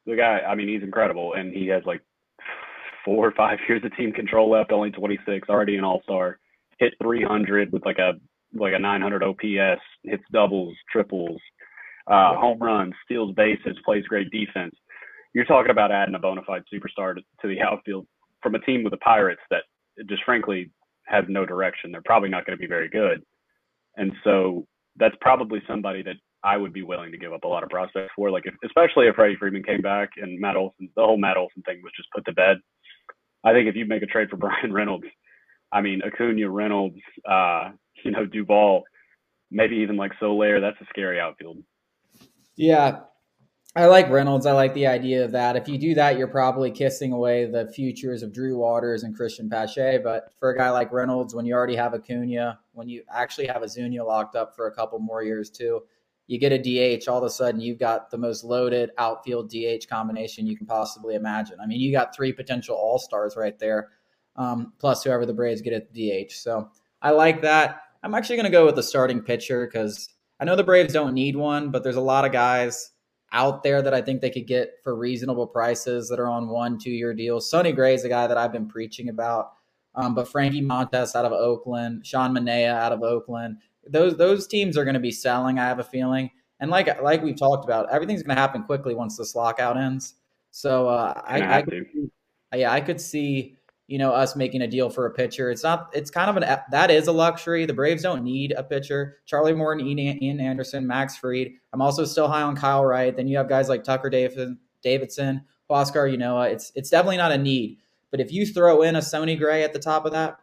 the 0.07 0.16
guy, 0.16 0.40
I 0.47 0.55
mean, 0.55 0.68
he's 0.68 0.83
incredible, 0.83 1.33
and 1.35 1.53
he 1.53 1.66
has 1.68 1.83
like 1.87 2.03
four 3.05 3.27
or 3.27 3.33
five 3.33 3.59
years 3.68 3.83
of 3.85 3.97
team 3.97 4.12
control 4.12 4.51
left, 4.51 4.73
only 4.73 4.90
26, 4.90 5.49
already 5.49 5.77
an 5.77 5.85
All 5.85 6.03
Star, 6.03 6.38
hit 6.79 6.94
300 7.03 7.73
with 7.73 7.85
like 7.87 7.99
a 7.99 8.12
like 8.57 8.73
a 8.75 8.79
900 8.79 9.23
OPS, 9.25 9.83
hits 10.05 10.23
doubles, 10.33 10.77
triples, 10.92 11.40
uh, 12.07 12.37
home 12.37 12.59
runs, 12.61 12.94
steals 13.05 13.35
bases, 13.35 13.77
plays 13.85 14.05
great 14.07 14.31
defense. 14.31 14.75
You're 15.33 15.44
talking 15.44 15.73
about 15.73 15.90
adding 15.90 16.14
a 16.14 16.20
bona 16.20 16.42
fide 16.47 16.62
superstar 16.73 17.16
to, 17.16 17.23
to 17.42 17.49
the 17.49 17.61
outfield 17.61 18.07
from 18.44 18.54
a 18.54 18.61
team 18.61 18.85
with 18.85 18.92
the 18.92 18.98
Pirates 18.98 19.40
that 19.50 19.64
just 20.09 20.22
frankly 20.24 20.70
has 21.07 21.24
no 21.28 21.44
direction. 21.44 21.90
They're 21.90 22.02
probably 22.04 22.28
not 22.28 22.46
going 22.46 22.57
to 22.57 22.61
be 22.61 22.68
very 22.68 22.88
good. 22.88 23.22
And 23.96 24.12
so 24.22 24.66
that's 24.96 25.16
probably 25.20 25.61
somebody 25.66 26.02
that 26.02 26.16
I 26.44 26.57
would 26.57 26.72
be 26.72 26.83
willing 26.83 27.11
to 27.11 27.18
give 27.18 27.33
up 27.33 27.44
a 27.44 27.48
lot 27.48 27.62
of 27.62 27.70
prospects 27.70 28.12
for. 28.14 28.30
Like, 28.30 28.44
if, 28.46 28.54
especially 28.64 29.07
if 29.07 29.16
Freddie 29.16 29.37
Freeman 29.37 29.62
came 29.62 29.80
back 29.80 30.11
and 30.18 30.38
Matt 30.38 30.57
Olson, 30.57 30.90
the 30.94 31.02
whole 31.02 31.16
Matt 31.16 31.38
Olson 31.38 31.62
thing 31.62 31.80
was 31.83 31.92
just 31.96 32.11
put 32.14 32.24
to 32.26 32.33
bed. 32.33 32.59
I 33.42 33.52
think 33.52 33.68
if 33.68 33.74
you 33.74 33.87
make 33.87 34.02
a 34.02 34.07
trade 34.07 34.28
for 34.30 34.37
Bryan 34.37 34.72
Reynolds, 34.72 35.07
I 35.72 35.80
mean, 35.80 36.02
Acuna, 36.02 36.48
Reynolds, 36.48 37.00
uh, 37.28 37.70
you 38.04 38.11
know, 38.11 38.26
Duvall, 38.26 38.85
maybe 39.50 39.76
even 39.76 39.96
like 39.96 40.12
Soler, 40.20 40.61
that's 40.61 40.80
a 40.80 40.87
scary 40.90 41.18
outfield. 41.18 41.59
Yeah, 42.57 43.00
I 43.76 43.87
like 43.87 44.08
Reynolds. 44.08 44.46
I 44.46 44.52
like 44.52 44.72
the 44.74 44.87
idea 44.87 45.24
of 45.24 45.32
that. 45.32 45.56
If 45.56 45.66
you 45.66 45.78
do 45.78 45.94
that, 45.94 46.16
you're 46.16 46.28
probably 46.28 46.70
kissing 46.70 47.10
away 47.10 47.46
the 47.46 47.66
futures 47.72 48.22
of 48.22 48.32
Drew 48.32 48.56
Waters 48.56 49.02
and 49.02 49.18
Cristian 49.18 49.50
Pache. 49.50 49.98
But 49.98 50.32
for 50.38 50.50
a 50.50 50.56
guy 50.56 50.70
like 50.70 50.92
Reynolds, 50.92 51.34
when 51.34 51.44
you 51.44 51.54
already 51.54 51.74
have 51.74 51.92
Acuna, 51.92 52.60
when 52.72 52.88
you 52.88 53.02
actually 53.12 53.48
have 53.48 53.62
Ozuna 53.62 54.06
locked 54.06 54.37
up 54.37 54.54
for 54.54 54.68
a 54.68 54.74
couple 54.74 55.00
more 55.00 55.24
years 55.24 55.50
too, 55.50 55.82
you 56.28 56.38
get 56.38 56.52
a 56.52 56.58
DH. 56.98 57.08
All 57.08 57.18
of 57.18 57.24
a 57.24 57.30
sudden, 57.30 57.60
you've 57.60 57.80
got 57.80 58.12
the 58.12 58.16
most 58.16 58.44
loaded 58.44 58.90
outfield 58.96 59.50
DH 59.50 59.88
combination 59.88 60.46
you 60.46 60.56
can 60.56 60.66
possibly 60.66 61.16
imagine. 61.16 61.58
I 61.60 61.66
mean, 61.66 61.80
you 61.80 61.90
got 61.90 62.14
three 62.14 62.32
potential 62.32 62.76
All 62.76 63.00
Stars 63.00 63.37
right 63.37 63.58
there, 63.58 63.88
um, 64.37 64.72
plus 64.78 65.02
whoever 65.02 65.26
the 65.26 65.34
Braves 65.34 65.60
get 65.60 65.72
at 65.72 65.92
DH. 65.92 66.32
So 66.32 66.70
I 67.02 67.10
like 67.10 67.42
that. 67.42 67.80
I'm 68.04 68.14
actually 68.14 68.37
going 68.37 68.44
to 68.44 68.52
go 68.52 68.66
with 68.66 68.76
the 68.76 68.84
starting 68.84 69.20
pitcher 69.20 69.66
because 69.66 70.08
I 70.38 70.44
know 70.44 70.54
the 70.54 70.62
Braves 70.62 70.92
don't 70.92 71.12
need 71.12 71.34
one, 71.34 71.72
but 71.72 71.82
there's 71.82 71.96
a 71.96 72.00
lot 72.00 72.24
of 72.24 72.30
guys 72.30 72.92
out 73.35 73.64
there 73.64 73.83
that 73.83 73.92
I 73.92 74.01
think 74.01 74.23
they 74.23 74.31
could 74.31 74.47
get 74.47 74.79
for 74.83 74.94
reasonable 74.94 75.47
prices 75.47 76.09
that 76.09 76.20
are 76.20 76.29
on 76.29 76.49
one, 76.49 76.79
two 76.79 76.92
year 76.92 77.12
deals. 77.12 77.51
Sonny 77.51 77.73
Gray 77.73 77.92
is 77.92 78.05
a 78.05 78.09
guy 78.09 78.27
that 78.27 78.38
I've 78.38 78.53
been 78.53 78.68
preaching 78.68 79.11
about. 79.11 79.53
Um, 79.97 80.14
but 80.14 80.29
Frankie 80.29 80.62
Montas 80.62 81.14
out 81.14 81.25
of 81.25 81.33
Oakland, 81.33 82.07
Sean 82.07 82.33
Manaea 82.35 82.75
out 82.75 82.92
of 82.92 83.03
Oakland, 83.03 83.59
those 83.87 84.16
those 84.16 84.47
teams 84.47 84.77
are 84.77 84.85
going 84.85 84.94
to 84.94 85.01
be 85.01 85.12
selling. 85.12 85.59
I 85.59 85.64
have 85.64 85.79
a 85.79 85.85
feeling, 85.85 86.31
and 86.59 86.70
like 86.70 87.01
like 87.03 87.23
we've 87.23 87.38
talked 87.38 87.64
about, 87.64 87.92
everything's 87.92 88.23
going 88.23 88.35
to 88.35 88.40
happen 88.40 88.64
quickly 88.64 88.94
once 88.94 89.16
this 89.16 89.35
lockout 89.35 89.77
ends. 89.77 90.14
So 90.51 90.88
uh, 90.88 91.20
I, 91.25 91.59
I 91.59 91.62
could, 91.62 91.87
yeah, 92.55 92.73
I 92.73 92.81
could 92.81 93.01
see 93.01 93.59
you 93.87 93.99
know, 93.99 94.12
us 94.12 94.35
making 94.35 94.62
a 94.62 94.66
deal 94.66 94.88
for 94.88 95.07
a 95.07 95.11
pitcher. 95.11 95.51
It's 95.51 95.62
not, 95.62 95.90
it's 95.92 96.11
kind 96.11 96.31
of 96.31 96.37
an, 96.37 96.59
that 96.70 96.90
is 96.90 97.07
a 97.07 97.12
luxury. 97.12 97.66
The 97.66 97.75
Braves 97.75 98.03
don't 98.03 98.25
need 98.25 98.53
a 98.53 98.62
pitcher. 98.62 99.18
Charlie 99.27 99.53
Morton, 99.53 99.87
Ian 99.87 100.40
Anderson, 100.40 100.87
Max 100.87 101.16
Fried. 101.18 101.53
I'm 101.73 101.83
also 101.83 102.05
still 102.05 102.29
high 102.29 102.42
on 102.42 102.57
Kyle 102.57 102.85
Wright. 102.85 103.14
Then 103.14 103.29
you 103.29 103.37
have 103.37 103.49
guys 103.49 103.68
like 103.68 103.85
Tucker 103.85 104.09
Davidson, 104.09 104.59
Davidson, 104.83 105.42
Oscar, 105.68 106.07
you 106.07 106.16
know, 106.16 106.40
it's, 106.42 106.73
it's 106.75 106.90
definitely 106.90 107.16
not 107.16 107.33
a 107.33 107.38
need. 107.38 107.79
But 108.11 108.20
if 108.20 108.33
you 108.33 108.47
throw 108.47 108.83
in 108.83 108.97
a 108.97 109.03
Sonny 109.03 109.37
Gray 109.37 109.64
at 109.64 109.73
the 109.73 109.79
top 109.79 110.07
of 110.07 110.12
that, 110.12 110.38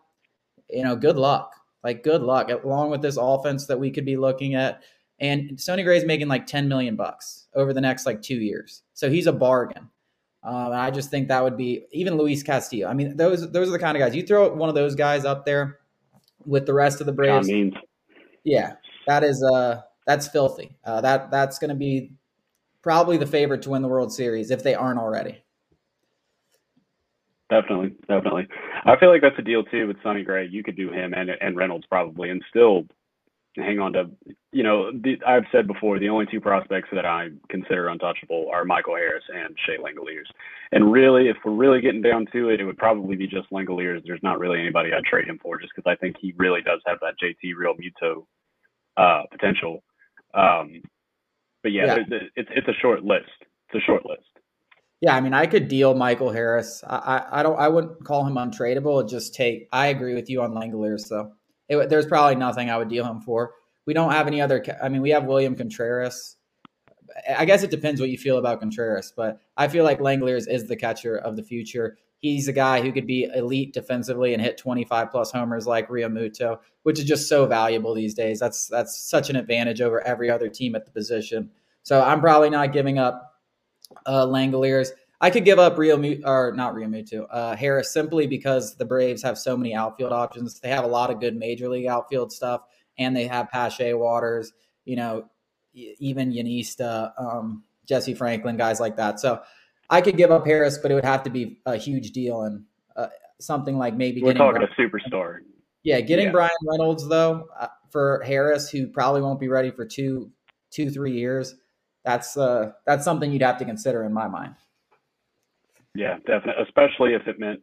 you 0.70 0.84
know, 0.84 0.96
good 0.96 1.18
luck. 1.18 1.56
Like 1.84 2.04
good 2.04 2.22
luck, 2.22 2.50
along 2.50 2.92
with 2.92 3.02
this 3.02 3.18
offense 3.18 3.66
that 3.68 3.80
we 3.80 3.92
could 3.92 4.06
be 4.06 4.18
looking 4.18 4.56
at. 4.56 4.84
And 5.20 5.60
Sonny 5.60 5.84
Gray's 5.84 6.06
making 6.06 6.28
like 6.28 6.48
10 6.48 6.68
million 6.68 6.96
bucks 6.96 7.48
over 7.56 7.74
the 7.74 7.82
next 7.82 8.06
like 8.06 8.22
two 8.22 8.36
years. 8.36 8.84
So 8.94 9.10
he's 9.10 9.28
a 9.28 9.34
bargain. 9.34 9.90
Um, 10.44 10.72
I 10.72 10.90
just 10.90 11.12
think 11.12 11.28
that 11.28 11.44
would 11.44 11.58
be 11.58 11.86
even 11.92 12.18
Luis 12.18 12.42
Castillo. 12.42 12.88
I 12.88 12.94
mean, 12.94 13.16
those 13.16 13.52
those 13.52 13.70
are 13.70 13.72
the 13.72 13.80
kind 13.80 13.96
of 13.96 14.02
guys 14.02 14.16
you 14.16 14.24
throw 14.24 14.52
one 14.54 14.70
of 14.70 14.76
those 14.76 14.96
guys 14.96 15.24
up 15.24 15.46
there 15.46 15.80
with 16.46 16.66
the 16.66 16.74
rest 16.74 17.00
of 17.00 17.06
the 17.06 17.12
Braves. 17.12 17.50
Yeah, 18.44 18.74
that 19.06 19.24
is 19.24 19.44
uh 19.44 19.82
that's 20.08 20.28
filthy. 20.28 20.76
Uh, 20.84 21.02
that 21.02 21.30
that's 21.30 21.60
going 21.60 21.70
to 21.70 21.76
be 21.76 22.12
probably 22.82 23.18
the 23.18 23.28
favorite 23.28 23.62
to 23.64 23.70
win 23.70 23.82
the 23.82 23.88
World 23.88 24.12
Series 24.12 24.50
if 24.50 24.64
they 24.64 24.74
aren't 24.74 25.00
already. 25.00 25.44
Definitely, 27.52 27.94
definitely. 28.08 28.48
I 28.86 28.98
feel 28.98 29.10
like 29.10 29.22
that's 29.22 29.38
a 29.38 29.44
deal 29.44 29.64
too 29.64 29.88
with 29.88 29.98
Sonny 30.02 30.24
Gray. 30.24 30.48
You 30.48 30.64
could 30.64 30.76
do 30.76 30.92
him 30.92 31.14
and 31.14 31.30
and 31.30 31.56
Reynolds 31.56 31.86
probably, 31.88 32.30
and 32.30 32.42
still 32.50 32.86
hang 33.58 33.80
on 33.80 33.94
to, 33.94 34.10
you 34.52 34.64
know, 34.64 34.92
the, 34.92 35.18
I've 35.28 35.44
said 35.52 35.68
before, 35.68 36.00
the 36.00 36.10
only 36.10 36.26
two 36.26 36.40
prospects 36.40 36.90
that 36.94 37.06
I 37.06 37.30
consider 37.50 37.90
untouchable 37.90 38.50
are 38.52 38.64
Michael 38.64 38.96
Harris 38.96 39.24
and 39.34 39.56
Shea 39.66 39.78
Langeliers. 39.78 40.30
And 40.72 40.92
really, 40.92 41.28
if 41.28 41.38
we're 41.44 41.54
really 41.54 41.82
getting 41.82 42.02
down 42.02 42.28
to 42.32 42.50
it, 42.50 42.62
it 42.62 42.66
would 42.66 42.78
probably 42.78 43.16
be 43.16 43.28
just 43.28 43.52
Langeliers. 43.52 44.02
There's 44.06 44.24
not 44.24 44.40
really 44.40 44.60
anybody 44.60 44.92
I'd 44.94 45.04
trade 45.04 45.28
him 45.28 45.40
for 45.42 45.60
just 45.60 45.74
because 45.76 45.90
I 45.90 45.96
think 46.00 46.16
he 46.22 46.34
really 46.38 46.62
does 46.62 46.80
have 46.86 47.00
that 47.02 47.16
JT 47.22 47.54
Realmuto 47.56 48.26
uh, 48.98 49.24
potential. 49.32 49.84
Um, 50.34 50.82
but 51.62 51.74
yeah, 51.74 51.98
yeah. 51.98 52.18
it's 52.36 52.50
it's 52.56 52.68
a 52.68 52.74
short 52.82 53.04
list. 53.04 53.30
It's 53.70 53.84
a 53.84 53.86
short 53.86 54.06
list. 54.06 54.24
Yeah, 55.02 55.16
I 55.16 55.22
mean, 55.22 55.34
I 55.34 55.46
could 55.46 55.68
deal 55.68 55.94
Michael 55.94 56.32
Harris. 56.32 56.84
I, 56.88 56.96
I, 56.96 57.40
I 57.40 57.44
don't. 57.44 57.60
I 57.60 57.68
wouldn't 57.68 58.04
call 58.04 58.26
him 58.26 58.36
untradeable. 58.36 59.08
Just 59.08 59.36
take. 59.36 59.68
I 59.72 59.88
agree 59.88 60.16
with 60.16 60.30
you 60.30 60.42
on 60.42 60.54
Langeliers 60.54 61.08
though 61.10 61.34
it, 61.72 61.90
there's 61.90 62.06
probably 62.06 62.36
nothing 62.36 62.70
I 62.70 62.78
would 62.78 62.90
deal 62.90 63.06
him 63.06 63.22
for. 63.22 63.54
We 63.86 63.94
don't 63.94 64.12
have 64.12 64.28
any 64.28 64.42
other. 64.42 64.64
I 64.82 64.90
mean, 64.90 65.02
we 65.02 65.10
have 65.12 65.26
William 65.26 65.56
Contreras. 65.56 66.36
I 67.38 67.46
guess 67.46 67.64
it 67.64 67.72
depends 67.72 68.00
what 68.00 68.10
you 68.10 68.18
feel 68.18 68.38
about 68.38 68.60
Contreras, 68.60 69.14
but 69.16 69.40
I 69.58 69.68
feel 69.68 69.84
like 69.84 70.00
Langeliers 70.00 70.48
is 70.48 70.68
the 70.68 70.76
catcher 70.76 71.18
of 71.18 71.36
the 71.36 71.44
future. 71.44 71.98
He's 72.20 72.48
a 72.48 72.54
guy 72.54 72.82
who 72.82 72.92
could 72.92 73.08
be 73.08 73.24
elite 73.36 73.74
defensively 73.74 74.34
and 74.34 74.42
hit 74.42 74.58
25 74.58 75.10
plus 75.10 75.32
homers 75.32 75.66
like 75.66 75.90
Realmuto, 75.90 76.60
which 76.84 77.00
is 77.00 77.06
just 77.06 77.28
so 77.28 77.48
valuable 77.48 77.94
these 77.96 78.14
days. 78.14 78.40
That's 78.40 78.68
that's 78.68 79.10
such 79.10 79.30
an 79.30 79.36
advantage 79.36 79.82
over 79.82 80.06
every 80.06 80.30
other 80.30 80.48
team 80.48 80.76
at 80.76 80.86
the 80.86 80.92
position. 80.92 81.50
So 81.84 82.02
I'm 82.02 82.22
probably 82.22 82.50
not 82.50 82.74
giving 82.74 83.00
up 83.00 83.40
uh, 84.06 84.26
Langeliers. 84.26 84.90
I 85.22 85.30
could 85.30 85.46
give 85.46 85.60
up 85.60 85.78
Real 85.78 86.04
or 86.26 86.52
not 86.56 86.74
Realmuto, 86.74 87.28
uh, 87.30 87.56
Harris 87.56 87.94
simply 87.94 88.26
because 88.26 88.76
the 88.76 88.86
Braves 88.86 89.22
have 89.22 89.38
so 89.38 89.56
many 89.56 89.76
outfield 89.76 90.12
options. 90.12 90.60
They 90.60 90.70
have 90.70 90.84
a 90.84 90.88
lot 90.88 91.12
of 91.12 91.20
good 91.20 91.36
major 91.36 91.70
league 91.70 91.86
outfield 91.86 92.34
stuff, 92.34 92.62
and 92.98 93.16
they 93.16 93.28
have 93.28 93.52
Pache 93.52 93.94
Waters, 93.94 94.52
you 94.84 94.96
know, 94.96 95.30
even 95.74 96.34
Yanista, 96.34 97.12
um, 97.20 97.64
Jesse 97.86 98.16
Franklin, 98.16 98.58
guys 98.58 98.80
like 98.80 98.98
that. 98.98 99.20
So 99.20 99.42
I 99.92 100.02
could 100.02 100.18
give 100.18 100.32
up 100.32 100.46
Harris, 100.46 100.80
but 100.80 100.90
it 100.90 100.96
would 100.96 101.06
have 101.06 101.24
to 101.24 101.30
be 101.30 101.60
a 101.68 101.78
huge 101.78 102.12
deal 102.12 102.42
and 102.42 102.66
uh, 102.96 103.08
something 103.40 103.78
like 103.78 103.94
maybe. 103.94 104.24
We're 104.24 104.34
talking 104.34 104.62
Brian, 104.62 104.92
a 104.92 104.98
superstar. 104.98 105.38
Yeah, 105.84 106.02
getting 106.02 106.28
yeah. 106.28 106.32
Bryan 106.32 106.52
Reynolds 106.68 107.08
though 107.08 107.48
uh, 107.60 107.68
for 107.92 108.24
Harris, 108.26 108.72
who 108.72 108.88
probably 108.88 109.22
won't 109.22 109.40
be 109.40 109.50
ready 109.50 109.70
for 109.70 109.86
two, 109.86 110.32
two, 110.72 110.90
three 110.90 111.14
years. 111.14 111.54
That's 112.04 112.36
uh, 112.38 112.72
that's 112.88 113.06
something 113.06 113.32
you'd 113.32 113.44
have 113.44 113.60
to 113.60 113.66
consider 113.66 114.04
in 114.04 114.14
my 114.14 114.28
mind. 114.28 114.56
Yeah, 115.96 116.18
definitely. 116.26 116.64
Especially 116.64 117.14
if 117.14 117.28
it 117.28 117.40
meant 117.40 117.60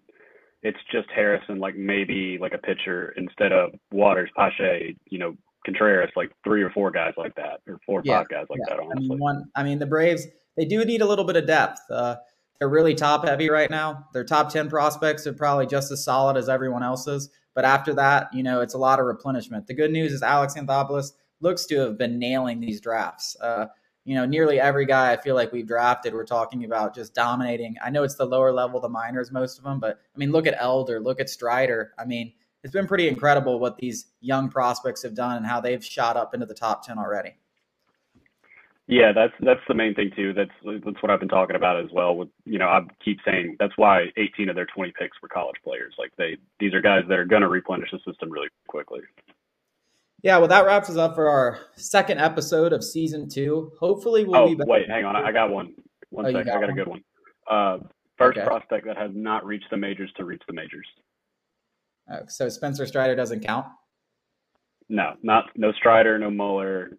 it's 0.62 0.78
just 0.90 1.08
Harrison, 1.14 1.58
like 1.58 1.76
maybe 1.76 2.38
like 2.40 2.52
a 2.52 2.58
pitcher 2.58 3.14
instead 3.16 3.52
of 3.52 3.70
Waters, 3.92 4.30
Pache, 4.36 4.96
you 5.06 5.18
know, 5.18 5.36
Contreras, 5.64 6.10
like 6.16 6.30
three 6.44 6.62
or 6.62 6.70
four 6.70 6.90
guys 6.90 7.14
like 7.16 7.34
that, 7.36 7.60
or 7.66 7.78
four 7.86 8.00
or 8.00 8.02
yeah, 8.04 8.18
five 8.18 8.28
guys 8.28 8.46
like 8.50 8.60
yeah. 8.68 8.76
that. 8.76 8.82
Honestly, 8.82 9.06
I 9.06 9.08
mean, 9.08 9.18
one. 9.18 9.44
I 9.54 9.62
mean, 9.62 9.78
the 9.78 9.86
Braves 9.86 10.26
they 10.56 10.64
do 10.64 10.84
need 10.84 11.02
a 11.02 11.06
little 11.06 11.24
bit 11.24 11.36
of 11.36 11.46
depth. 11.46 11.80
Uh, 11.90 12.16
they're 12.58 12.68
really 12.68 12.94
top 12.94 13.24
heavy 13.24 13.48
right 13.48 13.70
now. 13.70 14.06
Their 14.12 14.24
top 14.24 14.50
ten 14.50 14.68
prospects 14.68 15.26
are 15.26 15.32
probably 15.32 15.66
just 15.66 15.92
as 15.92 16.04
solid 16.04 16.36
as 16.36 16.48
everyone 16.48 16.82
else's. 16.82 17.30
But 17.54 17.64
after 17.64 17.94
that, 17.94 18.32
you 18.32 18.42
know, 18.42 18.60
it's 18.60 18.74
a 18.74 18.78
lot 18.78 19.00
of 19.00 19.06
replenishment. 19.06 19.66
The 19.66 19.74
good 19.74 19.92
news 19.92 20.12
is 20.12 20.22
Alex 20.22 20.54
Anthopoulos 20.54 21.12
looks 21.40 21.66
to 21.66 21.78
have 21.78 21.98
been 21.98 22.18
nailing 22.18 22.60
these 22.60 22.80
drafts. 22.80 23.36
Uh, 23.40 23.66
you 24.08 24.14
know, 24.14 24.24
nearly 24.24 24.58
every 24.58 24.86
guy 24.86 25.12
I 25.12 25.18
feel 25.18 25.34
like 25.34 25.52
we've 25.52 25.66
drafted, 25.66 26.14
we're 26.14 26.24
talking 26.24 26.64
about 26.64 26.94
just 26.94 27.12
dominating. 27.12 27.76
I 27.84 27.90
know 27.90 28.04
it's 28.04 28.14
the 28.14 28.24
lower 28.24 28.50
level, 28.50 28.80
the 28.80 28.88
minors, 28.88 29.30
most 29.30 29.58
of 29.58 29.64
them, 29.64 29.78
but 29.78 30.00
I 30.14 30.18
mean, 30.18 30.32
look 30.32 30.46
at 30.46 30.54
Elder, 30.58 30.98
look 30.98 31.20
at 31.20 31.28
Strider. 31.28 31.92
I 31.98 32.06
mean, 32.06 32.32
it's 32.64 32.72
been 32.72 32.86
pretty 32.86 33.06
incredible 33.06 33.60
what 33.60 33.76
these 33.76 34.06
young 34.22 34.48
prospects 34.48 35.02
have 35.02 35.14
done 35.14 35.36
and 35.36 35.44
how 35.44 35.60
they've 35.60 35.84
shot 35.84 36.16
up 36.16 36.32
into 36.32 36.46
the 36.46 36.54
top 36.54 36.86
10 36.86 36.98
already. 36.98 37.36
Yeah, 38.86 39.12
that's 39.12 39.34
that's 39.40 39.60
the 39.68 39.74
main 39.74 39.94
thing 39.94 40.10
too. 40.16 40.32
That's 40.32 40.50
that's 40.64 41.02
what 41.02 41.10
I've 41.10 41.20
been 41.20 41.28
talking 41.28 41.56
about 41.56 41.78
as 41.78 41.90
well. 41.92 42.16
With 42.16 42.30
you 42.46 42.58
know, 42.58 42.68
I 42.68 42.80
keep 43.04 43.18
saying 43.22 43.56
that's 43.60 43.76
why 43.76 44.06
18 44.16 44.48
of 44.48 44.54
their 44.54 44.64
20 44.64 44.90
picks 44.98 45.20
were 45.20 45.28
college 45.28 45.56
players. 45.62 45.92
Like 45.98 46.12
they, 46.16 46.38
these 46.58 46.72
are 46.72 46.80
guys 46.80 47.02
that 47.10 47.18
are 47.18 47.26
going 47.26 47.42
to 47.42 47.48
replenish 47.48 47.90
the 47.90 47.98
system 48.10 48.30
really 48.30 48.48
quickly. 48.68 49.00
Yeah, 50.22 50.38
well, 50.38 50.48
that 50.48 50.66
wraps 50.66 50.90
us 50.90 50.96
up 50.96 51.14
for 51.14 51.28
our 51.28 51.60
second 51.76 52.18
episode 52.18 52.72
of 52.72 52.82
season 52.82 53.28
two. 53.28 53.70
Hopefully, 53.78 54.24
we'll 54.24 54.36
oh, 54.40 54.48
be 54.48 54.54
back. 54.56 54.66
wait, 54.66 54.88
hang 54.90 55.04
on, 55.04 55.14
I 55.14 55.30
got 55.30 55.50
one. 55.50 55.74
One 56.10 56.26
oh, 56.26 56.32
sec, 56.32 56.46
got 56.46 56.56
I 56.56 56.60
got 56.60 56.68
one? 56.68 56.70
a 56.70 56.74
good 56.74 56.88
one. 56.88 57.02
Uh, 57.48 57.78
first 58.16 58.36
Okay. 58.38 58.46
prospect 58.46 58.86
that 58.86 58.96
has 58.96 59.10
not 59.14 59.46
reached 59.46 59.66
the 59.70 59.76
majors 59.76 60.10
to 60.16 60.24
reach 60.24 60.42
the 60.48 60.52
majors. 60.54 60.86
Uh, 62.12 62.20
so 62.26 62.48
Spencer 62.48 62.84
Strider 62.86 63.14
doesn't 63.14 63.40
count. 63.44 63.66
No, 64.88 65.14
not 65.22 65.44
no 65.56 65.70
Strider, 65.72 66.18
no 66.18 66.30
Muller. 66.30 66.90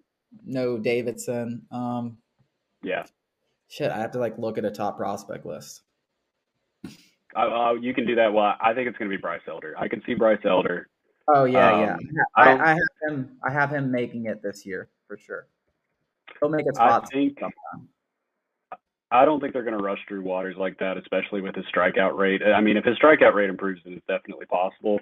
No 0.45 0.77
Davidson. 0.77 1.63
Um, 1.71 2.19
Yeah, 2.83 3.03
shit, 3.67 3.91
I 3.91 3.97
have 3.97 4.11
to 4.11 4.19
like 4.19 4.37
look 4.37 4.57
at 4.57 4.63
a 4.65 4.71
top 4.71 4.97
prospect 4.97 5.45
list. 5.45 5.81
uh, 7.35 7.73
you 7.81 7.93
can 7.93 8.05
do 8.05 8.15
that. 8.15 8.31
Well, 8.31 8.53
I 8.61 8.73
think 8.73 8.87
it's 8.87 8.97
going 8.97 9.09
to 9.11 9.17
be 9.17 9.19
Bryce 9.19 9.41
Elder. 9.47 9.75
I 9.77 9.87
can 9.87 10.01
see 10.05 10.13
Bryce 10.13 10.39
Elder. 10.45 10.87
Oh 11.33 11.45
yeah, 11.45 11.73
Um, 11.73 11.79
yeah. 11.81 12.23
I 12.35 12.51
I, 12.51 12.65
I 12.65 12.69
have 12.69 12.77
him. 13.09 13.37
I 13.43 13.51
have 13.51 13.69
him 13.71 13.91
making 13.91 14.25
it 14.25 14.41
this 14.41 14.65
year 14.65 14.89
for 15.07 15.17
sure. 15.17 15.47
He'll 16.39 16.49
make 16.49 16.65
a 16.65 16.69
I 16.81 16.87
spot. 16.87 17.11
think 17.11 17.39
I 19.11 19.25
don't 19.25 19.39
think 19.39 19.53
they're 19.53 19.63
going 19.63 19.77
to 19.77 19.83
rush 19.83 19.99
Drew 20.07 20.21
Waters 20.21 20.55
like 20.57 20.77
that, 20.79 20.97
especially 20.97 21.41
with 21.41 21.55
his 21.55 21.65
strikeout 21.73 22.15
rate. 22.17 22.41
I 22.43 22.61
mean, 22.61 22.77
if 22.77 22.85
his 22.85 22.97
strikeout 22.97 23.33
rate 23.33 23.49
improves, 23.49 23.81
then 23.83 23.93
it's 23.93 24.05
definitely 24.07 24.45
possible. 24.45 24.99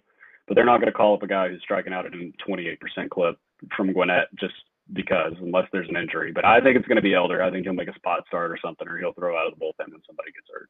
But 0.47 0.55
they're 0.55 0.65
not 0.65 0.77
going 0.77 0.91
to 0.91 0.97
call 0.97 1.13
up 1.13 1.23
a 1.23 1.27
guy 1.27 1.49
who's 1.49 1.61
striking 1.61 1.91
out 1.91 2.05
at 2.05 2.13
a 2.13 2.31
28% 2.47 2.77
clip 3.09 3.37
from 3.75 3.91
Gwinnett 3.91 4.27
just 4.39 4.53
because, 4.93 5.33
unless 5.41 5.67
there's 5.73 5.89
an 5.89 5.97
injury. 5.97 6.31
But 6.31 6.45
I 6.45 6.61
think 6.61 6.77
it's 6.77 6.87
going 6.87 6.95
to 6.95 7.01
be 7.01 7.13
Elder. 7.13 7.43
I 7.43 7.51
think 7.51 7.65
he'll 7.65 7.73
make 7.73 7.89
a 7.89 7.95
spot 7.95 8.23
start 8.27 8.49
or 8.49 8.57
something, 8.63 8.87
or 8.87 8.97
he'll 8.97 9.11
throw 9.11 9.37
out 9.37 9.47
of 9.47 9.59
the 9.59 9.59
bullpen 9.59 9.91
when 9.91 10.01
somebody 10.07 10.31
gets 10.31 10.47
hurt. 10.53 10.69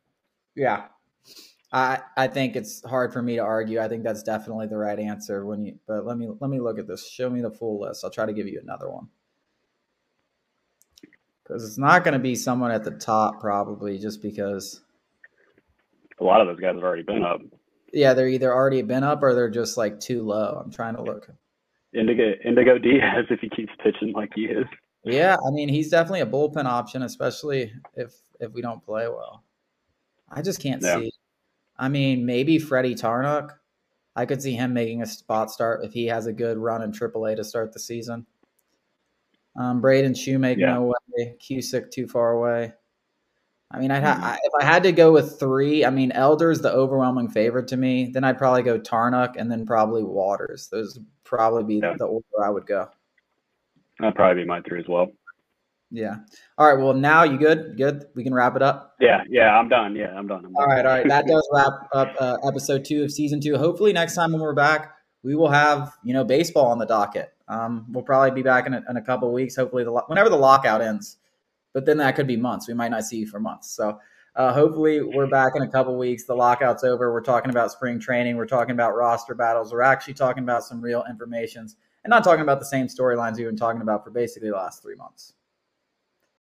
Yeah. 0.55 0.85
I 1.71 1.99
I 2.15 2.27
think 2.27 2.55
it's 2.55 2.83
hard 2.83 3.11
for 3.11 3.21
me 3.21 3.35
to 3.35 3.41
argue. 3.41 3.79
I 3.81 3.87
think 3.87 4.03
that's 4.03 4.23
definitely 4.23 4.67
the 4.67 4.77
right 4.77 4.97
answer 4.99 5.45
when 5.45 5.65
you 5.65 5.79
but 5.87 6.05
let 6.05 6.17
me 6.17 6.29
let 6.39 6.49
me 6.49 6.59
look 6.59 6.79
at 6.79 6.87
this. 6.87 7.09
Show 7.09 7.29
me 7.29 7.41
the 7.41 7.51
full 7.51 7.79
list. 7.81 8.03
I'll 8.05 8.11
try 8.11 8.25
to 8.25 8.33
give 8.33 8.47
you 8.47 8.59
another 8.61 8.89
one. 8.89 9.09
Cuz 11.45 11.63
it's 11.65 11.77
not 11.77 12.03
going 12.03 12.13
to 12.13 12.19
be 12.19 12.35
someone 12.35 12.71
at 12.71 12.83
the 12.83 12.91
top 12.91 13.39
probably 13.39 13.97
just 13.97 14.21
because 14.21 14.81
A 16.19 16.23
lot 16.23 16.41
of 16.41 16.47
those 16.47 16.59
guys 16.59 16.75
have 16.75 16.83
already 16.83 17.03
been 17.03 17.23
up. 17.23 17.41
yeah, 17.93 18.13
they're 18.13 18.27
either 18.27 18.53
already 18.53 18.81
been 18.81 19.03
up 19.03 19.21
or 19.23 19.33
they're 19.33 19.49
just 19.49 19.77
like 19.77 19.99
too 19.99 20.23
low. 20.23 20.61
I'm 20.63 20.71
trying 20.71 20.95
to 20.95 21.01
look. 21.03 21.29
Indigo, 21.93 22.33
Indigo 22.43 22.77
Diaz, 22.77 23.25
if 23.29 23.39
he 23.39 23.49
keeps 23.49 23.71
pitching 23.81 24.11
like 24.13 24.31
he 24.35 24.45
is. 24.45 24.65
Yeah, 25.03 25.37
I 25.47 25.51
mean, 25.51 25.69
he's 25.69 25.89
definitely 25.89 26.19
a 26.21 26.25
bullpen 26.25 26.65
option 26.65 27.01
especially 27.03 27.73
if 27.93 28.13
if 28.39 28.51
we 28.53 28.61
don't 28.61 28.83
play 28.83 29.07
well. 29.07 29.43
I 30.29 30.41
just 30.41 30.61
can't 30.61 30.81
Yeah. 30.83 30.99
see. 30.99 31.11
I 31.79 31.89
mean, 31.89 32.25
maybe 32.25 32.57
Freddy 32.59 32.95
Tarnok. 32.95 33.51
I 34.15 34.25
could 34.25 34.41
see 34.41 34.53
him 34.53 34.73
making 34.73 35.01
a 35.01 35.05
spot 35.05 35.51
start 35.51 35.83
if 35.85 35.93
he 35.93 36.05
has 36.07 36.25
a 36.25 36.33
good 36.33 36.57
run 36.57 36.81
in 36.81 36.91
AAA 36.91 37.35
to 37.35 37.43
start 37.43 37.71
the 37.71 37.79
season. 37.79 38.25
Um, 39.55 39.79
Braden 39.81 40.13
Shewmake, 40.13 40.57
Yeah. 40.57 40.73
no 40.73 40.93
way. 41.17 41.35
Cusick, 41.39 41.91
too 41.91 42.07
far 42.07 42.31
away. 42.31 42.73
I 43.69 43.79
mean, 43.79 43.91
I'd 43.91 44.01
Mm-hmm. 44.03 44.21
ha- 44.21 44.31
I, 44.33 44.39
if 44.43 44.53
I 44.59 44.63
had 44.65 44.83
to 44.83 44.91
go 44.91 45.11
with 45.11 45.39
three, 45.39 45.83
I 45.85 45.89
mean, 45.89 46.11
Elder's 46.13 46.61
the 46.61 46.71
overwhelming 46.71 47.27
favorite 47.27 47.67
to 47.69 47.77
me. 47.77 48.09
Then 48.11 48.23
I'd 48.23 48.37
probably 48.37 48.63
go 48.63 48.79
Tarnok 48.79 49.35
and 49.37 49.51
then 49.51 49.65
probably 49.65 50.03
Waters. 50.03 50.67
Those 50.69 50.95
would 50.95 51.05
probably 51.23 51.63
be 51.63 51.75
Yeah. 51.85 51.95
the 51.97 52.05
order 52.05 52.25
I 52.43 52.49
would 52.49 52.65
go. 52.65 52.89
That'd 53.99 54.15
probably 54.15 54.43
be 54.43 54.47
my 54.47 54.61
three 54.61 54.79
as 54.79 54.87
well. 54.87 55.11
Yeah. 55.89 56.17
All 56.57 56.67
right. 56.67 56.81
Well, 56.81 56.93
now 56.93 57.23
you 57.23 57.37
good? 57.37 57.77
Good. 57.77 58.05
We 58.13 58.23
can 58.23 58.33
wrap 58.33 58.55
it 58.55 58.61
up. 58.61 58.95
Yeah, 58.99 59.23
yeah, 59.29 59.57
I'm 59.57 59.69
done. 59.69 59.95
Yeah, 59.95 60.09
I'm 60.09 60.27
done. 60.27 60.43
I'm 60.45 60.53
done. 60.53 60.55
All 60.57 60.65
right, 60.65 60.85
all 60.85 60.91
right. 60.91 61.07
That 61.07 61.27
does 61.27 61.47
wrap 61.53 61.73
up 61.93 62.13
uh, 62.19 62.37
episode 62.45 62.83
two 62.83 63.03
of 63.03 63.11
season 63.11 63.39
two. 63.39 63.57
Hopefully, 63.57 63.93
next 63.93 64.15
time 64.15 64.33
when 64.33 64.41
we're 64.41 64.53
back, 64.53 64.93
we 65.23 65.35
will 65.35 65.49
have 65.49 65.93
you 66.03 66.13
know 66.13 66.25
baseball 66.25 66.65
on 66.67 66.77
the 66.77 66.85
docket. 66.85 67.33
Um, 67.47 67.85
we'll 67.89 68.03
probably 68.03 68.31
be 68.31 68.41
back 68.43 68.67
in 68.67 68.73
a, 68.73 68.83
in 68.89 68.97
a 68.97 69.01
couple 69.01 69.29
of 69.29 69.33
weeks. 69.33 69.55
Hopefully, 69.55 69.85
the 69.85 69.91
lo- 69.91 70.03
whenever 70.07 70.29
the 70.29 70.37
lockout 70.37 70.81
ends, 70.81 71.17
but 71.73 71.85
then 71.85 71.97
that 71.97 72.15
could 72.15 72.27
be 72.27 72.35
months. 72.35 72.67
We 72.67 72.73
might 72.73 72.91
not 72.91 73.05
see 73.05 73.19
you 73.19 73.27
for 73.27 73.39
months. 73.39 73.71
So, 73.71 73.97
uh, 74.35 74.51
hopefully, 74.51 75.01
we're 75.01 75.27
back 75.27 75.53
in 75.55 75.61
a 75.61 75.69
couple 75.69 75.93
of 75.93 75.99
weeks. 75.99 76.25
The 76.25 76.35
lockout's 76.35 76.83
over. 76.83 77.13
We're 77.13 77.21
talking 77.21 77.49
about 77.49 77.71
spring 77.71 77.97
training. 77.97 78.35
We're 78.35 78.45
talking 78.45 78.73
about 78.73 78.93
roster 78.93 79.35
battles. 79.35 79.71
We're 79.71 79.83
actually 79.83 80.15
talking 80.15 80.43
about 80.43 80.65
some 80.65 80.81
real 80.81 81.05
informations 81.09 81.77
and 82.03 82.09
not 82.09 82.25
talking 82.25 82.41
about 82.41 82.59
the 82.59 82.65
same 82.65 82.87
storylines 82.87 83.37
we've 83.37 83.47
been 83.47 83.55
talking 83.55 83.81
about 83.81 84.03
for 84.03 84.11
basically 84.11 84.49
the 84.49 84.55
last 84.55 84.81
three 84.81 84.95
months. 84.95 85.33